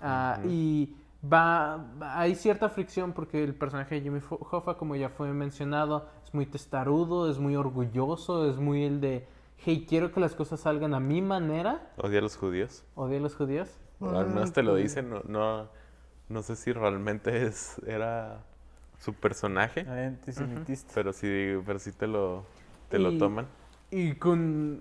Ah. 0.00 0.40
Y 0.44 0.94
va, 1.30 1.84
hay 2.00 2.34
cierta 2.34 2.68
fricción 2.68 3.12
porque 3.12 3.42
el 3.44 3.54
personaje 3.54 3.96
de 3.96 4.00
Jimmy 4.02 4.20
Hoffa, 4.28 4.74
como 4.76 4.96
ya 4.96 5.08
fue 5.08 5.32
mencionado, 5.32 6.08
es 6.24 6.32
muy 6.34 6.46
testarudo, 6.46 7.30
es 7.30 7.38
muy 7.38 7.56
orgulloso, 7.56 8.48
es 8.48 8.56
muy 8.56 8.84
el 8.84 9.00
de, 9.00 9.26
hey, 9.58 9.84
quiero 9.88 10.12
que 10.12 10.20
las 10.20 10.34
cosas 10.34 10.60
salgan 10.60 10.94
a 10.94 11.00
mi 11.00 11.20
manera, 11.22 11.90
Odia 11.98 12.18
a 12.20 12.22
los 12.22 12.36
judíos. 12.36 12.84
odia 12.94 13.18
a 13.18 13.20
los 13.20 13.34
judíos. 13.34 13.68
Al 14.00 14.28
menos 14.28 14.52
te 14.52 14.62
lo 14.62 14.74
dicen, 14.76 15.10
no, 15.10 15.20
no, 15.26 15.68
no 16.30 16.42
sé 16.42 16.56
si 16.56 16.72
realmente 16.72 17.46
es, 17.46 17.78
era 17.86 18.38
su 18.98 19.12
personaje, 19.12 19.86
Ay, 19.88 20.06
Antisemitista. 20.06 20.92
pero 20.94 21.12
sí, 21.12 21.54
pero 21.66 21.78
sí 21.78 21.92
te 21.92 22.06
lo, 22.06 22.44
te 22.88 22.98
lo 22.98 23.16
toman. 23.18 23.46
Y 23.90 24.14
con... 24.14 24.80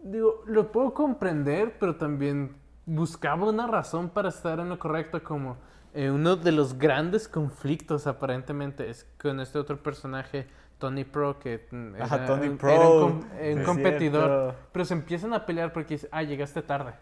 Digo, 0.00 0.44
lo 0.46 0.70
puedo 0.70 0.94
comprender, 0.94 1.76
pero 1.80 1.96
también 1.96 2.54
buscaba 2.88 3.48
una 3.48 3.66
razón 3.66 4.08
para 4.08 4.30
estar 4.30 4.58
en 4.60 4.68
lo 4.70 4.78
correcto 4.78 5.22
como 5.22 5.56
eh, 5.94 6.10
uno 6.10 6.36
de 6.36 6.52
los 6.52 6.78
grandes 6.78 7.28
conflictos 7.28 8.06
aparentemente 8.06 8.88
es 8.90 9.06
con 9.20 9.40
este 9.40 9.58
otro 9.58 9.82
personaje, 9.82 10.46
Tony 10.78 11.04
Pro, 11.04 11.38
que 11.38 11.66
mm, 11.70 11.94
era, 11.96 12.04
Ajá, 12.04 12.26
Tony 12.26 12.48
un- 12.48 12.56
Pro. 12.58 12.70
era 12.70 12.88
un, 12.88 13.00
com- 13.20 13.28
eh, 13.38 13.54
un 13.56 13.62
competidor. 13.64 14.26
cierto. 14.52 14.68
Pero 14.72 14.84
se 14.84 14.94
empiezan 14.94 15.32
a 15.34 15.44
pelear 15.46 15.72
porque 15.72 15.94
dice, 15.94 16.08
ah, 16.12 16.22
llegaste 16.22 16.62
tarde. 16.62 16.94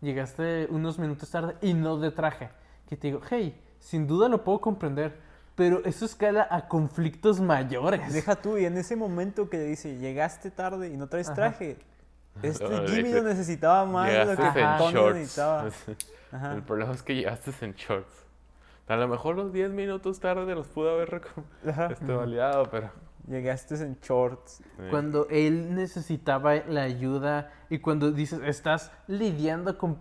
Llegaste 0.00 0.66
unos 0.70 0.98
minutos 0.98 1.30
tarde 1.30 1.56
y 1.62 1.72
no 1.74 1.96
de 1.98 2.10
traje. 2.10 2.50
Que 2.88 2.96
te 2.96 3.06
digo, 3.08 3.20
hey, 3.30 3.58
sin 3.78 4.06
duda 4.06 4.28
lo 4.28 4.44
puedo 4.44 4.60
comprender, 4.60 5.16
pero 5.54 5.82
eso 5.84 6.04
escala 6.04 6.46
a 6.50 6.68
conflictos 6.68 7.40
mayores. 7.40 8.12
Deja 8.12 8.36
tú, 8.36 8.58
y 8.58 8.66
en 8.66 8.76
ese 8.76 8.96
momento 8.96 9.48
que 9.48 9.58
dice, 9.60 9.96
llegaste 9.98 10.50
tarde 10.50 10.88
y 10.92 10.96
no 10.96 11.06
traes 11.06 11.28
Ajá. 11.28 11.36
Este 12.42 12.88
Jimmy 12.88 13.12
lo 13.12 13.22
necesitaba 13.22 13.84
más 13.84 14.08
de 14.08 14.24
lo 14.24 14.30
Llegaste 14.34 14.60
que 14.60 14.92
shorts. 14.92 15.14
necesitaba. 15.16 15.68
Ajá. 16.32 16.54
El 16.54 16.62
problema 16.62 16.92
es 16.92 17.02
que 17.02 17.14
llegaste 17.14 17.52
en 17.64 17.74
shorts. 17.74 18.26
A 18.88 18.96
lo 18.96 19.08
mejor 19.08 19.36
los 19.36 19.52
10 19.52 19.70
minutos 19.70 20.20
tarde 20.20 20.54
los 20.54 20.66
pudo 20.68 20.90
haber 20.90 21.22
este, 21.90 22.12
validado, 22.12 22.64
pero... 22.70 22.90
Llegaste 23.26 23.76
en 23.76 23.96
shorts. 24.02 24.60
eh, 24.78 24.88
Cuando 24.90 25.26
él 25.30 25.74
necesitaba 25.74 26.54
la 26.56 26.82
ayuda 26.82 27.50
y 27.70 27.78
cuando 27.78 28.10
dices, 28.10 28.40
estás 28.44 28.92
lidiando 29.06 29.78
con, 29.78 29.96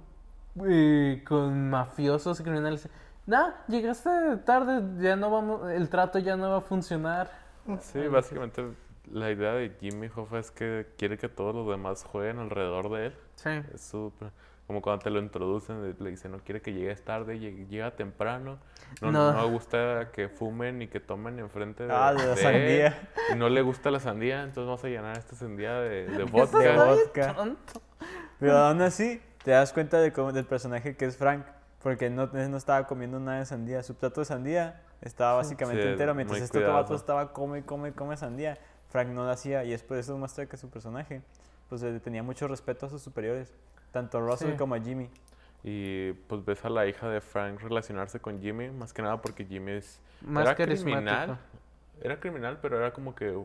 eh, 0.68 1.24
con 1.26 1.70
mafiosos 1.70 2.42
y 2.42 2.44
criminales. 2.44 2.90
Nah, 3.26 3.52
llegaste 3.70 4.10
tarde, 4.46 4.82
ya 5.02 5.16
no 5.16 5.32
vamos, 5.32 5.72
el 5.72 5.88
trato 5.88 6.20
ya 6.20 6.36
no 6.36 6.50
va 6.50 6.58
a 6.58 6.62
funcionar. 6.62 7.32
Sí, 7.80 8.06
básicamente 8.08 8.66
la 9.12 9.32
idea 9.32 9.54
de 9.54 9.76
Jimmy 9.80 10.10
Hoffa 10.16 10.40
es 10.40 10.52
que 10.52 10.88
quiere 10.98 11.18
que 11.18 11.30
todos 11.30 11.54
los 11.54 11.68
demás 11.68 12.04
jueguen 12.04 12.40
alrededor 12.40 12.90
de 12.92 13.08
él. 13.08 13.16
Sí. 13.36 13.50
Es 13.74 13.82
súper... 13.82 14.30
Como 14.66 14.82
cuando 14.82 15.04
te 15.04 15.10
lo 15.10 15.20
introducen, 15.20 15.96
le- 16.00 16.10
dicen, 16.10 16.32
no 16.32 16.40
quiere 16.40 16.62
que 16.62 16.72
llegues 16.72 17.04
tarde, 17.04 17.36
lleg- 17.38 17.68
llega 17.68 17.92
temprano. 17.98 18.60
No, 19.02 19.12
no. 19.12 19.34
No. 19.34 19.50
gusta 19.50 20.10
que 20.14 20.30
fumen 20.30 20.82
y 20.82 20.88
que 20.88 21.02
tomen 21.02 21.38
enfrente 21.40 21.86
de, 21.86 21.92
Ah, 21.94 22.14
de 22.14 22.20
la 22.20 22.26
de 22.28 22.32
él, 22.32 22.38
sandía. 22.38 23.10
Y 23.34 23.36
no 23.36 23.50
le 23.50 23.62
gusta 23.62 23.92
la 23.92 24.00
sandía, 24.00 24.40
entonces 24.44 24.66
vamos 24.66 24.84
a 24.86 24.88
llenar 24.88 25.18
esta 25.18 25.36
sandía 25.36 25.74
de, 25.82 26.06
de 26.08 26.18
De 26.18 26.24
vodka. 26.24 26.86
vodka. 26.86 27.34
Tonto. 27.36 27.82
Pero 28.40 28.58
aún 28.58 28.82
así, 28.82 29.22
te 29.44 29.52
das 29.52 29.74
cuenta 29.74 30.00
de 30.00 30.14
cómo- 30.14 30.32
del 30.32 30.46
personaje 30.46 30.96
que 30.96 31.06
es 31.06 31.18
Frank. 31.18 31.46
Porque 31.82 32.10
no, 32.10 32.30
él 32.34 32.50
no 32.50 32.56
estaba 32.56 32.88
comiendo 32.88 33.20
nada 33.20 33.40
de 33.40 33.46
sandía. 33.46 33.84
Su 33.84 33.96
plato 33.96 34.22
de 34.22 34.26
sandía 34.26 34.82
estaba 35.02 35.34
básicamente 35.36 35.84
Sí, 35.84 35.90
entero. 35.90 36.16
Mientras 36.16 36.40
este 36.40 36.60
otro 36.60 36.72
vato 36.74 36.96
estaba 36.96 37.34
come, 37.34 37.66
come, 37.66 37.92
come 37.92 38.16
sandía. 38.16 38.58
Frank 38.94 39.10
no 39.10 39.26
lo 39.26 39.32
hacía. 39.32 39.66
Y 39.66 39.74
es 39.74 39.84
por 39.84 39.98
eso 39.98 40.16
muestra 40.18 40.46
que 40.46 40.56
su 40.56 40.70
personaje 40.70 41.22
pues 41.68 41.82
le 41.82 42.00
tenía 42.00 42.24
mucho 42.24 42.48
respeto 42.48 42.86
a 42.86 42.90
sus 42.90 43.02
superiores. 43.02 43.52
Tanto 43.92 44.20
a 44.20 44.22
Russell 44.22 44.52
Sí. 44.52 44.58
como 44.58 44.76
a 44.76 44.80
Jimmy. 44.80 45.10
Y 45.64 46.14
pues 46.28 46.46
ves 46.46 46.64
a 46.64 46.70
la 46.70 46.86
hija 46.88 47.10
de 47.10 47.20
Frank 47.22 47.60
relacionarse 47.62 48.20
con 48.20 48.40
Jimmy, 48.42 48.70
más 48.70 48.94
que 48.94 49.02
nada 49.02 49.20
porque 49.22 49.46
Jimmy 49.46 49.74
es... 49.74 50.00
Más 50.22 50.46
era 50.46 50.56
criminal. 50.56 51.38
Era 52.02 52.20
criminal, 52.20 52.60
pero 52.62 52.78
era 52.78 52.92
como 52.94 53.14
que... 53.16 53.36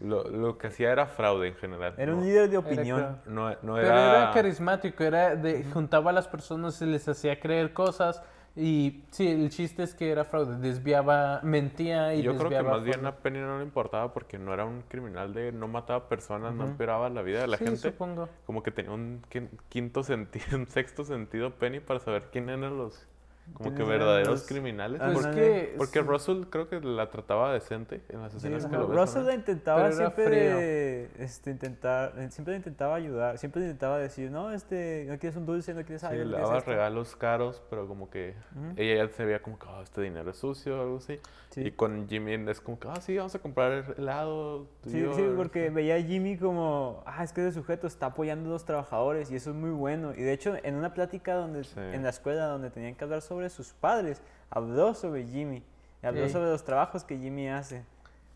Lo, 0.00 0.24
lo 0.24 0.58
que 0.58 0.66
hacía 0.68 0.90
era 0.90 1.06
fraude 1.06 1.48
en 1.48 1.54
general. 1.54 1.94
Era 1.96 2.12
un 2.14 2.22
líder 2.24 2.48
de 2.48 2.56
Era 2.56 2.58
opinión. 2.58 3.20
no, 3.26 3.50
no 3.62 3.74
Pero 3.74 3.78
era... 3.86 4.10
era 4.22 4.30
carismático, 4.32 5.04
era 5.04 5.36
de 5.36 5.64
juntaba 5.64 6.10
a 6.10 6.12
las 6.12 6.26
personas 6.28 6.80
y 6.82 6.86
les 6.86 7.06
hacía 7.08 7.38
creer 7.38 7.72
cosas. 7.72 8.22
Y 8.54 9.04
sí, 9.10 9.28
el 9.28 9.48
chiste 9.48 9.82
es 9.82 9.94
que 9.94 10.10
era 10.10 10.24
fraude, 10.24 10.58
desviaba, 10.58 11.40
mentía 11.42 12.14
y 12.14 12.22
Yo 12.22 12.36
creo 12.36 12.50
que 12.50 12.62
más 12.62 12.84
bien 12.84 13.06
a 13.06 13.16
Penny 13.16 13.38
no 13.38 13.56
le 13.58 13.64
importaba 13.64 14.12
porque 14.12 14.38
no 14.38 14.52
era 14.52 14.66
un 14.66 14.82
criminal 14.82 15.32
de 15.32 15.52
no 15.52 15.68
mataba 15.68 16.08
personas, 16.08 16.54
no 16.54 16.64
Ujú. 16.64 16.72
esperaba 16.72 17.08
la 17.08 17.22
vida 17.22 17.40
de 17.40 17.46
la 17.46 17.56
Sí, 17.56 17.64
gente. 17.64 17.80
supongo. 17.90 18.28
Como 18.44 18.62
que 18.62 18.70
tenía 18.70 18.90
un 18.92 19.22
quin- 19.32 19.48
quinto 19.70 20.02
sentido, 20.02 20.44
un 20.58 20.66
sexto 20.66 21.02
sentido 21.04 21.54
Penny 21.54 21.80
para 21.80 21.98
saber 22.00 22.28
quién 22.30 22.50
eran 22.50 22.76
los 22.76 23.06
como 23.54 23.70
que 23.70 23.76
¿Quiénes 23.76 23.88
eran 23.88 23.98
verdaderos 23.98 24.28
los- 24.30 24.46
criminales. 24.46 25.00
Pues 25.12 25.26
que 25.26 25.74
porque 25.76 26.00
sí. 26.00 26.06
Russell 26.06 26.42
creo 26.48 26.68
que 26.68 26.80
la 26.80 27.10
trataba 27.10 27.52
decente 27.52 28.00
en 28.08 28.20
las 28.22 28.32
Sí, 28.32 28.38
escenas 28.38 28.62
que 28.66 28.68
ajá. 28.74 28.78
lo 28.78 28.88
ves. 28.88 28.98
Russell 28.98 29.24
la 29.26 29.34
intentaba 29.34 29.82
Pero 29.82 29.96
siempre 29.96 31.24
este, 31.24 31.50
intentar, 31.50 32.14
eh, 32.18 32.30
siempre 32.30 32.52
le 32.52 32.58
intentaba 32.58 32.94
ayudar, 32.94 33.38
siempre 33.38 33.60
le 33.62 33.66
intentaba 33.68 33.98
decir, 33.98 34.30
no, 34.30 34.52
este, 34.52 35.06
no 35.08 35.18
quieres 35.18 35.36
un 35.36 35.46
dulce, 35.46 35.74
no 35.74 35.82
quieres 35.84 36.04
algo, 36.04 36.22
Sí, 36.22 36.24
no 36.30 36.36
le 36.36 36.42
daba 36.42 36.58
esto". 36.58 36.70
regalos 36.70 37.16
caros, 37.16 37.62
pero 37.68 37.86
como 37.86 38.08
que 38.10 38.34
ella 38.76 39.04
ya 39.06 39.12
se 39.12 39.24
veía 39.24 39.42
como 39.42 39.58
que 39.58 39.66
"Ah, 39.68 39.80
este 39.82 40.00
dinero 40.02 40.30
es 40.30 40.36
sucio 40.36 40.78
o 40.78 40.82
algo 40.82 40.96
así. 40.98 41.18
Sí. 41.50 41.60
Y 41.66 41.70
con 41.72 42.08
Jimmy 42.08 42.32
es 42.50 42.60
como 42.62 42.78
que, 42.78 42.88
ah, 42.88 43.00
sí, 43.00 43.16
vamos 43.16 43.34
a 43.34 43.38
comprar 43.38 43.94
helado. 43.98 44.66
Sí, 44.86 45.00
yo", 45.02 45.14
sí, 45.14 45.22
porque 45.36 45.68
veía 45.68 45.96
a 45.96 46.00
Jimmy 46.00 46.38
como, 46.38 47.02
ah, 47.06 47.22
es 47.24 47.32
que 47.32 47.42
ese 47.46 47.52
sujeto 47.52 47.86
está 47.86 48.06
apoyando 48.06 48.48
a 48.48 48.52
los 48.54 48.64
trabajadores 48.64 49.30
y 49.30 49.36
eso 49.36 49.50
es 49.50 49.56
muy 49.56 49.70
bueno. 49.70 50.12
Y 50.16 50.22
de 50.22 50.32
hecho, 50.32 50.54
en 50.62 50.76
una 50.76 50.94
plática 50.94 51.34
donde, 51.34 51.64
Sí. 51.64 51.78
en 51.78 52.02
la 52.02 52.08
escuela 52.10 52.46
donde 52.46 52.70
tenían 52.70 52.94
que 52.94 53.04
hablar 53.04 53.20
sobre 53.20 53.31
sus 53.50 53.72
padres, 53.72 54.20
habló 54.50 54.94
sobre 54.94 55.24
Jimmy, 55.26 55.62
habló 56.02 56.28
sobre 56.28 56.50
los 56.50 56.64
trabajos 56.64 57.04
que 57.04 57.16
Jimmy 57.18 57.48
hace. 57.48 57.84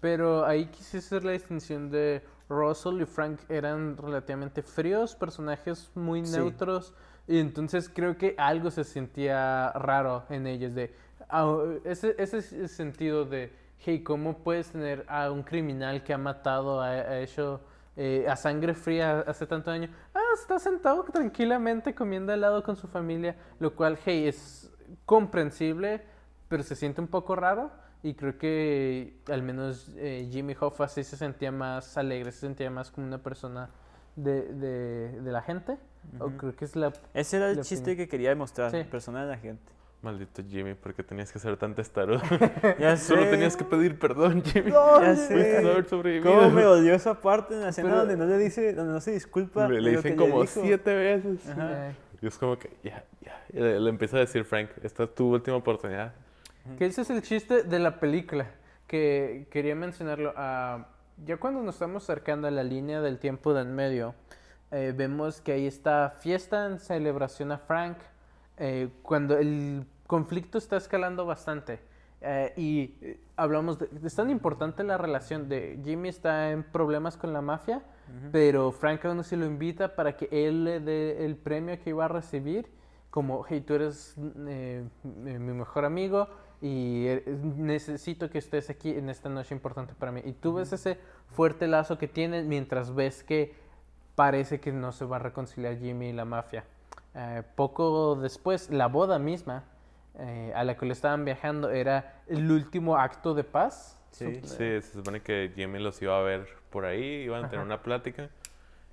Pero 0.00 0.44
ahí 0.44 0.66
quise 0.66 0.98
hacer 0.98 1.24
la 1.24 1.32
distinción 1.32 1.90
de 1.90 2.22
Russell 2.48 3.00
y 3.00 3.06
Frank 3.06 3.40
eran 3.48 3.96
relativamente 3.96 4.62
fríos, 4.62 5.14
personajes 5.16 5.90
muy 5.94 6.24
Sí. 6.24 6.36
neutros. 6.36 6.94
Y 7.26 7.38
entonces 7.40 7.88
creo 7.92 8.16
que 8.16 8.34
algo 8.38 8.70
se 8.70 8.84
sentía 8.84 9.72
raro 9.72 10.24
en 10.28 10.46
ellos. 10.46 10.74
De, 10.74 10.94
ah, 11.28 11.58
ese, 11.84 12.14
ese 12.18 12.68
sentido 12.68 13.24
de, 13.24 13.52
hey, 13.78 14.02
¿cómo 14.04 14.38
puedes 14.38 14.70
tener 14.70 15.04
a 15.08 15.30
un 15.32 15.42
criminal 15.42 16.04
que 16.04 16.12
ha 16.14 16.18
matado, 16.18 16.80
ha, 16.80 16.90
ha 16.90 17.18
hecho 17.20 17.60
eh, 17.96 18.26
a 18.28 18.36
sangre 18.36 18.74
fría 18.74 19.24
hace 19.26 19.44
tanto 19.46 19.70
daño? 19.70 19.88
Ah, 20.14 20.20
está 20.34 20.58
sentado 20.60 21.02
tranquilamente 21.04 21.94
comiendo 21.94 22.32
helado 22.32 22.62
con 22.62 22.76
su 22.76 22.86
familia. 22.86 23.34
Lo 23.58 23.74
cual, 23.74 23.98
hey, 24.04 24.28
es 24.28 24.65
comprensible, 25.04 26.02
pero 26.48 26.62
se 26.62 26.76
siente 26.76 27.00
un 27.00 27.08
poco 27.08 27.36
raro. 27.36 27.70
Y 28.02 28.14
creo 28.14 28.38
que 28.38 29.14
al 29.28 29.42
menos 29.42 29.90
eh, 29.96 30.28
Jimmy 30.30 30.54
Hoffa 30.58 30.86
sí 30.86 31.02
se 31.02 31.16
sentía 31.16 31.50
más 31.50 31.96
alegre, 31.98 32.30
se 32.30 32.40
sentía 32.40 32.70
más 32.70 32.90
como 32.90 33.06
una 33.06 33.18
persona 33.18 33.70
de, 34.14 34.42
de, 34.52 35.20
de 35.20 35.32
la 35.32 35.42
gente. 35.42 35.76
O 36.20 36.26
Ujú. 36.26 36.36
creo 36.36 36.56
que 36.56 36.64
es 36.66 36.76
la... 36.76 36.92
Ese 37.14 37.38
era 37.38 37.50
el 37.50 37.56
chiste 37.62 37.76
opinión. 37.90 37.96
que 37.96 38.08
quería 38.08 38.28
demostrar, 38.28 38.70
Sí. 38.70 38.84
persona 38.88 39.24
de 39.24 39.30
la 39.30 39.38
gente. 39.38 39.72
Maldito 40.02 40.42
Jimmy, 40.46 40.74
porque 40.74 41.02
tenías 41.02 41.32
que 41.32 41.40
ser 41.40 41.56
tan 41.56 41.74
testarudo. 41.74 42.20
Ya 42.78 42.96
Solo 42.96 43.22
sé. 43.24 43.30
tenías 43.30 43.56
que 43.56 43.64
pedir 43.64 43.98
perdón, 43.98 44.42
Jimmy. 44.44 44.70
No, 44.70 45.00
ya 45.00 45.16
sé. 45.16 45.82
¿Cómo 46.22 46.50
me 46.50 46.64
odió 46.64 46.94
esa 46.94 47.20
parte 47.20 47.54
en 47.54 47.62
la 47.62 47.70
escena 47.70 47.88
Pero- 47.88 48.00
donde 48.00 48.16
no 48.16 48.26
le 48.26 48.38
dice, 48.38 48.72
donde 48.74 48.92
no 48.92 49.00
se 49.00 49.10
disculpa? 49.12 49.66
Le, 49.66 49.80
le 49.80 49.90
dicen 49.96 50.14
como 50.14 50.42
dijo? 50.42 50.60
siete 50.62 50.94
veces. 50.94 51.48
Ajá. 51.48 51.92
Y 52.26 52.28
es 52.28 52.38
como 52.38 52.58
que, 52.58 52.76
ya, 52.82 53.04
ya. 53.20 53.40
Y 53.52 53.60
Le, 53.60 53.88
empieza 53.88 54.16
a 54.16 54.20
decir 54.20 54.44
Frank, 54.44 54.70
esta 54.82 55.04
es 55.04 55.14
tu 55.14 55.32
última 55.32 55.56
oportunidad. 55.56 56.12
Que 56.76 56.86
ese 56.86 57.02
es 57.02 57.10
el 57.10 57.22
chiste 57.22 57.62
de 57.62 57.78
la 57.78 58.00
película, 58.00 58.46
que 58.88 59.46
quería 59.48 59.76
mencionarlo. 59.76 60.34
ah, 60.36 60.88
ya 61.24 61.36
cuando 61.36 61.62
nos 61.62 61.76
estamos 61.76 62.02
acercando 62.02 62.48
a 62.48 62.50
la 62.50 62.64
línea 62.64 63.00
del 63.00 63.20
tiempo 63.20 63.54
de 63.54 63.62
en 63.62 63.76
medio, 63.76 64.16
eh, 64.72 64.92
vemos 64.96 65.40
que 65.40 65.52
hay 65.52 65.68
esta 65.68 66.10
fiesta 66.18 66.66
en 66.66 66.80
celebración 66.80 67.52
a 67.52 67.58
Frank, 67.58 67.98
eh, 68.56 68.88
cuando 69.02 69.38
el 69.38 69.86
conflicto 70.08 70.58
está 70.58 70.76
escalando 70.76 71.26
bastante. 71.26 71.78
eh, 72.22 72.52
y 72.56 72.94
eh, 73.02 73.20
hablamos 73.36 73.78
de... 73.78 73.88
Es 74.04 74.16
tan 74.16 74.30
importante 74.30 74.82
la 74.82 74.98
relación 74.98 75.48
de 75.48 75.78
Jimmy 75.84 76.08
está 76.08 76.50
en 76.50 76.64
problemas 76.64 77.16
con 77.16 77.32
la 77.32 77.40
mafia, 77.40 77.84
pero 78.32 78.72
Frank 78.72 79.04
aún 79.04 79.20
así 79.20 79.36
lo 79.36 79.46
invita 79.46 79.94
para 79.94 80.16
que 80.16 80.28
él 80.30 80.64
le 80.64 80.80
dé 80.80 81.24
el 81.24 81.36
premio 81.36 81.78
que 81.80 81.90
iba 81.90 82.04
a 82.04 82.08
recibir 82.08 82.68
como, 83.10 83.44
hey, 83.48 83.62
tú 83.66 83.74
eres 83.74 84.14
eh, 84.46 84.84
mi 85.02 85.52
mejor 85.52 85.84
amigo 85.84 86.28
y 86.60 87.06
eh, 87.06 87.22
necesito 87.56 88.30
que 88.30 88.38
estés 88.38 88.70
aquí 88.70 88.90
en 88.90 89.08
esta 89.08 89.28
noche 89.28 89.54
importante 89.54 89.94
para 89.98 90.12
mí. 90.12 90.22
Y 90.24 90.32
tú 90.32 90.54
ves 90.54 90.72
ese 90.72 90.98
fuerte 91.32 91.66
lazo 91.66 91.98
que 91.98 92.08
tienen 92.08 92.48
mientras 92.48 92.94
ves 92.94 93.22
que 93.22 93.54
parece 94.14 94.60
que 94.60 94.72
no 94.72 94.92
se 94.92 95.04
va 95.04 95.16
a 95.16 95.18
reconciliar 95.18 95.78
Jimmy 95.78 96.08
y 96.08 96.12
la 96.12 96.24
mafia. 96.24 96.64
Eh, 97.14 97.42
poco 97.54 98.16
después, 98.16 98.70
la 98.70 98.88
boda 98.88 99.18
misma 99.18 99.64
eh, 100.18 100.52
a 100.54 100.64
la 100.64 100.76
que 100.76 100.86
le 100.86 100.92
estaban 100.92 101.24
viajando 101.24 101.70
era 101.70 102.22
el 102.26 102.50
último 102.50 102.96
acto 102.96 103.34
de 103.34 103.44
paz. 103.44 103.98
Sí. 104.10 104.40
Sí, 104.44 104.56
se 104.56 104.82
supone 104.82 105.20
que 105.20 105.52
Jimmy 105.54 105.78
los 105.78 106.00
iba 106.00 106.18
a 106.18 106.22
ver 106.22 106.46
por 106.70 106.84
ahí, 106.84 107.22
iban 107.24 107.44
a 107.44 107.48
tener 107.48 107.60
Ajá. 107.60 107.66
una 107.66 107.82
plática. 107.82 108.30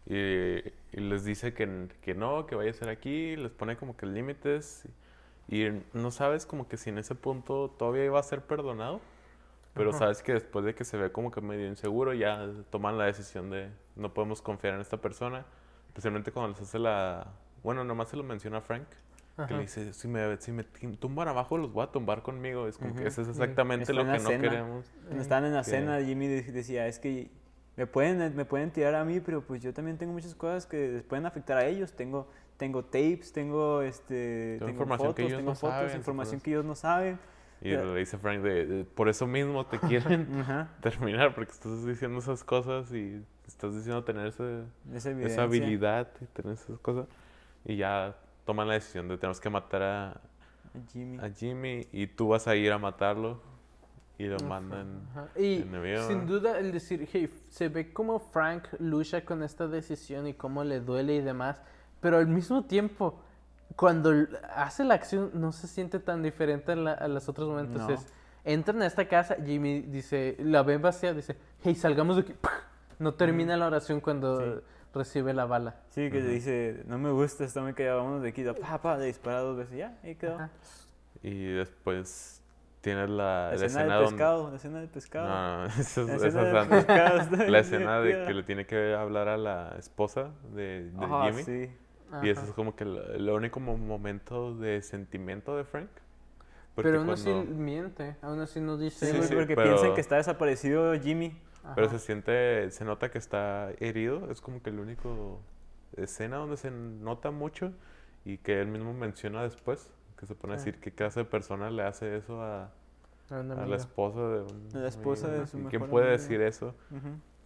Y, 0.05 0.15
y 0.15 0.99
les 0.99 1.23
dice 1.23 1.53
que, 1.53 1.87
que 2.01 2.13
no, 2.13 2.45
que 2.45 2.55
vaya 2.55 2.71
a 2.71 2.73
ser 2.73 2.89
aquí, 2.89 3.35
les 3.35 3.51
pone 3.51 3.77
como 3.77 3.95
que 3.95 4.05
límites. 4.05 4.87
Y 5.47 5.65
no 5.93 6.11
sabes 6.11 6.45
como 6.45 6.67
que 6.67 6.77
si 6.77 6.89
en 6.89 6.97
ese 6.97 7.15
punto 7.15 7.69
todavía 7.77 8.05
iba 8.05 8.19
a 8.19 8.23
ser 8.23 8.41
perdonado. 8.41 9.01
Pero 9.73 9.89
Ajá. 9.89 9.99
sabes 9.99 10.21
que 10.21 10.33
después 10.33 10.63
de 10.65 10.75
que 10.75 10.83
se 10.85 10.97
ve 10.97 11.11
como 11.11 11.31
que 11.31 11.41
medio 11.41 11.67
inseguro, 11.67 12.13
ya 12.13 12.47
toman 12.69 12.97
la 12.97 13.05
decisión 13.05 13.49
de 13.49 13.69
no 13.95 14.13
podemos 14.13 14.41
confiar 14.41 14.75
en 14.75 14.81
esta 14.81 14.97
persona. 14.97 15.45
Especialmente 15.87 16.31
cuando 16.31 16.51
les 16.51 16.61
hace 16.61 16.79
la... 16.79 17.27
Bueno, 17.63 17.83
nomás 17.83 18.09
se 18.09 18.17
lo 18.17 18.23
menciona 18.23 18.57
a 18.57 18.61
Frank. 18.61 18.87
Que 19.47 19.53
le 19.55 19.61
dice, 19.61 19.93
si 19.93 20.07
me, 20.07 20.37
si 20.37 20.51
me 20.51 20.63
tumban 20.99 21.27
abajo, 21.27 21.57
los 21.57 21.73
voy 21.73 21.83
a 21.83 21.87
tumbar 21.91 22.21
conmigo. 22.21 22.67
Es 22.67 22.77
como 22.77 22.93
que 22.95 23.07
eso 23.07 23.23
es 23.23 23.29
exactamente 23.29 23.91
lo 23.91 24.03
que 24.05 24.11
no 24.11 24.19
cena. 24.19 24.41
queremos. 24.49 24.85
Estaban 25.17 25.45
en 25.45 25.53
la 25.55 25.63
que- 25.63 25.71
cena, 25.71 25.99
Jimmy 26.01 26.27
de- 26.27 26.43
decía, 26.51 26.85
es 26.85 26.99
que 26.99 27.31
me 27.75 27.87
pueden, 27.87 28.35
me 28.35 28.45
pueden 28.45 28.71
tirar 28.71 28.95
a 28.95 29.03
mí, 29.03 29.19
pero 29.19 29.41
pues 29.41 29.61
yo 29.61 29.73
también 29.73 29.97
tengo 29.97 30.13
muchas 30.13 30.35
cosas 30.35 30.65
que 30.65 30.91
les 30.91 31.03
pueden 31.03 31.25
afectar 31.25 31.57
a 31.57 31.65
ellos. 31.65 31.93
Tengo, 31.93 32.27
tengo 32.57 32.83
tapes, 32.83 33.33
tengo, 33.33 33.81
este, 33.81 34.57
Tengo 34.59 34.71
información 34.71 35.09
fotos, 35.09 35.15
que 35.15 35.21
ellos 35.23 35.37
tengo 35.37 35.51
no 35.51 35.55
fotos, 35.55 35.75
saben, 35.75 35.97
información 35.97 36.39
supongo. 36.39 36.43
que 36.43 36.51
ellos 36.51 36.65
no 36.65 36.75
saben. 36.75 37.19
Y 37.61 37.69
le 37.69 37.95
dice 37.95 38.17
Frank, 38.17 38.41
de, 38.41 38.65
de, 38.65 38.83
por 38.83 39.09
eso 39.09 39.25
mismo 39.25 39.65
te 39.65 39.79
quieren 39.87 40.27
terminar, 40.81 41.33
porque 41.33 41.51
estás 41.51 41.85
diciendo 41.85 42.19
esas 42.19 42.43
cosas 42.43 42.91
y 42.91 43.23
estás 43.47 43.73
diciendo 43.73 44.03
tener 44.03 44.27
ese, 44.27 44.63
esa 44.93 45.11
esa 45.11 45.43
habilidad 45.43 46.09
y 46.21 46.25
tener 46.25 46.53
esas 46.53 46.77
cosas. 46.79 47.07
Y 47.65 47.77
ya 47.77 48.15
toman 48.45 48.67
la 48.67 48.73
decisión 48.75 49.07
de 49.07 49.17
tenemos 49.17 49.39
que 49.39 49.49
matar 49.49 49.81
a, 49.81 50.21
Jimmy. 50.91 51.17
a 51.19 51.29
Jimmy 51.29 51.87
y 51.91 52.07
tú 52.07 52.27
vas 52.27 52.47
a 52.47 52.55
ir 52.55 52.71
a 52.71 52.77
matarlo 52.77 53.52
y 54.17 54.25
lo 54.27 54.35
Ujú, 54.37 54.45
mandan. 54.45 55.01
ajá. 55.11 55.27
Y 55.39 55.61
en 55.63 55.75
avión. 55.75 56.07
sin 56.07 56.25
duda 56.27 56.59
el 56.59 56.71
decir, 56.71 57.07
hey, 57.11 57.33
se 57.49 57.69
ve 57.69 57.91
como 57.93 58.19
Frank 58.19 58.65
lucha 58.79 59.25
con 59.25 59.43
esta 59.43 59.67
decisión 59.67 60.27
y 60.27 60.33
cómo 60.33 60.63
le 60.63 60.79
duele 60.79 61.15
y 61.15 61.21
demás, 61.21 61.61
pero 61.99 62.17
al 62.17 62.27
mismo 62.27 62.63
tiempo, 62.65 63.19
cuando 63.75 64.11
hace 64.55 64.83
la 64.83 64.93
acción 64.93 65.31
no 65.33 65.51
se 65.51 65.67
siente 65.67 65.99
tan 65.99 66.21
diferente 66.21 66.73
a, 66.73 66.75
la- 66.75 66.93
a 66.93 67.07
los 67.07 67.27
otros 67.27 67.47
momentos. 67.49 67.81
No. 67.81 67.89
Es, 67.89 68.05
entran 68.43 68.81
a 68.81 68.85
esta 68.85 69.07
casa, 69.07 69.35
Jimmy 69.43 69.81
dice, 69.81 70.35
la 70.39 70.61
ve 70.63 70.77
vacía, 70.77 71.13
dice, 71.13 71.35
hey, 71.63 71.73
salgamos 71.75 72.17
de 72.17 72.21
aquí. 72.23 72.33
No 72.99 73.15
termina 73.15 73.57
la 73.57 73.65
oración 73.67 73.99
cuando 73.99 74.39
Sí. 74.39 74.61
recibe 74.93 75.33
la 75.33 75.45
bala. 75.45 75.75
Sí, 75.89 76.11
que 76.11 76.19
Ujú. 76.19 76.27
le 76.27 76.33
dice, 76.33 76.83
no 76.85 76.99
me 76.99 77.09
gusta, 77.09 77.45
está 77.45 77.61
muy 77.61 77.73
callado, 77.73 77.97
vámonos 77.99 78.21
de 78.21 78.29
aquí. 78.29 78.43
Pa, 78.61 78.79
pa, 78.79 78.97
le 78.97 79.05
dispara 79.05 79.39
dos 79.39 79.57
veces, 79.57 79.75
ya, 79.77 79.97
ahí 80.03 80.13
quedó. 80.15 80.35
Ajá. 80.35 80.49
Y 81.23 81.45
después 81.53 82.42
tienes 82.83 83.09
la, 83.09 83.15
La 83.15 83.47
la 83.49 83.53
escena 83.55 83.65
escena 83.65 83.83
del 83.95 84.03
donde... 84.03 84.09
pescado, 84.11 84.49
la 84.51 84.55
escena 84.57 84.79
del 84.79 84.89
pescado. 84.89 85.27
No, 85.29 85.57
no, 85.59 85.65
esa 85.79 86.01
es- 86.01 86.07
La 86.21 86.27
escena 86.27 86.61
antes. 86.61 86.85
pescado 86.85 87.47
La 87.47 87.59
escena 87.59 88.01
de 88.01 88.25
que 88.25 88.33
le 88.33 88.43
tiene 88.43 88.65
que 88.67 88.93
hablar 88.93 89.27
a 89.29 89.37
la 89.37 89.75
esposa 89.79 90.29
de, 90.53 90.91
de 90.91 91.05
Ajá, 91.05 91.25
Jimmy. 91.31 91.43
sí. 91.43 91.71
Y 92.21 92.29
ese 92.29 92.41
Ajá. 92.41 92.49
es 92.49 92.53
como 92.53 92.75
que 92.75 92.83
el, 92.83 92.97
el 93.15 93.29
único 93.29 93.59
mo- 93.59 93.77
momento 93.77 94.53
de 94.55 94.81
sentimiento 94.83 95.57
de 95.57 95.63
Frank. 95.63 95.89
Porque 96.75 96.89
Pero 96.89 97.01
aún 97.01 97.09
así 97.09 97.31
cuando- 97.31 97.55
miente, 97.55 98.15
aún 98.21 98.39
así 98.41 98.59
no 98.61 98.77
dice... 98.77 99.07
Sí, 99.11 99.23
sí, 99.23 99.33
porque 99.33 99.55
pero- 99.55 99.69
piensan 99.69 99.95
que 99.95 100.01
está 100.01 100.17
desaparecido 100.17 100.93
Jimmy. 100.99 101.35
Pero 101.75 101.89
se 101.89 101.97
siente, 101.99 102.69
se 102.71 102.83
nota 102.83 103.09
que 103.09 103.17
está 103.17 103.69
herido. 103.79 104.29
Es 104.29 104.41
como 104.41 104.61
que 104.61 104.69
el 104.69 104.79
único 104.79 105.39
escena 105.95 106.35
donde 106.37 106.57
se 106.57 106.69
nota 106.69 107.31
mucho 107.31 107.71
y 108.25 108.37
que 108.39 108.59
él 108.59 108.67
mismo 108.67 108.93
menciona 108.93 109.41
después. 109.43 109.89
Que 110.23 110.27
se 110.27 110.35
pone 110.35 110.53
a 110.53 110.55
Ah. 110.55 110.59
decir 110.59 110.79
qué 110.79 110.89
clase 110.89 111.19
de 111.19 111.25
persona 111.25 111.69
le 111.69 111.83
hace 111.83 112.15
eso 112.15 112.41
a, 112.41 112.71
la 113.29 113.75
esposa 113.75 114.21
de 114.21 114.41
un 114.43 114.69
A 114.73 114.77
la 114.79 114.87
esposa 114.87 115.25
amigo, 115.27 115.33
de 115.33 115.39
¿no? 115.41 115.47
su 115.47 115.57
¿Y 115.57 115.59
mejor 115.63 115.69
¿Quién 115.79 115.89
puede 115.89 116.05
amigo. 116.05 116.17
decir 116.21 116.41
eso? 116.41 116.75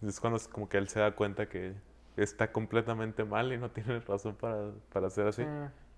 Es 0.00 0.20
cuando 0.20 0.36
es 0.36 0.46
como 0.46 0.68
que 0.68 0.78
él 0.78 0.86
se 0.86 1.00
da 1.00 1.10
cuenta 1.16 1.48
que 1.48 1.74
está 2.16 2.52
completamente 2.52 3.24
mal 3.24 3.52
y 3.52 3.58
no 3.58 3.68
tiene 3.72 3.98
razón 3.98 4.36
para, 4.36 4.70
para 4.92 5.10
ser 5.10 5.26
así. 5.26 5.42
Sí. 5.42 5.48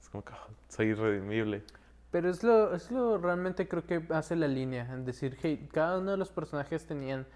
Es 0.01 0.09
como 0.09 0.25
que 0.25 0.33
"Ah, 0.33 0.47
soy 0.69 0.87
irredimible. 0.87 1.63
Pero 2.11 2.31
es 2.31 2.43
lo, 2.43 2.75
es 2.75 2.91
lo 2.91 3.19
realmente 3.19 3.69
creo 3.69 3.85
que 3.85 4.03
hace 4.15 4.35
la 4.35 4.49
línea, 4.49 4.91
en 4.91 5.05
decir, 5.05 5.37
hey, 5.43 5.69
cada 5.71 5.99
uno 5.99 6.13
de 6.13 6.17
los 6.17 6.31
personajes 6.33 6.87
tenían 6.87 7.27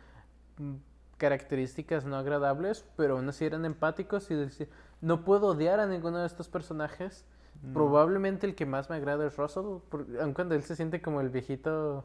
mm, 0.57 0.77
características 1.19 2.07
no 2.07 2.17
agradables, 2.17 2.87
pero 2.97 3.17
aún 3.19 3.29
así 3.29 3.45
eran 3.45 3.67
empáticos 3.67 4.31
y 4.31 4.37
decir, 4.37 4.71
no 5.03 5.23
puedo 5.23 5.49
odiar 5.49 5.81
a 5.81 5.87
ninguno 5.87 6.17
de 6.21 6.27
estos 6.27 6.49
personajes. 6.49 7.27
No. 7.67 7.73
Probablemente 7.73 8.47
el 8.47 8.55
que 8.55 8.67
más 8.67 8.91
me 8.91 8.97
agrada 8.97 9.27
es 9.27 9.37
Russell, 9.37 9.79
porque, 9.89 10.21
aun 10.21 10.35
cuando 10.35 10.55
él 10.55 10.63
se 10.63 10.77
siente 10.77 11.01
como 11.01 11.21
el 11.21 11.31
viejito. 11.31 12.05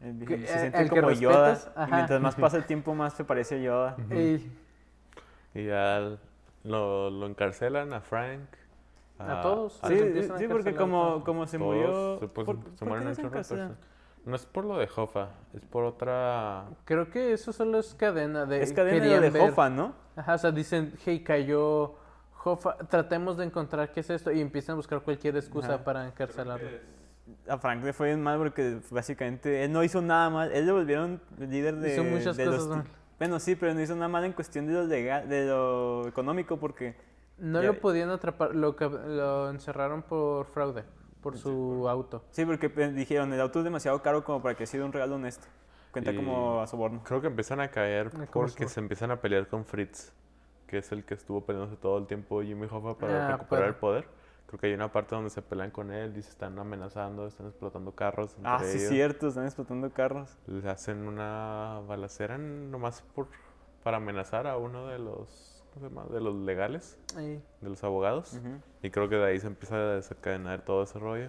El 0.00 0.18
Que- 0.26 0.36
viejo 0.36 0.46
se 0.46 0.54
eh, 0.56 0.60
siente 0.60 0.78
el 0.82 0.90
que 0.90 1.00
como 1.00 1.12
Yoda. 1.12 1.58
Y 1.88 1.92
mientras 1.92 2.20
más 2.20 2.34
pasa 2.36 2.56
el 2.56 2.64
tiempo, 2.66 2.94
más 2.94 3.14
se 3.14 3.24
parece 3.24 3.56
a 3.56 3.58
Yoda. 3.58 3.96
Y 5.54 5.66
ya 5.66 6.16
lo, 6.64 7.10
lo 7.10 7.26
encarcelan 7.26 7.92
a 7.92 8.00
Frank. 8.00 8.40
A 9.18 9.40
todos. 9.40 9.74
Sí, 9.74 9.90
los 9.90 9.98
sí, 9.98 9.98
empiezan 10.06 10.36
a 10.36 10.38
sí, 10.38 10.48
porque 10.48 10.74
como, 10.74 11.22
como 11.24 11.46
se 11.46 11.58
todos, 11.58 11.74
murió... 11.74 12.18
se, 12.18 12.28
pues, 12.28 12.44
¿por- 12.46 12.56
se 12.74 12.78
por 12.84 12.88
mueren 12.88 13.14
personas. 13.30 13.72
No 14.24 14.36
es 14.36 14.46
por 14.46 14.64
lo 14.64 14.78
de 14.78 14.88
Hoffa, 14.94 15.30
es 15.52 15.62
por 15.62 15.82
otra... 15.84 16.66
creo 16.84 17.10
que 17.10 17.32
eso 17.32 17.52
solo 17.52 17.78
es 17.80 17.92
cadena 17.94 18.46
de. 18.46 18.62
Es 18.62 18.72
cadena 18.72 19.04
de 19.20 19.30
de 19.30 19.40
Hoffa, 19.40 19.68
¿no? 19.68 19.94
Ajá, 20.14 20.34
o 20.34 20.38
sea, 20.38 20.52
dicen, 20.52 20.92
hey, 21.04 21.24
cayó 21.24 21.96
Hoffa, 22.44 22.76
tratemos 22.88 23.36
de 23.36 23.44
encontrar 23.44 23.92
qué 23.92 24.00
es 24.00 24.10
esto 24.10 24.32
y 24.32 24.40
empiezan 24.40 24.74
a 24.74 24.76
buscar 24.76 25.00
cualquier 25.02 25.36
excusa 25.36 25.74
Ajá. 25.74 25.84
para 25.84 26.06
encarcelarlo. 26.06 26.68
A 27.48 27.56
Frank 27.58 27.84
le 27.84 27.92
fue 27.92 28.08
bien 28.08 28.22
mal 28.22 28.38
porque 28.38 28.80
básicamente 28.90 29.64
él 29.64 29.72
no 29.72 29.84
hizo 29.84 30.02
nada 30.02 30.28
mal. 30.28 30.50
Él 30.52 30.66
le 30.66 30.72
volvieron 30.72 31.20
líder 31.38 31.76
de... 31.76 31.92
Hizo 31.92 32.04
muchas 32.04 32.36
de 32.36 32.44
cosas 32.46 32.60
los, 32.60 32.68
mal. 32.78 32.84
Bueno, 33.18 33.38
sí, 33.38 33.54
pero 33.54 33.72
no 33.74 33.80
hizo 33.80 33.94
nada 33.94 34.08
mal 34.08 34.24
en 34.24 34.32
cuestión 34.32 34.66
de 34.66 34.72
lo, 34.72 34.84
legal, 34.84 35.28
de 35.28 35.46
lo 35.46 36.08
económico 36.08 36.58
porque... 36.58 36.96
No 37.38 37.60
Ya- 37.62 37.68
lo 37.68 37.80
podían 37.80 38.10
atrapar, 38.10 38.54
lo, 38.54 38.76
lo 39.06 39.50
encerraron 39.50 40.02
por 40.02 40.46
fraude, 40.46 40.84
por 41.20 41.38
su 41.38 41.88
auto. 41.88 42.24
Sí, 42.30 42.44
porque 42.44 42.68
pues, 42.68 42.94
dijeron, 42.94 43.32
el 43.32 43.40
auto 43.40 43.60
es 43.60 43.64
demasiado 43.64 44.02
caro 44.02 44.24
como 44.24 44.42
para 44.42 44.56
que 44.56 44.66
sea 44.66 44.84
un 44.84 44.92
regalo 44.92 45.14
honesto. 45.14 45.46
Cuenta 45.92 46.10
Y- 46.12 46.16
como 46.16 46.60
a 46.60 46.66
soborno. 46.66 47.02
Creo 47.04 47.20
que 47.20 47.28
empiezan 47.28 47.60
a 47.60 47.68
caer 47.68 48.08
Ah, 48.08 48.26
¿cómo 48.30 48.46
porque 48.46 48.66
se 48.68 48.80
empiezan 48.80 49.10
a 49.12 49.20
pelear 49.20 49.46
con 49.46 49.64
Fritz, 49.64 50.12
que 50.72 50.78
es 50.78 50.90
el 50.90 51.04
que 51.04 51.12
estuvo 51.12 51.44
peleándose 51.44 51.76
todo 51.76 51.98
el 51.98 52.06
tiempo 52.06 52.40
Jimmy 52.42 52.66
Hoffa 52.66 52.96
para 52.96 53.26
Ah, 53.28 53.32
recuperar 53.32 53.64
el 53.68 53.74
para- 53.74 53.80
poder. 53.80 54.08
Creo 54.46 54.58
que 54.58 54.68
hay 54.68 54.72
una 54.72 54.90
parte 54.90 55.14
donde 55.14 55.28
se 55.28 55.42
pelean 55.42 55.70
con 55.70 55.92
él 55.92 56.16
y 56.16 56.22
se 56.22 56.30
están 56.30 56.58
amenazando, 56.58 57.26
están 57.26 57.48
explotando 57.48 57.92
carros 57.94 58.34
Ah, 58.42 58.58
sí, 58.64 58.78
ellos. 58.78 58.88
cierto, 58.88 59.28
están 59.28 59.44
explotando 59.44 59.90
carros. 59.92 60.38
Le 60.46 60.66
hacen 60.70 61.06
una 61.06 61.82
balacera 61.86 62.38
nomás 62.38 63.02
por, 63.14 63.28
para 63.82 63.98
amenazar 63.98 64.46
a 64.46 64.56
uno 64.56 64.86
de 64.86 64.98
los, 64.98 65.62
¿cómo 65.74 65.86
se 65.86 65.94
llama? 65.94 66.06
De 66.10 66.22
los 66.22 66.34
legales, 66.36 66.98
de 67.14 67.68
los 67.68 67.84
abogados. 67.84 68.32
Ujú. 68.32 68.62
Y 68.82 68.88
creo 68.90 69.10
que 69.10 69.16
de 69.16 69.26
ahí 69.26 69.38
se 69.40 69.48
empieza 69.48 69.76
a 69.76 69.94
desencadenar 69.96 70.62
todo 70.64 70.84
ese 70.84 70.98
rollo. 70.98 71.28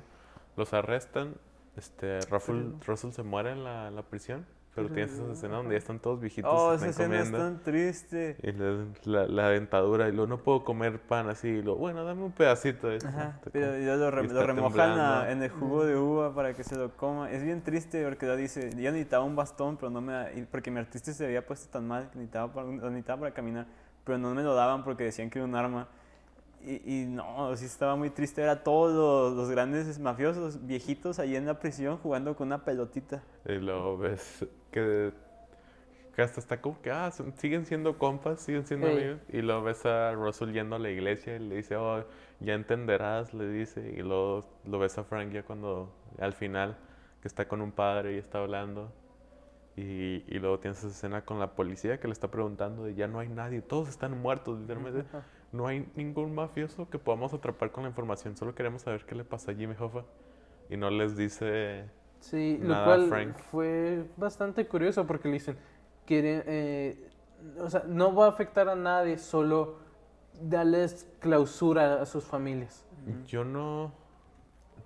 Los 0.56 0.74
arrestan. 0.74 1.36
Este, 1.76 2.22
Russell, 2.30 2.64
Pero- 2.64 2.80
Russell 2.88 3.12
se 3.12 3.24
muere 3.24 3.52
en 3.52 3.66
la, 3.66 3.89
en 3.89 3.96
la 3.98 4.04
prisión. 4.04 4.46
Pero 4.76 4.89
tienes 4.89 5.13
esa 5.13 5.32
escena 5.34 5.57
donde 5.57 5.74
ya 5.74 5.78
están 5.78 5.99
todos 5.99 6.19
viejitos. 6.19 6.51
Oh, 6.51 6.74
esa 6.74 6.88
escena 6.88 7.21
es 7.21 7.32
tan 7.32 7.61
triste. 7.63 8.38
Y 8.41 9.07
la, 9.07 9.28
la 9.28 9.49
dentadura. 9.49 10.07
Y 10.09 10.11
luego 10.11 10.26
no 10.28 10.39
puedo 10.39 10.63
comer 10.63 10.99
pan 10.99 11.30
así. 11.30 11.47
Y 11.47 11.61
luego, 11.61 11.78
bueno, 11.80 12.03
dame 12.03 12.24
un 12.24 12.32
pedacito 12.32 12.88
de 12.88 12.97
esto. 12.97 13.07
Ajá, 13.07 13.39
pero 13.51 13.78
ya 13.78 13.95
lo, 13.95 14.09
re- 14.09 14.28
lo 14.28 14.41
remojan 14.47 14.99
a- 14.99 15.32
en 15.32 15.43
el 15.43 15.49
jugo 15.51 15.86
de 15.86 15.95
uva 15.95 16.34
para 16.34 16.53
que 16.55 16.63
se 16.63 16.76
lo 16.76 16.89
coma. 16.97 17.30
Es 17.32 17.43
bien 17.43 17.61
triste 17.61 18.03
porque 18.03 18.26
lo 18.26 18.36
dice, 18.36 18.71
yo 18.71 18.91
necesitaba 18.91 19.24
un 19.24 19.36
bastón, 19.36 19.78
pero 19.78 19.91
no 19.91 20.01
me 20.01 20.47
porque 20.49 20.71
mi 20.71 20.80
artista 20.80 21.13
se 21.13 21.24
había 21.26 21.45
puesto 21.45 21.69
tan 21.71 21.88
mal 21.88 22.09
que 22.09 22.17
necesitaba 22.17 22.51
para, 22.51 22.65
lo 22.65 22.89
necesitaba 22.89 23.19
para 23.21 23.34
caminar, 23.36 23.67
pero 24.03 24.17
no 24.17 24.34
me 24.34 24.41
lo 24.41 24.55
daban 24.55 24.84
porque 24.84 25.03
decían 25.03 25.30
que 25.30 25.38
era 25.38 25.47
un 25.47 25.53
arma. 25.55 25.88
Y, 26.65 27.01
y 27.01 27.05
no, 27.07 27.55
sí 27.57 27.65
estaba 27.65 27.95
muy 27.97 28.09
triste 28.09 28.39
ver 28.41 28.49
a 28.49 28.63
todos 28.63 28.93
los, 28.93 29.36
los 29.38 29.49
grandes 29.49 29.99
mafiosos 29.99 30.65
viejitos 30.65 31.19
ahí 31.19 31.36
en 31.36 31.45
la 31.45 31.59
prisión 31.59 31.97
jugando 31.97 32.36
con 32.38 32.47
una 32.47 32.63
pelotita. 32.63 33.21
Y 33.45 33.55
luego 33.55 33.97
ves 33.97 34.45
que, 34.74 35.13
que 36.15 36.21
hasta 36.21 36.41
está 36.41 36.61
como 36.61 36.82
que, 36.82 36.91
ah, 36.91 37.09
son- 37.11 37.34
siguen 37.38 37.65
siendo 37.65 37.97
compas, 37.97 38.41
siguen 38.41 38.65
siendo 38.67 38.88
Ey. 38.88 38.97
amigos. 38.97 39.21
Y 39.30 39.41
luego 39.41 39.63
ves 39.63 39.86
a 39.86 40.11
Russell 40.13 40.51
yendo 40.51 40.76
a 40.76 40.80
la 40.80 40.89
iglesia 40.89 41.38
y 41.38 41.39
le 41.39 41.55
dice, 41.55 41.78
oh, 41.78 42.03
ya 42.41 42.53
entenderás, 42.55 43.34
le 43.34 43.47
dice. 43.47 43.93
Y 43.97 44.01
luego 44.01 44.45
lo 44.65 44.80
ves 44.80 44.97
a 44.97 45.05
Frank 45.05 45.32
ya 45.32 45.43
cuando, 45.43 45.93
al 46.19 46.34
final, 46.34 46.78
que 47.21 47.28
está 47.30 47.47
con 47.47 47.61
un 47.61 47.71
padre 47.71 48.15
y 48.15 48.17
está 48.17 48.39
hablando. 48.39 48.91
Y, 49.76 50.24
y 50.28 50.38
luego 50.39 50.59
tienes 50.59 50.80
esa 50.80 50.89
escena 50.89 51.26
con 51.26 51.39
la 51.39 51.55
policía 51.55 51.99
que 51.99 52.07
le 52.07 52.13
está 52.13 52.30
preguntando 52.30 52.84
de 52.84 52.93
ya 52.95 53.07
no 53.07 53.17
hay 53.19 53.30
nadie, 53.30 53.61
todos 53.61 53.89
están 53.89 54.19
muertos, 54.21 54.59
literalmente. 54.59 55.03
No 55.51 55.65
hay 55.67 55.88
ningún 55.95 56.36
mafioso 56.36 56.89
que 56.91 56.99
podamos 56.99 57.34
atrapar 57.34 57.71
con 57.71 57.84
la 57.84 57.89
información, 57.89 58.36
solo 58.38 58.53
queremos 58.53 58.84
saber 58.84 59.05
qué 59.05 59.15
le 59.15 59.24
pasa 59.24 59.51
a 59.51 59.55
Jimmy 59.55 59.76
Hoffa. 59.80 60.03
Y 60.69 60.78
no 60.78 60.89
les 60.91 61.17
dice... 61.17 61.86
Sí, 62.24 62.57
lo 62.61 62.69
Nada, 62.69 62.86
cual 62.86 63.09
Frank. 63.09 63.36
fue 63.51 64.05
bastante 64.17 64.65
curioso 64.67 65.05
porque 65.05 65.28
le 65.28 65.34
dicen, 65.36 65.57
quieren, 66.05 66.43
eh, 66.47 67.09
o 67.59 67.69
sea, 67.69 67.84
no 67.88 68.15
va 68.15 68.26
a 68.28 68.30
afectar 68.30 68.69
a 68.69 68.76
nadie, 68.76 69.17
solo 69.17 69.76
darles 70.41 71.07
clausura 71.19 72.01
a 72.01 72.05
sus 72.05 72.24
familias. 72.24 72.86
Yo 73.28 73.43
no. 73.43 73.91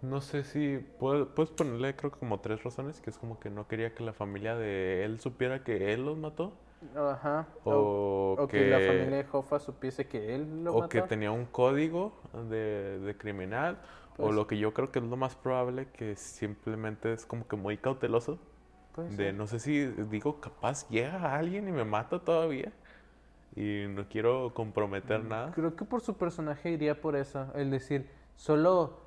No 0.01 0.21
sé 0.21 0.43
si. 0.43 0.79
puedo- 0.99 1.33
puedes 1.33 1.51
ponerle, 1.51 1.95
creo 1.95 2.11
que 2.11 2.19
como 2.19 2.39
tres 2.39 2.63
razones. 2.63 3.01
Que 3.01 3.09
es 3.11 3.17
como 3.17 3.39
que 3.39 3.49
no 3.49 3.67
quería 3.67 3.93
que 3.93 4.03
la 4.03 4.13
familia 4.13 4.55
de 4.55 5.03
él 5.05 5.19
supiera 5.19 5.63
que 5.63 5.93
él 5.93 6.05
los 6.05 6.17
mató. 6.17 6.53
Ajá. 6.95 7.47
O, 7.63 8.35
o 8.37 8.47
que... 8.47 8.67
la 8.69 8.77
familia 8.79 9.17
de 9.17 9.25
Hoffa 9.31 9.59
supiese 9.59 10.07
que 10.07 10.35
él 10.35 10.63
lo 10.63 10.73
O 10.73 10.79
mató. 10.81 10.89
que 10.89 11.01
tenía 11.03 11.31
un 11.31 11.45
código 11.45 12.13
de, 12.49 12.99
de 12.99 13.17
criminal. 13.17 13.77
O 14.17 14.23
Pues- 14.23 14.35
lo 14.35 14.47
que 14.47 14.57
yo 14.57 14.73
creo 14.73 14.91
que 14.91 14.99
es 14.99 15.05
lo 15.05 15.15
más 15.17 15.35
probable, 15.35 15.87
que 15.91 16.15
simplemente 16.15 17.13
es 17.13 17.25
como 17.25 17.47
que 17.47 17.55
muy 17.55 17.77
cauteloso. 17.77 18.39
De 19.15 19.31
no 19.31 19.45
sé 19.45 19.59
si 19.59 19.85
digo, 19.85 20.39
capaz 20.41 20.89
llega 20.89 21.35
alguien 21.35 21.67
y 21.67 21.71
me 21.71 21.85
mata 21.85 22.17
todavía. 22.19 22.71
Y 23.55 23.85
no 23.89 24.07
quiero 24.09 24.53
comprometer 24.55 25.23
nada. 25.23 25.51
Creo 25.51 25.75
que 25.75 25.85
por 25.85 26.01
su 26.01 26.15
personaje 26.15 26.71
iría 26.71 26.99
por 26.99 27.15
eso. 27.15 27.45
El 27.53 27.69
decir, 27.69 28.09
solo 28.35 28.97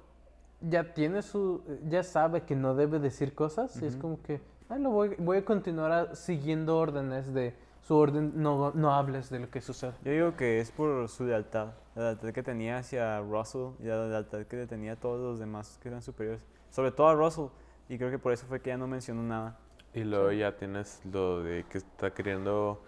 ya 0.61 0.95
tiene 0.95 1.23
su. 1.23 1.63
Ya 1.89 2.05
sabe 2.05 2.43
que 2.43 2.55
no 2.55 2.75
debe 2.77 3.01
decir 3.01 3.35
cosas. 3.35 3.81
Y 3.83 3.87
es 3.87 3.97
como 3.97 4.23
que. 4.23 4.41
"Ah, 4.69 4.79
lo 4.79 4.91
voy, 4.91 5.17
voy 5.19 5.39
a 5.39 5.45
continuar 5.45 5.91
a- 5.93 6.15
siguiendo 6.15 6.79
órdenes 6.79 7.35
de. 7.35 7.55
Su 7.83 7.97
orden, 7.97 8.33
no, 8.43 8.72
no 8.74 8.95
hables 8.95 9.31
de 9.31 9.41
lo 9.41 9.51
que 9.51 9.61
sucede. 9.61 9.93
Yo 10.05 10.12
digo 10.12 10.37
que 10.37 10.61
es 10.61 10.70
por 10.70 11.09
su 11.09 11.24
lealtad, 11.24 11.68
la 11.95 12.03
lealtad 12.05 12.31
que 12.33 12.43
tenía 12.43 12.78
hacia 12.78 13.20
Russell 13.20 13.70
y 13.81 13.85
la 13.85 14.07
lealtad 14.07 14.45
que 14.47 14.57
le 14.57 14.66
tenía 14.66 14.93
a 14.93 14.97
todos 14.97 15.20
los 15.20 15.39
demás 15.41 15.78
que 15.83 15.89
eran 15.89 16.03
superiores, 16.03 16.45
sobre 16.70 16.93
todo 16.93 17.09
a 17.09 17.14
Russell, 17.14 17.47
y 17.89 17.99
creo 17.99 18.11
que 18.11 18.18
por 18.18 18.33
eso 18.33 18.47
fue 18.47 18.61
que 18.61 18.68
ya 18.70 18.76
no 18.76 18.87
mencionó 18.87 19.22
nada. 19.22 19.59
Y 19.93 20.05
luego 20.05 20.31
ya 20.31 20.57
tienes 20.57 21.01
lo 21.11 21.43
de 21.43 21.64
que 21.68 21.78
está 21.78 22.12
queriendo 22.14 22.81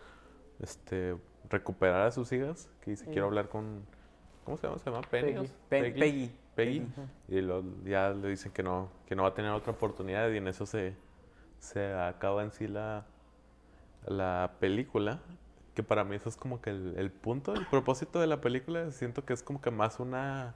este, 0.60 1.16
recuperar 1.50 2.02
a 2.06 2.10
sus 2.12 2.30
hijas. 2.32 2.70
Que 2.80 2.92
dice, 2.92 3.04
Sí. 3.06 3.10
quiero 3.10 3.26
hablar 3.26 3.48
con... 3.48 3.84
¿Cómo 4.44 4.56
se 4.56 4.66
llama? 4.66 4.78
¿Se 4.78 4.90
llama 4.90 5.02
Penny? 5.10 5.32
Peggy. 5.32 5.46
o- 5.46 5.68
Pe- 5.68 5.90
Peggy. 5.92 6.30
Peggy. 6.54 6.86
Y 7.28 7.40
lo- 7.40 7.64
ya 7.84 8.10
le 8.10 8.28
dicen 8.28 8.52
que 8.52 8.62
no, 8.62 8.88
que 9.06 9.16
no 9.16 9.22
va 9.24 9.30
a 9.30 9.34
tener 9.34 9.50
otra 9.50 9.72
oportunidad 9.72 10.30
y 10.30 10.36
en 10.36 10.46
eso 10.46 10.64
se, 10.66 10.94
se 11.58 11.92
acaba 11.92 12.44
en 12.44 12.52
sí 12.52 12.68
la, 12.68 13.04
la 14.06 14.52
película. 14.60 15.20
Que 15.74 15.82
para 15.82 16.04
mí 16.04 16.16
eso 16.16 16.28
es 16.28 16.36
como 16.36 16.60
que 16.60 16.70
el, 16.70 16.94
el 16.98 17.10
punto, 17.10 17.54
el 17.54 17.64
propósito 17.66 18.20
de 18.20 18.26
la 18.26 18.40
película. 18.40 18.90
Siento 18.90 19.24
que 19.24 19.32
es 19.32 19.42
como 19.42 19.60
que 19.62 19.70
más 19.70 20.00
una 20.00 20.54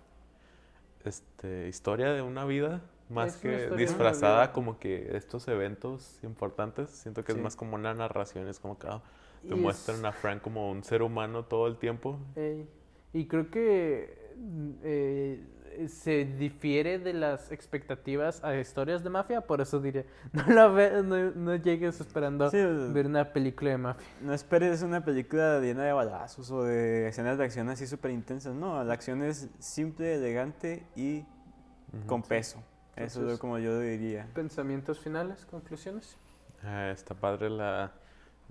este, 1.05 1.68
historia 1.68 2.12
de 2.12 2.22
una 2.22 2.44
vida, 2.44 2.82
más 3.09 3.36
Es 3.36 3.40
que 3.40 3.70
disfrazada 3.76 4.53
como 4.53 4.78
que 4.78 5.16
estos 5.16 5.47
eventos 5.49 6.18
importantes. 6.22 6.90
Siento 6.90 7.24
que 7.24 7.32
Sí. 7.32 7.38
es 7.38 7.44
más 7.44 7.57
como 7.57 7.76
una 7.76 7.94
narración, 7.94 8.49
es 8.49 8.59
como 8.59 8.78
que 8.78 8.88
ah, 8.88 9.01
Y 9.42 9.49
te 9.49 9.55
es- 9.55 9.61
muestran 9.61 10.05
a 10.05 10.12
Frank 10.12 10.42
como 10.42 10.70
un 10.70 10.82
ser 10.84 11.03
humano 11.03 11.44
todo 11.44 11.66
el 11.66 11.76
tiempo. 11.76 12.18
Ey, 12.34 12.68
Y 13.12 13.26
creo 13.26 13.51
que 13.51 14.34
mm, 14.36 14.70
eh, 14.82 15.40
se 15.89 16.24
difiere 16.24 16.99
de 16.99 17.12
las 17.12 17.53
expectativas 17.53 18.43
a 18.45 18.57
historias 18.57 19.03
de 19.05 19.11
mafia, 19.11 19.41
por 19.41 19.61
eso 19.61 19.81
diría, 19.81 20.05
no 20.33 20.47
la 20.49 20.68
ve, 20.68 21.03
no, 21.03 21.31
no 21.33 21.57
llegues 21.57 22.01
esperando 22.01 22.51
Sí, 22.51 22.59
ver 22.93 23.07
una 23.07 23.33
película 23.33 23.70
de 23.70 23.79
mafia. 23.79 24.07
No 24.22 24.33
esperes 24.35 24.83
una 24.83 25.05
película 25.05 25.61
llena 25.61 25.85
de 25.85 25.93
balazos 25.93 26.51
o 26.51 26.62
de 26.62 27.09
escenas 27.09 27.39
de 27.39 27.45
acción 27.45 27.68
así 27.68 27.87
súper 27.87 28.11
intensas, 28.11 28.55
no, 28.55 28.83
la 28.85 28.95
acción 28.95 29.22
es 29.22 29.49
simple, 29.59 30.14
elegante 30.14 30.87
y 30.97 31.24
con 32.07 32.22
peso. 32.22 32.62
Eso 32.97 33.31
es 33.31 33.39
como 33.39 33.59
yo 33.59 33.79
diría. 33.79 34.27
Pensamientos 34.35 34.99
finales, 34.99 35.45
conclusiones. 35.45 36.16
Ah, 36.62 36.91
está 36.91 37.14
padre 37.14 37.51
la, 37.51 37.93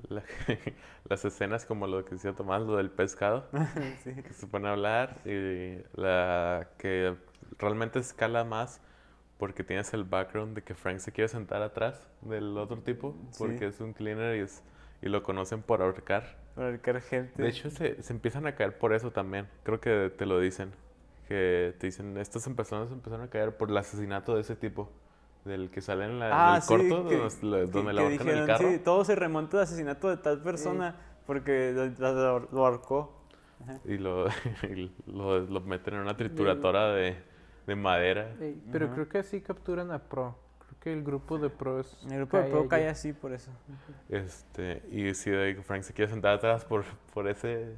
la- 0.09 0.23
las 1.09 1.25
escenas 1.25 1.65
como 1.65 1.87
lo 1.87 2.03
que 2.05 2.15
decía 2.15 2.33
Tomás, 2.33 2.61
lo 2.61 2.77
del 2.77 2.89
pescado, 2.89 3.47
Sí. 4.03 4.13
que 4.13 4.33
se 4.33 4.47
pone 4.47 4.67
a 4.67 4.71
hablar 4.71 5.17
y 5.25 5.77
la 5.99 6.69
que 6.77 7.15
realmente 7.59 7.99
escala 7.99 8.43
más 8.43 8.81
porque 9.37 9.63
tienes 9.63 9.93
el 9.93 10.03
background 10.05 10.55
de 10.55 10.63
que 10.63 10.75
Frank 10.75 10.99
se 10.99 11.11
quiere 11.11 11.27
sentar 11.27 11.61
atrás 11.61 12.09
del 12.21 12.57
otro 12.57 12.77
tipo 12.79 13.15
Sí. 13.31 13.37
porque 13.39 13.67
es 13.67 13.79
un 13.81 13.93
cleaner 13.93 14.37
y, 14.37 14.39
es, 14.39 14.63
y 15.01 15.09
lo 15.09 15.23
conocen 15.23 15.61
por 15.61 15.81
ahorcar. 15.81 16.37
Ahorcar 16.55 17.01
gente. 17.01 17.43
De 17.43 17.49
hecho, 17.49 17.69
se, 17.69 18.01
se 18.01 18.13
empiezan 18.13 18.47
a 18.47 18.55
caer 18.55 18.77
por 18.77 18.93
eso 18.93 19.11
también. 19.11 19.47
Creo 19.63 19.81
que 19.81 20.09
te 20.17 20.25
lo 20.25 20.39
dicen. 20.39 20.71
Que 21.27 21.75
te 21.79 21.87
dicen, 21.87 22.15
estas 22.17 22.47
personas 22.49 22.89
empezaron 22.93 23.25
a 23.25 23.29
caer 23.29 23.57
por 23.57 23.69
el 23.69 23.75
asesinato 23.77 24.35
de 24.35 24.41
ese 24.41 24.55
tipo. 24.55 24.89
Del 25.45 25.69
que 25.69 25.79
sale 25.79 26.05
en, 26.05 26.19
la, 26.19 26.53
Ah, 26.53 26.55
el 26.57 26.61
sí, 26.63 26.67
corto 26.67 27.07
que- 27.07 27.17
donde, 27.17 27.39
que- 27.39 27.71
donde 27.71 27.71
que 27.71 27.93
le 27.93 28.01
ahorcan 28.01 28.03
el 28.03 28.17
dijeron, 28.35 28.47
carro. 28.47 28.69
Sí, 28.69 28.79
todo 28.79 29.05
se 29.05 29.15
remonta 29.15 29.57
al 29.57 29.63
asesinato 29.63 30.09
de 30.09 30.17
tal 30.17 30.41
persona 30.41 30.95
porque 31.27 31.71
lo, 31.71 31.85
lo- 32.13 32.39
lo 32.51 32.65
ahorcó. 32.65 33.21
Y 33.85 33.97
lo, 33.97 34.25
y 34.69 34.91
lo, 35.05 35.39
lo 35.39 35.61
meten 35.61 35.93
en 35.95 35.99
una 36.01 36.17
trituradora 36.17 36.93
de, 36.93 37.15
de 37.67 37.75
madera. 37.75 38.33
Ey, 38.41 38.61
pero 38.71 38.85
Ajá. 38.87 38.95
creo 38.95 39.09
que 39.09 39.17
así 39.19 39.39
capturan 39.41 39.91
a 39.91 39.99
Pro. 39.99 40.35
Creo 40.59 40.79
que 40.79 40.93
el 40.93 41.03
grupo 41.03 41.37
de 41.37 41.49
pros. 41.49 41.95
El 42.09 42.17
grupo 42.17 42.37
de 42.37 42.43
cae 42.43 42.51
Pro 42.51 42.59
allí. 42.61 42.69
cae 42.69 42.87
así 42.89 43.13
por 43.13 43.31
eso. 43.31 43.51
Este, 44.09 44.83
y 44.91 45.13
sí, 45.13 45.29
que 45.29 45.61
Frank 45.63 45.83
se 45.83 45.93
quiere 45.93 46.11
sentar 46.11 46.33
atrás 46.33 46.65
por, 46.65 46.83
por 47.13 47.27
ese... 47.27 47.75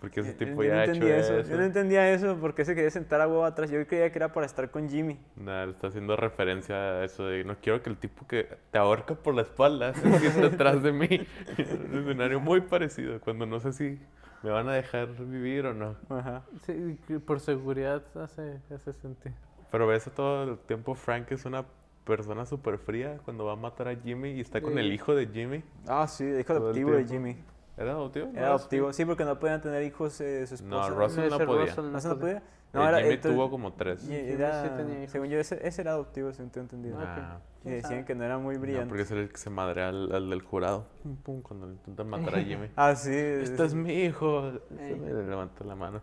Porque 0.00 0.20
ese 0.20 0.32
Yo- 0.32 0.38
tipo 0.38 0.62
yo 0.62 0.68
ya 0.70 0.74
no 0.74 0.80
ha 0.80 0.84
hecho 0.84 0.92
entendía 0.94 1.16
eso. 1.18 1.40
Yo 1.50 1.56
no 1.58 1.62
entendía 1.64 2.10
eso 2.12 2.38
porque 2.40 2.64
se 2.64 2.74
quería 2.74 2.90
sentar 2.90 3.20
a 3.20 3.28
huevo 3.28 3.44
atrás. 3.44 3.70
Yo 3.70 3.86
creía 3.86 4.10
que 4.10 4.18
era 4.18 4.32
para 4.32 4.46
estar 4.46 4.70
con 4.70 4.88
Jimmy. 4.88 5.18
Nada, 5.36 5.66
le 5.66 5.72
está 5.72 5.88
haciendo 5.88 6.16
referencia 6.16 6.74
a 6.76 7.04
eso 7.04 7.26
de 7.26 7.44
no 7.44 7.56
quiero 7.60 7.82
que 7.82 7.90
el 7.90 7.98
tipo 7.98 8.26
que 8.26 8.48
te 8.70 8.78
ahorca 8.78 9.14
por 9.14 9.34
la 9.34 9.42
espalda 9.42 9.92
se 9.92 10.18
sienta 10.18 10.46
atrás 10.56 10.82
de 10.82 10.92
mí. 10.92 11.06
un 11.92 11.98
escenario 11.98 12.40
muy 12.40 12.62
parecido, 12.62 13.20
cuando 13.20 13.44
no 13.44 13.60
sé 13.60 13.72
si 13.74 14.00
me 14.42 14.48
van 14.50 14.68
a 14.70 14.72
dejar 14.72 15.08
vivir 15.18 15.66
o 15.66 15.74
no. 15.74 15.96
Ajá. 16.08 16.44
Sí, 16.64 16.96
por 17.26 17.40
seguridad 17.40 18.02
hace, 18.16 18.58
hace 18.74 18.94
sentido. 18.94 19.34
Pero 19.70 19.86
ves 19.86 20.10
todo 20.16 20.44
el 20.44 20.58
tiempo 20.60 20.94
Frank 20.94 21.30
es 21.30 21.44
una 21.44 21.64
persona 22.06 22.46
súper 22.46 22.78
fría 22.78 23.18
cuando 23.24 23.44
va 23.44 23.52
a 23.52 23.56
matar 23.56 23.88
a 23.88 23.94
Jimmy 23.96 24.30
y 24.30 24.40
está 24.40 24.62
con 24.62 24.78
el 24.78 24.88
Sí. 24.88 24.94
hijo 24.94 25.14
de 25.14 25.26
Jimmy. 25.26 25.62
Ah, 25.86 26.06
sí, 26.08 26.24
el 26.24 26.40
hijo 26.40 26.54
adoptivo 26.54 26.92
de. 26.92 27.04
Jimmy. 27.06 27.36
¿Era 27.80 27.92
adoptivo? 27.92 28.26
¿No 28.32 28.38
Era 28.38 28.48
adoptivo. 28.48 28.92
Sí, 28.92 29.04
porque 29.04 29.24
no 29.24 29.38
podían 29.38 29.60
tener 29.62 29.82
hijos 29.82 30.20
eh, 30.20 30.46
su 30.46 30.62
No, 30.66 30.80
esposa. 30.82 30.90
Russell 31.00 31.28
no 31.30 31.36
Ese 31.36 31.46
podía. 31.46 31.64
Russell 31.66 31.92
¿No 31.92 32.00
se 32.00 32.08
lo 32.08 32.18
podía. 32.18 32.42
No, 32.72 32.86
era, 32.88 32.98
Jimmy 32.98 33.14
entonces- 33.14 33.36
tuvo 33.36 33.50
como 33.50 33.72
tres. 33.72 34.08
y 34.08 34.14
era- 34.14 34.62
sí 34.62 34.68
tenía 34.76 35.08
según 35.08 35.28
yo, 35.28 35.40
ese, 35.40 35.66
ese 35.66 35.80
era 35.82 35.90
adoptivo, 35.92 36.32
según 36.32 36.50
tengo 36.50 36.64
entendido. 36.66 36.98
Ah, 37.00 37.40
Y 37.64 37.70
decían 37.70 38.04
que 38.04 38.14
no 38.14 38.22
era 38.22 38.38
muy 38.38 38.54
no, 38.56 38.60
brillante. 38.60 38.88
porque 38.88 39.02
es 39.02 39.10
el 39.10 39.28
que 39.28 39.36
se 39.38 39.50
madrea 39.50 39.88
al, 39.88 40.12
al 40.14 40.30
del 40.30 40.42
jurado. 40.42 40.86
Pum, 41.02 41.16
pum, 41.16 41.42
cuando 41.42 41.66
le 41.66 41.72
intentan 41.72 42.08
matar 42.08 42.36
a 42.36 42.42
Jimmy. 42.42 42.68
Ah, 42.76 42.94
sí. 42.94 43.10
Este 43.12 43.64
es 43.64 43.74
mi 43.74 43.92
hijo. 44.04 44.52
Ey. 44.78 44.98
Le 45.00 45.24
levanta 45.26 45.64
la 45.64 45.74
mano. 45.74 46.00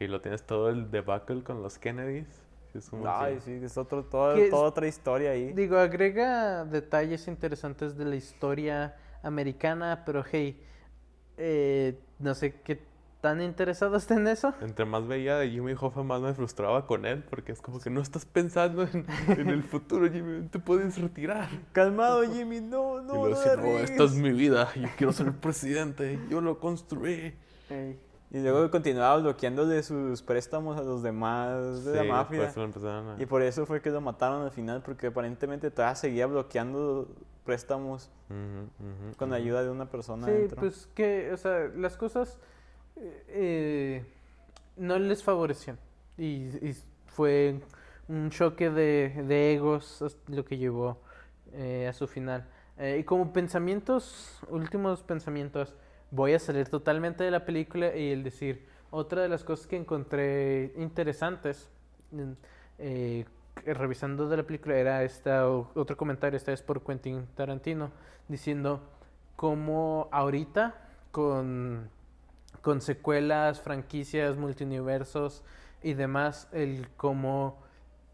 Y 0.00 0.08
lo 0.08 0.20
tienes 0.20 0.42
todo 0.42 0.68
el 0.68 0.90
debacle 0.90 1.42
con 1.42 1.62
los 1.62 1.78
Kennedys. 1.78 2.26
Es 2.74 2.90
como 2.90 3.08
Ay, 3.08 3.36
que- 3.36 3.40
sí, 3.40 3.52
es 3.64 3.78
otro, 3.78 4.04
todo, 4.04 4.34
es- 4.34 4.50
toda 4.50 4.64
otra 4.68 4.86
historia 4.86 5.30
ahí. 5.30 5.52
Digo, 5.54 5.78
agrega 5.78 6.64
detalles 6.66 7.26
interesantes 7.28 7.96
de 7.96 8.04
la 8.04 8.14
historia 8.16 8.94
americana, 9.22 10.02
pero 10.04 10.22
hey, 10.30 10.62
eh, 11.38 11.98
no 12.18 12.34
sé 12.34 12.52
qué 12.62 12.80
tan 13.20 13.40
interesado 13.42 13.96
está 13.96 14.14
en 14.14 14.28
eso. 14.28 14.54
Entre 14.60 14.84
más 14.84 15.06
veía 15.08 15.36
de 15.38 15.50
Jimmy 15.50 15.72
Hoffa, 15.78 16.02
más 16.04 16.20
me 16.20 16.34
frustraba 16.34 16.86
con 16.86 17.04
él. 17.04 17.24
Porque 17.28 17.50
es 17.52 17.60
como 17.60 17.80
que 17.80 17.90
no 17.90 18.00
estás 18.00 18.24
pensando 18.24 18.82
en, 18.84 19.06
en 19.28 19.48
el 19.48 19.62
futuro, 19.64 20.08
Jimmy. 20.10 20.46
Te 20.48 20.58
puedes 20.60 20.98
retirar. 21.00 21.48
Calmado, 21.72 22.22
Jimmy, 22.32 22.60
no, 22.60 23.00
y 23.00 23.04
no, 23.06 23.26
luego 23.26 23.28
no 23.30 23.56
no, 23.56 23.62
riegues". 23.62 23.90
esta 23.90 24.04
es 24.04 24.14
mi 24.14 24.32
vida. 24.32 24.68
Yo 24.76 24.88
quiero 24.96 25.12
ser 25.12 25.32
presidente. 25.32 26.18
Yo 26.30 26.40
lo 26.40 26.60
construí. 26.60 27.34
Ey, 27.70 27.98
Y 28.30 28.38
luego 28.38 28.70
continuaba 28.70 29.16
bloqueándole 29.20 29.82
sus 29.82 30.22
préstamos 30.22 30.78
a 30.78 30.82
los 30.82 31.02
demás 31.02 31.84
de 31.84 31.96
la 31.96 32.04
mafia. 32.04 32.38
después 32.42 32.56
lo 32.58 32.64
empezaron 32.64 33.08
a- 33.18 33.22
Y 33.22 33.26
por 33.26 33.42
eso 33.42 33.66
fue 33.66 33.80
que 33.82 33.90
lo 33.90 34.00
mataron 34.00 34.42
al 34.42 34.50
final, 34.52 34.80
porque 34.84 35.08
aparentemente 35.08 35.70
todavía 35.72 35.96
seguía 35.96 36.26
bloqueando 36.28 37.08
préstamos 37.48 38.10
Ujú, 38.28 38.68
ujú, 38.78 39.16
con 39.16 39.28
ujú. 39.30 39.36
ayuda 39.36 39.64
de 39.64 39.70
una 39.70 39.86
persona 39.86 40.26
Sí, 40.26 40.32
adentro. 40.32 40.60
pues 40.60 40.86
que, 40.94 41.32
o 41.32 41.36
sea, 41.38 41.70
las 41.74 41.96
cosas 41.96 42.38
eh, 43.28 44.04
no 44.76 44.98
les 44.98 45.22
favorecían. 45.22 45.78
Y, 46.18 46.48
y 46.68 46.76
fue 47.06 47.58
un 48.06 48.28
choque 48.28 48.68
de, 48.68 49.24
de 49.26 49.54
egos 49.54 50.04
lo 50.26 50.44
que 50.44 50.58
llevó 50.58 50.98
eh, 51.54 51.86
a 51.88 51.94
su 51.94 52.06
final. 52.06 52.44
Eh, 52.76 52.98
y 53.00 53.04
como 53.04 53.32
pensamientos, 53.32 54.40
últimos 54.50 55.02
pensamientos, 55.02 55.74
voy 56.10 56.34
a 56.34 56.38
salir 56.38 56.68
totalmente 56.68 57.24
de 57.24 57.30
la 57.30 57.46
película 57.46 57.96
y 57.96 58.12
el 58.12 58.24
decir, 58.24 58.68
otra 58.90 59.22
de 59.22 59.28
las 59.30 59.42
cosas 59.42 59.66
que 59.66 59.76
encontré 59.76 60.74
interesantes 60.76 61.70
eh, 62.78 63.24
revisando 63.64 64.28
de 64.28 64.36
la 64.36 64.42
película 64.42 64.76
era 64.76 65.02
esta, 65.04 65.48
otro 65.48 65.96
comentario, 65.96 66.36
esta 66.36 66.50
vez 66.50 66.62
por 66.62 66.84
Quentin 66.84 67.26
Tarantino, 67.34 67.90
diciendo 68.28 68.82
cómo 69.36 70.08
ahorita 70.10 70.74
con, 71.10 71.88
con 72.60 72.80
secuelas, 72.80 73.60
franquicias, 73.60 74.36
multiuniversos 74.36 75.42
y 75.82 75.94
demás, 75.94 76.48
el 76.52 76.88
cómo 76.96 77.62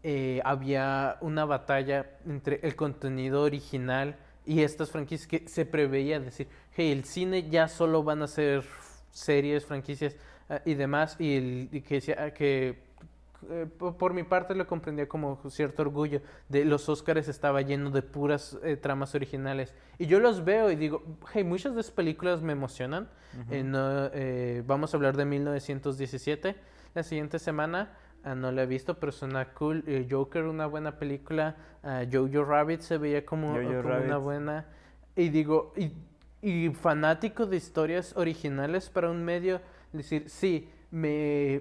eh, 0.03 0.41
había 0.45 1.17
una 1.21 1.45
batalla 1.45 2.11
entre 2.27 2.59
el 2.61 2.75
contenido 2.75 3.41
original 3.41 4.17
y 4.45 4.61
estas 4.61 4.91
franquicias 4.91 5.27
que 5.27 5.47
se 5.47 5.65
preveía 5.65 6.19
decir, 6.19 6.47
hey, 6.75 6.91
el 6.91 7.05
cine 7.05 7.49
ya 7.49 7.67
solo 7.67 8.03
van 8.03 8.21
a 8.21 8.27
ser 8.27 8.63
series, 9.09 9.65
franquicias 9.65 10.15
ah, 10.49 10.61
y 10.63 10.75
demás, 10.75 11.15
y, 11.17 11.81
que, 11.81 12.15
ah, 12.17 12.29
que 12.31 12.84
eh, 13.49 13.65
po- 13.77 13.97
por 13.97 14.13
mi 14.13 14.23
parte 14.23 14.55
lo 14.55 14.65
comprendía 14.67 15.07
como 15.07 15.39
cierto 15.49 15.81
orgullo 15.81 16.21
de 16.49 16.65
los 16.65 16.87
Oscars 16.89 17.27
estaba 17.27 17.61
lleno 17.61 17.89
de 17.91 18.01
puras 18.01 18.57
eh, 18.63 18.77
tramas 18.77 19.15
originales. 19.15 19.73
Y 19.97 20.07
yo 20.07 20.19
los 20.19 20.43
veo 20.45 20.71
y 20.71 20.75
digo 20.75 21.03
hey 21.33 21.43
muchas 21.43 21.75
de 21.75 21.81
esas 21.81 21.91
películas 21.93 22.41
me 22.41 22.53
emocionan. 22.53 23.09
Eh, 23.51 23.63
no, 23.63 24.05
eh, 24.13 24.63
vamos 24.65 24.93
a 24.93 24.97
hablar 24.97 25.17
de 25.17 25.25
1917 25.25 26.55
la 26.93 27.03
siguiente 27.03 27.37
semana 27.39 27.91
ah, 28.23 28.33
no 28.35 28.51
la 28.51 28.63
he 28.63 28.65
visto 28.65 28.95
pero 28.99 29.11
suena 29.11 29.53
cool. 29.53 29.83
Eh, 29.87 30.07
Joker 30.09 30.43
una 30.45 30.65
buena 30.65 30.97
película. 30.97 31.55
Ah, 31.83 32.03
Jojo 32.11 32.43
Rabbit 32.45 32.81
se 32.81 32.97
veía 32.97 33.25
como, 33.25 33.53
como 33.81 33.93
una 34.05 34.17
buena. 34.17 34.65
Y 35.15 35.29
digo 35.29 35.73
y, 35.75 35.91
y 36.41 36.69
fanático 36.69 37.45
de 37.45 37.57
historias 37.57 38.15
originales 38.17 38.89
para 38.89 39.09
un 39.09 39.23
medio 39.23 39.61
decir 39.93 40.29
sí 40.29 40.69
me, 40.91 41.55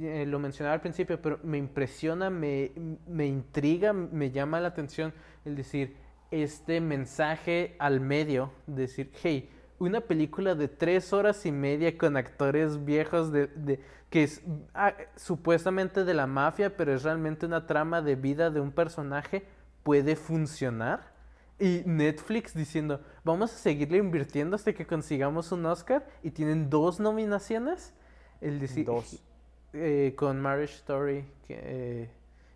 eh, 0.00 0.24
lo 0.26 0.38
mencionaba 0.38 0.74
al 0.74 0.80
principio, 0.80 1.20
pero 1.20 1.38
me 1.42 1.58
impresiona, 1.58 2.30
me, 2.30 2.72
me 3.06 3.26
intriga, 3.26 3.92
me 3.92 4.30
llama 4.30 4.60
la 4.60 4.68
atención 4.68 5.12
el 5.44 5.56
decir 5.56 5.96
este 6.30 6.80
mensaje 6.80 7.74
al 7.78 8.00
medio, 8.00 8.52
decir, 8.66 9.10
hey, 9.22 9.50
una 9.78 10.00
película 10.00 10.54
de 10.54 10.68
tres 10.68 11.12
horas 11.12 11.46
y 11.46 11.52
media 11.52 11.96
con 11.96 12.16
actores 12.16 12.84
viejos 12.84 13.32
de, 13.32 13.46
de- 13.48 13.80
que 14.10 14.24
es 14.24 14.42
ah, 14.74 14.94
supuestamente 15.16 16.04
de 16.04 16.14
la 16.14 16.26
mafia, 16.26 16.76
pero 16.76 16.94
es 16.94 17.02
realmente 17.04 17.46
una 17.46 17.66
trama 17.66 18.00
de 18.02 18.16
vida 18.16 18.50
de 18.50 18.60
un 18.60 18.72
personaje, 18.72 19.44
puede 19.82 20.16
funcionar. 20.16 21.12
Y 21.60 21.82
Netflix 21.86 22.54
diciendo, 22.54 23.00
vamos 23.24 23.52
a 23.52 23.56
seguirle 23.56 23.98
invirtiendo 23.98 24.54
hasta 24.56 24.72
que 24.72 24.86
consigamos 24.86 25.50
un 25.52 25.66
Oscar 25.66 26.06
y 26.22 26.30
tienen 26.30 26.70
dos 26.70 27.00
nominaciones. 27.00 27.92
El 28.40 28.58
decir, 28.60 28.84
Dos. 28.86 29.22
eh, 29.72 30.14
con 30.16 30.40
Marriage 30.40 30.74
Story 30.76 31.24
que, 31.46 31.58
eh, 31.62 32.10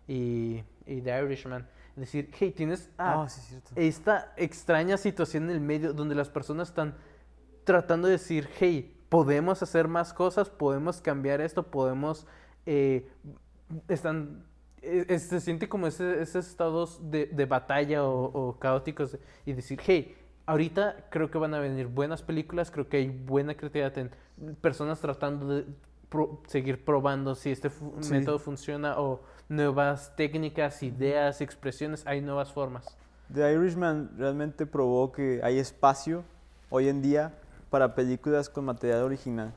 y, 0.07 0.63
y 0.85 1.01
The 1.01 1.23
Irishman. 1.23 1.67
Decir, 1.95 2.31
hey, 2.39 2.51
tienes 2.55 2.89
ah, 2.97 3.23
Ah, 3.23 3.29
sí, 3.29 3.55
esta 3.75 4.33
extraña 4.35 4.97
situación 4.97 5.43
en 5.45 5.51
el 5.51 5.59
medio 5.61 5.93
donde 5.93 6.15
las 6.15 6.27
personas 6.29 6.69
están 6.69 6.95
tratando 7.65 8.07
de 8.07 8.13
decir, 8.13 8.49
hey, 8.59 8.99
podemos 9.09 9.61
hacer 9.61 9.87
más 9.87 10.11
cosas, 10.13 10.49
podemos 10.49 11.01
cambiar 11.01 11.39
esto, 11.41 11.63
podemos... 11.69 12.25
eh, 12.65 13.07
están... 13.87 14.43
se 14.81 15.39
siente 15.39 15.69
como 15.69 15.85
ese- 15.87 16.19
esos 16.21 16.47
estados 16.47 16.99
de, 17.11 17.27
de 17.27 17.45
batalla 17.45 18.03
o, 18.03 18.23
o 18.25 18.59
caóticos 18.59 19.17
y 19.45 19.53
decir, 19.53 19.79
hey, 19.85 20.17
ahorita 20.45 21.05
creo 21.09 21.29
que 21.31 21.37
van 21.37 21.53
a 21.53 21.59
venir 21.59 21.87
buenas 21.87 22.21
películas, 22.21 22.71
creo 22.71 22.87
que 22.89 22.97
hay 22.97 23.09
buena 23.09 23.55
creatividad 23.55 23.97
en 23.97 24.11
personas 24.61 24.99
tratando 24.99 25.47
de 25.47 25.65
pro- 26.09 26.41
seguir 26.47 26.83
probando 26.83 27.35
si 27.35 27.51
este 27.51 27.69
fu- 27.69 27.93
Sí. 28.01 28.11
método 28.13 28.39
funciona 28.39 28.99
o 28.99 29.21
nuevas 29.49 30.15
técnicas, 30.15 30.83
ideas, 30.83 31.41
expresiones, 31.41 32.05
hay 32.07 32.21
nuevas 32.21 32.51
formas. 32.51 32.97
The 33.33 33.53
Irishman 33.53 34.11
realmente 34.17 34.65
probó 34.65 35.11
que 35.11 35.39
hay 35.43 35.57
espacio 35.59 36.23
hoy 36.69 36.89
en 36.89 37.01
día 37.01 37.33
para 37.69 37.95
películas 37.95 38.49
con 38.49 38.65
material 38.65 39.03
original. 39.03 39.53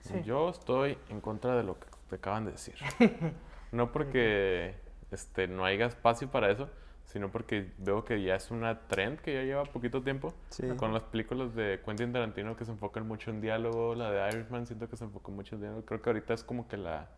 Sí. 0.00 0.22
Yo 0.24 0.50
estoy 0.50 0.98
en 1.08 1.20
contra 1.20 1.54
de 1.56 1.62
lo 1.62 1.78
que 1.78 1.86
te 2.08 2.16
acaban 2.16 2.44
de 2.46 2.52
decir. 2.52 2.74
No 3.72 3.92
porque 3.92 4.74
este, 5.12 5.46
no 5.46 5.64
haya 5.64 5.86
espacio 5.86 6.28
para 6.28 6.50
eso, 6.50 6.68
sino 7.10 7.28
porque 7.32 7.72
veo 7.78 8.04
que 8.04 8.22
ya 8.22 8.36
es 8.36 8.52
una 8.52 8.86
trend 8.86 9.18
que 9.18 9.34
ya 9.34 9.42
lleva 9.42 9.64
poquito 9.64 10.00
tiempo. 10.02 10.32
Sí. 10.50 10.68
Con 10.76 10.94
las 10.94 11.02
películas 11.02 11.56
de 11.56 11.80
Quentin 11.84 12.12
Tarantino 12.12 12.56
que 12.56 12.64
se 12.64 12.70
enfocan 12.70 13.06
mucho 13.08 13.30
en 13.32 13.40
diálogo, 13.40 13.96
la 13.96 14.12
de 14.12 14.28
Irishman 14.28 14.64
siento 14.66 14.88
que 14.88 14.96
se 14.96 15.04
enfocó 15.04 15.32
mucho 15.32 15.56
en 15.56 15.62
diálogo. 15.62 15.84
Creo 15.84 16.00
que 16.00 16.08
ahorita 16.10 16.34
es 16.34 16.44
como 16.44 16.68
que 16.68 16.76
la... 16.76 17.08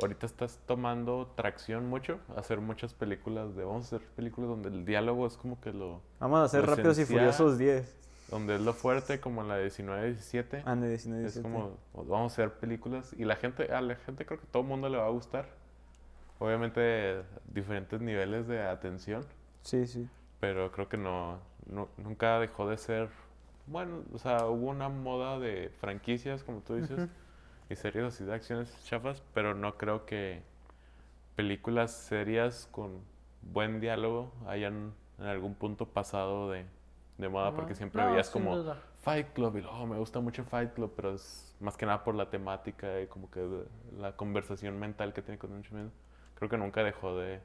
Ahorita 0.00 0.26
estás 0.26 0.58
tomando 0.66 1.32
tracción 1.36 1.86
mucho, 1.88 2.18
hacer 2.34 2.60
muchas 2.60 2.92
películas 2.94 3.54
de... 3.54 3.64
Vamos 3.64 3.92
a 3.92 3.96
hacer 3.96 4.08
películas 4.08 4.50
donde 4.50 4.70
el 4.70 4.84
diálogo 4.84 5.26
es 5.28 5.36
como 5.36 5.60
que 5.60 5.72
lo... 5.72 6.02
Vamos 6.18 6.40
a 6.40 6.44
hacer 6.44 6.66
Rápidos 6.66 6.98
y. 6.98 7.04
Furiosos 7.04 7.56
10. 7.58 7.96
Donde 8.30 8.56
es 8.56 8.60
lo 8.62 8.72
fuerte, 8.72 9.20
como 9.20 9.42
la 9.44 9.56
de 9.56 9.68
19-17. 9.68 10.62
Ah, 10.64 10.74
de 10.74 10.88
19, 10.88 11.26
Es 11.26 11.34
17. 11.34 11.42
como, 11.42 11.76
"Pues 11.92 12.08
vamos 12.08 12.32
a 12.32 12.34
hacer 12.34 12.54
películas 12.58 13.12
y 13.16 13.24
la 13.24 13.36
gente, 13.36 13.72
a 13.72 13.80
la 13.80 13.94
gente 13.96 14.24
creo 14.24 14.40
que 14.40 14.46
todo 14.46 14.62
el 14.62 14.68
mundo 14.68 14.88
le 14.88 14.98
va 14.98 15.06
a 15.06 15.10
gustar. 15.10 15.59
Obviamente 16.40 17.22
diferentes 17.46 18.00
niveles 18.00 18.48
de 18.48 18.62
atención, 18.62 19.24
Sí, 19.62 19.86
sí. 19.86 20.08
pero 20.40 20.72
creo 20.72 20.88
que 20.88 20.96
no, 20.96 21.38
no- 21.66 21.88
nunca 21.98 22.40
dejó 22.40 22.66
de 22.68 22.76
ser, 22.78 23.10
bueno, 23.66 24.02
o 24.12 24.18
sea, 24.18 24.46
hubo 24.46 24.70
una 24.70 24.88
moda 24.88 25.38
de 25.38 25.68
franquicias, 25.80 26.42
como 26.42 26.60
tú 26.62 26.74
dices, 26.76 27.08
y 27.68 27.76
series 27.76 28.06
así 28.06 28.24
de 28.24 28.34
acciones 28.34 28.74
chafas, 28.84 29.22
pero 29.34 29.54
no 29.54 29.76
creo 29.76 30.06
que 30.06 30.42
películas 31.36 31.92
serias 31.92 32.68
con 32.72 33.02
buen 33.42 33.80
diálogo 33.80 34.32
hayan 34.46 34.92
en 35.18 35.26
algún 35.26 35.54
punto 35.54 35.86
pasado 35.86 36.50
de, 36.50 36.64
de 37.18 37.28
moda, 37.28 37.54
porque 37.54 37.74
siempre 37.74 38.02
No, 38.02 38.08
veías 38.10 38.30
como... 38.30 38.56
duda. 38.56 38.82
Fight 39.02 39.28
Club 39.32 39.56
y 39.56 39.62
luego 39.62 39.86
me 39.86 39.96
gusta 39.96 40.20
mucho 40.20 40.44
Fight 40.44 40.74
Club, 40.74 40.92
pero 40.94 41.14
es 41.14 41.54
más 41.60 41.76
que 41.78 41.86
nada 41.86 42.04
por 42.04 42.14
la 42.14 42.28
temática 42.28 43.00
y 43.00 43.06
como 43.06 43.30
que 43.30 43.46
la 43.98 44.14
conversación 44.16 44.78
mental 44.78 45.14
que 45.14 45.22
tiene 45.22 45.38
con 45.38 45.56
mucho 45.56 45.74
miedo. 45.74 45.90
Creo 46.40 46.48
que 46.50 46.56
nunca 46.58 46.82
dejó 46.82 47.16
de, 47.16 47.40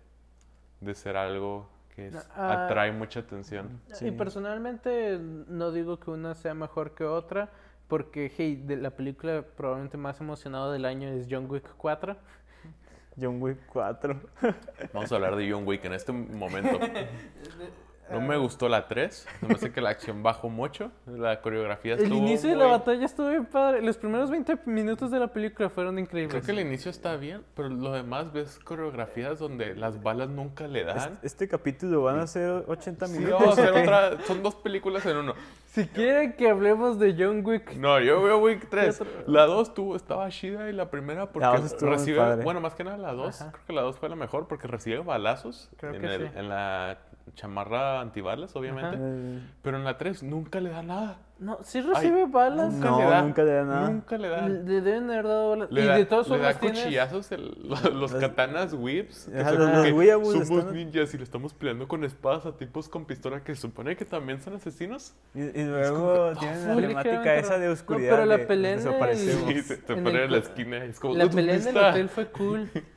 de 0.81 0.95
ser 0.95 1.15
algo 1.17 1.69
que 1.95 2.07
es- 2.07 2.29
Ah. 2.35 2.65
atrae 2.65 2.91
mucha 2.91 3.19
atención. 3.19 3.79
Sí. 3.93 4.07
Y 4.07 4.11
personalmente 4.11 5.19
no 5.19 5.71
digo 5.71 5.99
que 5.99 6.09
una 6.09 6.33
sea 6.33 6.53
mejor 6.55 6.95
que 6.95 7.03
otra, 7.03 7.49
porque 7.87 8.31
hey, 8.35 8.55
de 8.65 8.77
la 8.77 8.89
película 8.91 9.43
probablemente 9.55 9.97
más 9.97 10.19
emocionada 10.19 10.71
del 10.73 10.85
año 10.85 11.07
es 11.09 11.27
John 11.29 11.45
Wick 11.49 11.69
4. 11.77 12.17
John 13.21 13.41
Wick 13.41 13.59
4. 13.67 14.19
Vamos 14.93 15.11
a 15.11 15.15
hablar 15.15 15.35
de 15.35 15.49
John 15.51 15.65
Wick 15.67 15.85
en 15.85 15.93
este 15.93 16.11
momento. 16.11 16.79
No 18.11 18.21
me 18.21 18.37
gustó 18.37 18.69
la 18.69 18.87
3, 18.87 19.27
no 19.41 19.47
me 19.49 19.55
sé 19.55 19.71
que 19.71 19.81
la 19.81 19.89
acción 19.89 20.21
bajó 20.21 20.47
mucho, 20.49 20.91
la 21.07 21.41
coreografía 21.41 21.95
El 21.95 22.03
estuvo 22.03 22.17
inicio 22.19 22.49
de 22.51 22.55
la 22.55 22.65
muy- 22.65 22.71
batalla 22.77 23.05
estuvo 23.05 23.29
bien 23.29 23.45
padre. 23.45 23.81
Los 23.81 23.97
primeros 23.97 24.29
20 24.29 24.57
minutos 24.65 25.09
de 25.11 25.19
la 25.19 25.27
película 25.27 25.69
fueron 25.69 25.97
increíbles. 25.97 26.31
Creo 26.31 26.43
que 26.55 26.61
el 26.61 26.67
inicio 26.67 26.91
está 26.91 27.15
bien, 27.17 27.41
pero 27.55 27.69
lo 27.69 27.91
demás 27.91 28.31
ves 28.31 28.59
coreografías 28.63 29.39
donde 29.39 29.75
las 29.75 30.03
balas 30.03 30.29
nunca 30.29 30.67
le 30.67 30.83
dan. 30.83 31.13
Este, 31.13 31.27
este 31.27 31.47
capítulo 31.47 32.03
van 32.03 32.19
a 32.19 32.27
ser 32.27 32.63
80 32.67 33.07
Sí, 33.07 33.13
minutos. 33.17 33.39
vamos 33.39 33.57
a 33.57 33.61
hacer 33.61 33.71
¿o 33.71 33.75
qué? 33.75 33.81
otra, 33.81 34.17
son 34.25 34.43
dos 34.43 34.55
películas 34.55 35.05
en 35.07 35.17
uno. 35.17 35.33
Si 35.65 35.87
quieren 35.87 36.33
que 36.33 36.49
hablemos 36.49 36.99
de 36.99 37.15
John 37.17 37.41
Wick, 37.45 37.75
No, 37.75 37.99
yo 37.99 38.21
veo 38.21 38.37
Wick 38.37 38.69
3. 38.69 39.01
otro? 39.01 39.13
La 39.27 39.45
2 39.45 39.73
tuvo, 39.73 39.95
estaba 39.95 40.29
chida 40.29 40.69
y 40.69 40.73
la 40.73 40.89
primera 40.89 41.25
porque 41.31 41.45
La 41.45 41.53
muy 41.59 41.89
recibe, 41.91 42.35
bueno, 42.43 42.61
más 42.61 42.75
que 42.75 42.83
nada 42.83 42.97
la 42.97 43.11
2, 43.13 43.41
Ajá. 43.41 43.51
creo 43.51 43.65
que 43.65 43.73
la 43.73 43.81
2 43.81 43.97
fue 43.97 44.07
la 44.09 44.15
mejor 44.15 44.47
porque 44.47 44.67
recibe 44.67 44.99
balazos 44.99 45.69
Creo 45.77 45.93
en, 45.95 46.01
que 46.01 46.07
el- 46.15 46.27
sí. 46.27 46.33
en 46.35 46.47
la 46.49 46.97
chamarra 47.33 47.99
antibalas, 48.01 48.55
obviamente. 48.55 48.97
Eh, 48.99 49.39
Pero 49.61 49.77
en 49.77 49.83
la 49.83 49.97
3 49.97 50.23
nunca 50.23 50.59
le 50.61 50.69
da 50.69 50.83
nada. 50.83 51.17
no, 51.39 51.57
sí 51.63 51.81
recibe 51.81 52.27
balas. 52.27 52.71
Nunca 52.73 52.89
No, 52.91 52.99
le 52.99 53.05
da. 53.05 53.21
nunca 53.23 53.43
le 53.43 53.51
da 53.51 53.63
nada. 53.63 53.89
Nunca 53.89 54.17
le 54.17 54.29
da. 54.29 54.47
Le 54.47 54.81
deben 54.81 55.09
haber 55.09 55.23
dado 55.25 55.49
balas. 55.49 55.71
Le 55.71 55.81
y 55.83 55.85
da, 55.85 55.95
de 55.97 56.05
todas 56.05 56.29
le 56.29 56.37
da 56.37 56.53
tienes... 56.53 56.79
cuchillazos 56.79 57.31
el- 57.33 57.57
los, 57.67 57.93
los 57.93 58.13
katanas 58.13 58.73
whips. 58.73 59.25
que 59.31 59.39
Ajá, 59.41 59.49
son 59.49 59.59
los- 59.59 59.69
como 59.69 60.01
los 60.01 60.33
que 60.33 60.45
Somos 60.45 60.59
están- 60.65 60.73
ninjas 60.75 61.13
y 61.13 61.17
le 61.17 61.23
estamos 61.23 61.53
peleando 61.53 61.87
con 61.87 62.03
espadas 62.05 62.45
a 62.45 62.55
tipos 62.55 62.87
con 62.87 63.05
pistola 63.05 63.43
que 63.43 63.53
se 63.55 63.61
supone 63.61 63.95
que 63.97 64.05
también 64.05 64.39
son 64.41 64.53
asesinos. 64.55 65.13
Y, 65.33 65.41
y 65.41 65.63
luego 65.65 66.31
tienen 66.39 66.67
la 66.67 66.75
temática 67.03 67.35
esa 67.35 67.57
de 67.57 67.67
oscuridad. 67.69 68.11
No, 68.11 68.15
pero 68.17 68.25
la 68.27 68.37
de- 68.37 68.45
pelea 68.45 68.73
en 68.73 68.87
el-. 68.87 69.17
Sí, 69.17 69.61
se 69.63 69.77
te 69.77 69.93
En 69.93 70.03
ponen 70.03 70.17
el 70.21 70.23
en 70.25 70.31
la 70.31 70.37
esquina 70.37 70.83
es 70.85 70.99
como... 70.99 71.15
La 71.15 71.23
"¿Dónde 71.25 71.35
pelea 71.35 71.55
en 71.55 71.61
el 71.61 71.67
está?". 71.67 71.89
hotel 71.89 72.07
fue 72.09 72.27
cool. 72.27 72.69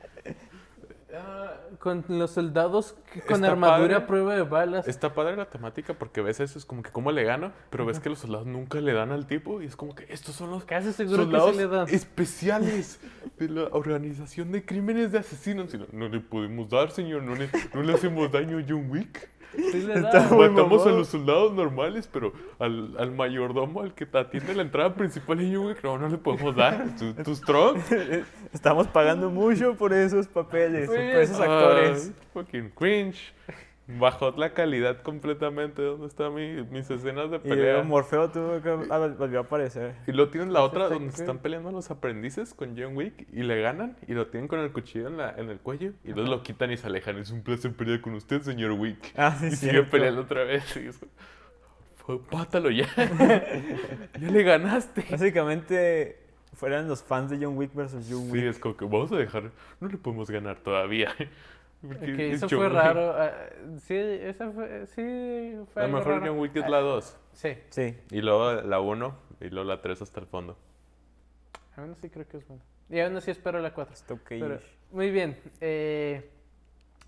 Ah, 1.15 1.53
con 1.79 2.05
los 2.07 2.31
soldados 2.31 2.95
con 3.25 3.37
Está 3.37 3.51
armadura 3.51 3.97
a 3.97 4.07
prueba 4.07 4.35
de 4.35 4.43
balas. 4.43 4.87
Está 4.87 5.13
padre 5.13 5.35
la 5.35 5.49
temática 5.49 5.93
porque 5.93 6.21
ves 6.21 6.39
eso, 6.39 6.59
es 6.59 6.65
como 6.65 6.83
que 6.83 6.91
cómo 6.91 7.11
le 7.11 7.23
gano, 7.23 7.51
pero 7.71 7.85
ves 7.85 7.99
que 7.99 8.09
los 8.09 8.19
soldados 8.19 8.45
nunca 8.45 8.79
le 8.79 8.93
dan 8.93 9.11
al 9.11 9.25
tipo 9.25 9.61
y 9.61 9.65
es 9.65 9.75
como 9.75 9.95
que 9.95 10.05
estos 10.09 10.35
son 10.35 10.51
los 10.51 10.65
Casi 10.65 10.93
seguro 10.93 11.17
que 11.17 11.23
soldados 11.23 11.51
sí 11.51 11.57
le 11.57 11.67
dan. 11.67 11.87
especiales 11.89 12.99
de 13.37 13.49
la 13.49 13.63
organización 13.71 14.51
de 14.51 14.63
crímenes 14.63 15.11
de 15.11 15.19
asesinos. 15.19 15.73
Y 15.73 15.79
no, 15.79 15.87
no 15.91 16.09
le 16.09 16.19
podemos 16.19 16.69
dar, 16.69 16.91
señor, 16.91 17.23
no 17.23 17.33
le, 17.33 17.49
no 17.73 17.81
le 17.81 17.93
hacemos 17.93 18.31
daño 18.31 18.59
a 18.59 18.63
John 18.67 18.89
Wick. 18.91 19.29
Sí 19.55 19.81
le 19.81 20.01
Matamos 20.01 20.85
a 20.85 20.91
los 20.91 21.07
soldados 21.07 21.53
normales, 21.53 22.07
pero 22.11 22.33
al, 22.59 22.95
al 22.97 23.11
mayordomo, 23.11 23.81
al 23.81 23.93
que 23.93 24.05
te 24.05 24.17
atiende 24.17 24.53
la 24.53 24.61
entrada 24.61 24.93
principal 24.93 25.37
de 25.37 25.55
John 25.55 25.67
Wick, 25.67 25.83
no, 25.83 25.97
no 25.97 26.07
le 26.07 26.17
podemos 26.17 26.55
dar. 26.55 26.95
Tu, 26.97 27.13
tu 27.23 27.35
strong. 27.35 27.79
Estamos 28.53 28.87
pagando 28.87 29.29
mucho 29.29 29.75
por 29.75 29.93
esos 29.93 30.27
papeles, 30.27 30.87
por 30.87 30.97
esos 30.99 31.39
actores. 31.39 32.11
Ah, 32.13 32.23
fucking 32.33 32.69
cringe. 32.71 33.33
Bajó 33.97 34.31
la 34.37 34.53
calidad 34.53 35.01
completamente. 35.01 35.81
¿Dónde 35.81 36.05
están 36.05 36.35
mi- 36.35 36.61
mis 36.63 36.89
escenas 36.91 37.31
de 37.31 37.39
pelea? 37.39 37.81
Morfeo 37.81 38.29
tuvo 38.29 38.61
que 38.61 38.69
volvió 39.17 39.39
a 39.39 39.41
aparecer. 39.41 39.95
Y 40.05 40.11
luego 40.11 40.29
tienen 40.29 40.53
la 40.53 40.61
otra 40.61 40.89
donde 40.89 41.07
están 41.09 41.39
peleando 41.39 41.71
los 41.71 41.89
aprendices 41.89 42.53
con 42.53 42.77
John 42.77 42.95
Wick 42.95 43.27
y 43.33 43.41
le 43.41 43.59
ganan 43.61 43.97
y 44.07 44.13
lo 44.13 44.27
tienen 44.27 44.47
con 44.47 44.59
el 44.59 44.71
cuchillo 44.71 45.07
en, 45.07 45.17
la- 45.17 45.31
en 45.35 45.49
el 45.49 45.57
cuello 45.59 45.93
y 46.03 46.13
luego 46.13 46.29
lo 46.29 46.43
quitan 46.43 46.71
y 46.71 46.77
se 46.77 46.85
alejan. 46.85 47.17
Es 47.17 47.31
un 47.31 47.41
placer 47.41 47.73
pelear 47.73 47.99
con 48.01 48.13
usted, 48.13 48.41
señor 48.43 48.73
Wick. 48.73 49.11
Ah, 49.17 49.35
sí, 49.39 49.47
y 49.47 49.51
cierto. 49.55 49.89
peleando 49.89 50.21
otra 50.21 50.43
vez. 50.43 50.77
Y 50.77 50.87
es 50.87 50.97
como, 50.99 51.11
"Fue- 51.95 52.19
pátalo 52.29 52.69
ya. 52.69 52.85
ya 54.19 54.29
le 54.31 54.43
ganaste. 54.43 55.03
Básicamente 55.09 56.19
fueran 56.53 56.87
los 56.87 57.01
fans 57.03 57.31
de 57.31 57.43
John 57.43 57.57
Wick 57.57 57.73
versus 57.73 58.05
John 58.09 58.25
Sí, 58.25 58.31
Wick. 58.33 58.43
es 58.43 58.59
como 58.59 58.77
que 58.77 58.85
vamos 58.85 59.11
a 59.11 59.15
dejar. 59.17 59.49
No 59.79 59.87
le 59.87 59.97
podemos 59.97 60.29
ganar 60.29 60.57
todavía. 60.57 61.09
Porque 61.81 62.13
Que 62.15 62.31
es 62.31 62.43
eso 62.43 62.49
fue 62.57 62.67
raro. 62.69 63.13
ah, 63.17 63.31
sí, 63.79 63.95
esa 63.95 64.51
fue, 64.51 64.85
sí, 64.87 65.55
fue 65.73 65.83
A 65.83 65.87
lo 65.87 65.93
mejor 65.97 66.13
raro. 66.19 66.25
John 66.27 66.39
Wick 66.39 66.55
es 66.57 66.63
Ah, 66.65 66.69
la 66.69 66.79
2. 66.79 67.17
Sí, 67.33 67.57
Sí. 67.69 67.97
Y 68.11 68.21
luego 68.21 68.53
la 68.61 68.79
1. 68.81 69.15
Y 69.39 69.49
luego 69.49 69.67
la 69.69 69.81
3 69.81 70.01
hasta 70.01 70.19
el 70.19 70.25
fondo. 70.27 70.57
aún 71.77 71.91
así 71.91 72.09
creo 72.09 72.27
que 72.27 72.37
es 72.37 72.47
bueno. 72.47 72.61
Y 72.89 72.99
aún 72.99 73.15
así 73.15 73.31
espero 73.31 73.59
la 73.59 73.73
4. 73.73 73.93
Está 73.93 74.13
ok. 74.15 74.21
Pero, 74.27 74.59
muy 74.91 75.09
bien. 75.11 75.37
eh, 75.61 76.29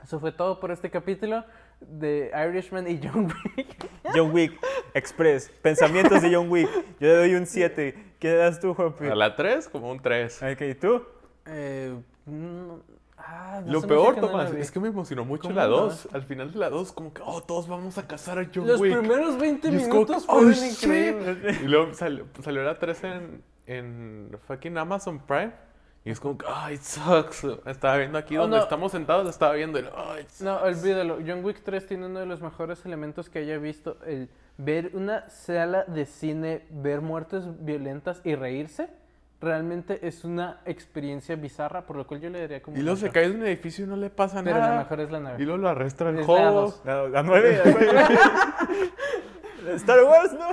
eso 0.02 0.20
fue 0.20 0.32
todo 0.32 0.60
por 0.62 0.72
este 0.72 0.90
capítulo 0.90 1.44
de 1.82 2.32
Irishman 2.50 2.88
y 2.90 3.00
John 3.04 3.26
Wick. 3.58 3.90
John 4.16 4.32
Wick 4.32 4.54
Express. 4.94 5.50
Pensamientos 5.62 6.22
de 6.22 6.34
John 6.34 6.50
Wick. 6.50 6.70
Yo 7.00 7.08
le 7.08 7.16
doy 7.18 7.36
un 7.36 7.46
7. 7.46 8.14
¿Qué 8.20 8.34
das 8.36 8.60
tú, 8.62 8.74
Juanpi? 8.74 9.08
A 9.08 9.16
la 9.16 9.36
3, 9.36 9.68
como 9.68 9.92
un 9.92 10.00
3. 10.00 10.42
Ok, 10.44 10.62
¿y 10.62 10.76
tú? 10.76 11.04
Eh, 11.48 11.94
no- 12.26 12.84
ah, 13.32 13.62
no 13.66 13.72
Lo 13.74 13.82
peor, 13.82 14.16
que 14.16 14.22
Tomás, 14.22 14.52
es 14.54 14.72
que 14.72 14.80
me 14.80 14.90
emocionó 14.90 15.26
mucho 15.26 15.44
¿Cómo 15.44 15.56
la 15.56 15.68
no? 15.68 15.70
2. 15.70 16.10
Al 16.14 16.24
final 16.24 16.52
de 16.52 16.60
la 16.60 16.70
2, 16.70 16.92
como 16.92 17.14
que, 17.14 17.22
oh, 17.26 17.42
todos 17.42 17.68
vamos 17.68 17.98
a 17.98 18.08
cazar 18.08 18.40
a 18.40 18.48
John 18.54 18.68
Los 18.68 18.80
Wick. 18.80 18.98
primeros 18.98 19.38
20 19.38 19.70
Y 19.70 19.76
es 19.76 19.88
como 19.88 19.94
minutos 20.06 20.26
oh, 20.28 20.34
fueron 20.34 20.54
shit. 20.54 20.72
increíbles. 20.84 21.62
Y 21.62 21.66
luego 21.68 21.94
salió, 21.94 22.26
salió 22.44 22.64
la 22.64 22.78
3 22.78 23.04
en, 23.06 23.44
en 23.68 24.38
fucking 24.48 24.78
Amazon 24.78 25.20
Prime. 25.20 25.54
Y 26.04 26.10
es 26.10 26.20
como 26.20 26.36
que, 26.38 26.46
ay, 26.50 26.78
sucks. 26.78 27.44
Estaba 27.66 27.98
viendo 27.98 28.18
aquí 28.18 28.36
Oh, 28.36 28.42
donde 28.42 28.58
no. 28.58 28.64
estamos 28.64 28.92
sentados, 28.92 29.30
estaba 29.30 29.54
viendo 29.54 29.78
el, 29.78 29.88
ay, 29.96 30.26
No, 30.40 30.58
olvídalo. 30.58 31.20
John 31.26 31.46
Wick 31.46 31.62
3 31.64 31.86
tiene 31.86 32.08
uno 32.08 32.20
de 32.20 32.26
los 32.26 32.42
mejores 32.42 32.84
elementos 32.86 33.30
que 33.30 33.40
haya 33.40 33.58
visto. 33.60 33.98
El 34.06 34.30
ver 34.58 34.92
una 34.94 35.30
sala 35.30 35.84
de 35.86 36.06
cine, 36.08 36.66
ver 36.72 37.02
muertes 37.02 37.44
violentas 37.64 38.22
y 38.24 38.34
reírse, 38.36 38.90
realmente 39.42 40.08
es 40.08 40.24
una 40.24 40.62
experiencia 40.66 41.36
bizarra, 41.36 41.82
por 41.86 41.96
lo 41.98 42.06
cual 42.08 42.22
yo 42.22 42.30
le 42.30 42.40
daría 42.42 42.62
como 42.62 42.78
Y 42.78 42.82
luego 42.82 42.98
se 42.98 43.10
cae 43.10 43.30
de 43.30 43.36
un 43.36 43.44
edificio 43.46 43.86
y 43.86 43.88
no 43.88 43.96
le 43.98 44.10
pasa 44.12 44.44
Pero 44.44 44.58
la 44.60 44.68
nada. 44.68 44.78
mejor 44.80 45.00
es 45.00 45.12
la 45.12 45.18
Y 45.18 45.22
nave. 45.22 45.44
luego 45.44 45.58
lo 45.58 45.70
arrastra 45.70 46.10
el 46.12 46.18
la 46.18 46.24
juego. 46.24 46.74
La, 46.86 47.08
la 47.10 47.24
9. 47.24 47.62
Star 49.76 50.04
Wars, 50.04 50.34
no. 50.34 50.48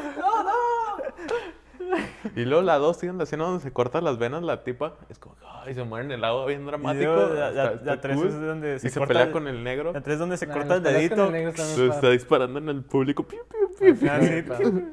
Y 2.36 2.44
luego 2.44 2.62
la 2.62 2.76
2 2.76 2.98
tiene 2.98 3.16
la 3.16 3.24
escena 3.24 3.44
donde 3.44 3.62
se 3.62 3.72
corta 3.72 4.00
las 4.00 4.18
venas 4.18 4.42
la 4.42 4.62
tipa. 4.64 4.94
Es 5.08 5.18
como, 5.18 5.36
ay, 5.64 5.74
se 5.74 5.84
muere 5.84 6.04
en 6.06 6.12
el 6.12 6.24
agua 6.24 6.46
bien 6.46 6.62
Y 6.62 6.66
dramático. 6.66 7.14
luego 7.14 7.34
la, 7.34 7.48
Está- 7.48 7.72
está 7.74 8.00
3 8.00 8.16
cool. 8.16 8.26
es 8.28 8.40
donde 8.40 8.76
Y 8.76 8.78
se, 8.80 8.90
corta 8.92 9.06
pelea 9.08 9.22
el- 9.24 9.30
con 9.32 9.48
el 9.48 9.64
negro. 9.64 9.92
La 9.92 10.00
3 10.02 10.14
es 10.14 10.18
donde 10.20 10.36
se 10.36 10.46
Nah, 10.46 10.54
corta 10.54 10.74
el 10.76 10.82
dedito. 10.82 11.34
el 11.34 11.56
Se 11.56 11.86
está 11.88 12.10
disparando 12.10 12.58
en 12.58 12.68
el 12.68 12.82
público. 12.82 13.22
Piu, 13.22 13.40
piu, 13.48 13.68
piu, 13.78 13.98
piu. 13.98 14.10
Ah, 14.10 14.20
sí. 14.58 14.84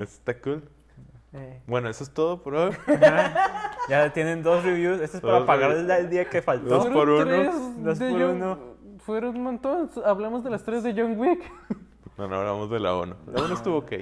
Está 0.00 0.38
cool. 0.40 0.62
Eh, 1.34 1.60
Bueno, 1.66 1.88
eso 1.88 2.04
es 2.04 2.10
todo 2.10 2.42
por 2.42 2.54
hoy. 2.54 2.72
Ajá. 2.86 3.72
Ya 3.88 4.12
tienen 4.12 4.42
dos 4.42 4.64
reviews. 4.64 5.00
Este 5.00 5.18
es 5.18 5.22
para 5.22 5.44
pagar 5.44 5.72
el, 5.72 5.90
el 5.90 6.08
día 6.08 6.24
que 6.30 6.40
faltó. 6.40 6.68
Dos 6.68 6.86
por 6.86 7.08
uno. 7.08 7.24
tres 7.24 7.54
Dos 7.82 7.98
de 7.98 8.10
por 8.10 8.20
John- 8.20 8.30
uno. 8.36 8.58
Fueron 9.00 9.36
un 9.36 9.42
montón. 9.42 9.90
Hablamos 10.04 10.42
de 10.44 10.50
las 10.50 10.62
tres 10.62 10.82
de 10.82 10.94
John 10.96 11.18
Wick. 11.18 11.42
Bueno, 12.16 12.36
hablamos 12.36 12.70
de 12.70 12.78
la 12.80 12.96
1. 12.96 13.16
La 13.26 13.42
1 13.44 13.54
estuvo 13.54 13.78
ok. 13.78 13.92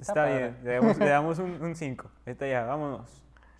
Está 0.00 0.26
bien. 0.26 0.56
Le 0.62 0.74
damos, 0.74 0.98
le 0.98 1.08
damos 1.08 1.38
un 1.40 1.74
5. 1.74 2.10
Ahorita 2.24 2.46
ya, 2.46 2.64
vámonos. 2.64 3.10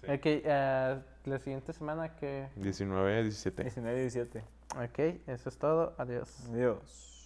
Ok, 0.09 0.27
ah, 0.49 0.99
la 1.25 1.39
siguiente 1.41 1.73
semana 1.73 2.15
que... 2.17 2.49
19, 2.57 3.23
17. 3.25 3.65
19 3.65 3.99
y 3.99 4.01
17. 4.03 4.45
Ok, 4.77 4.99
eso 5.27 5.49
es 5.49 5.59
todo. 5.59 5.93
Adiós. 5.99 6.49
Adiós. 6.53 7.10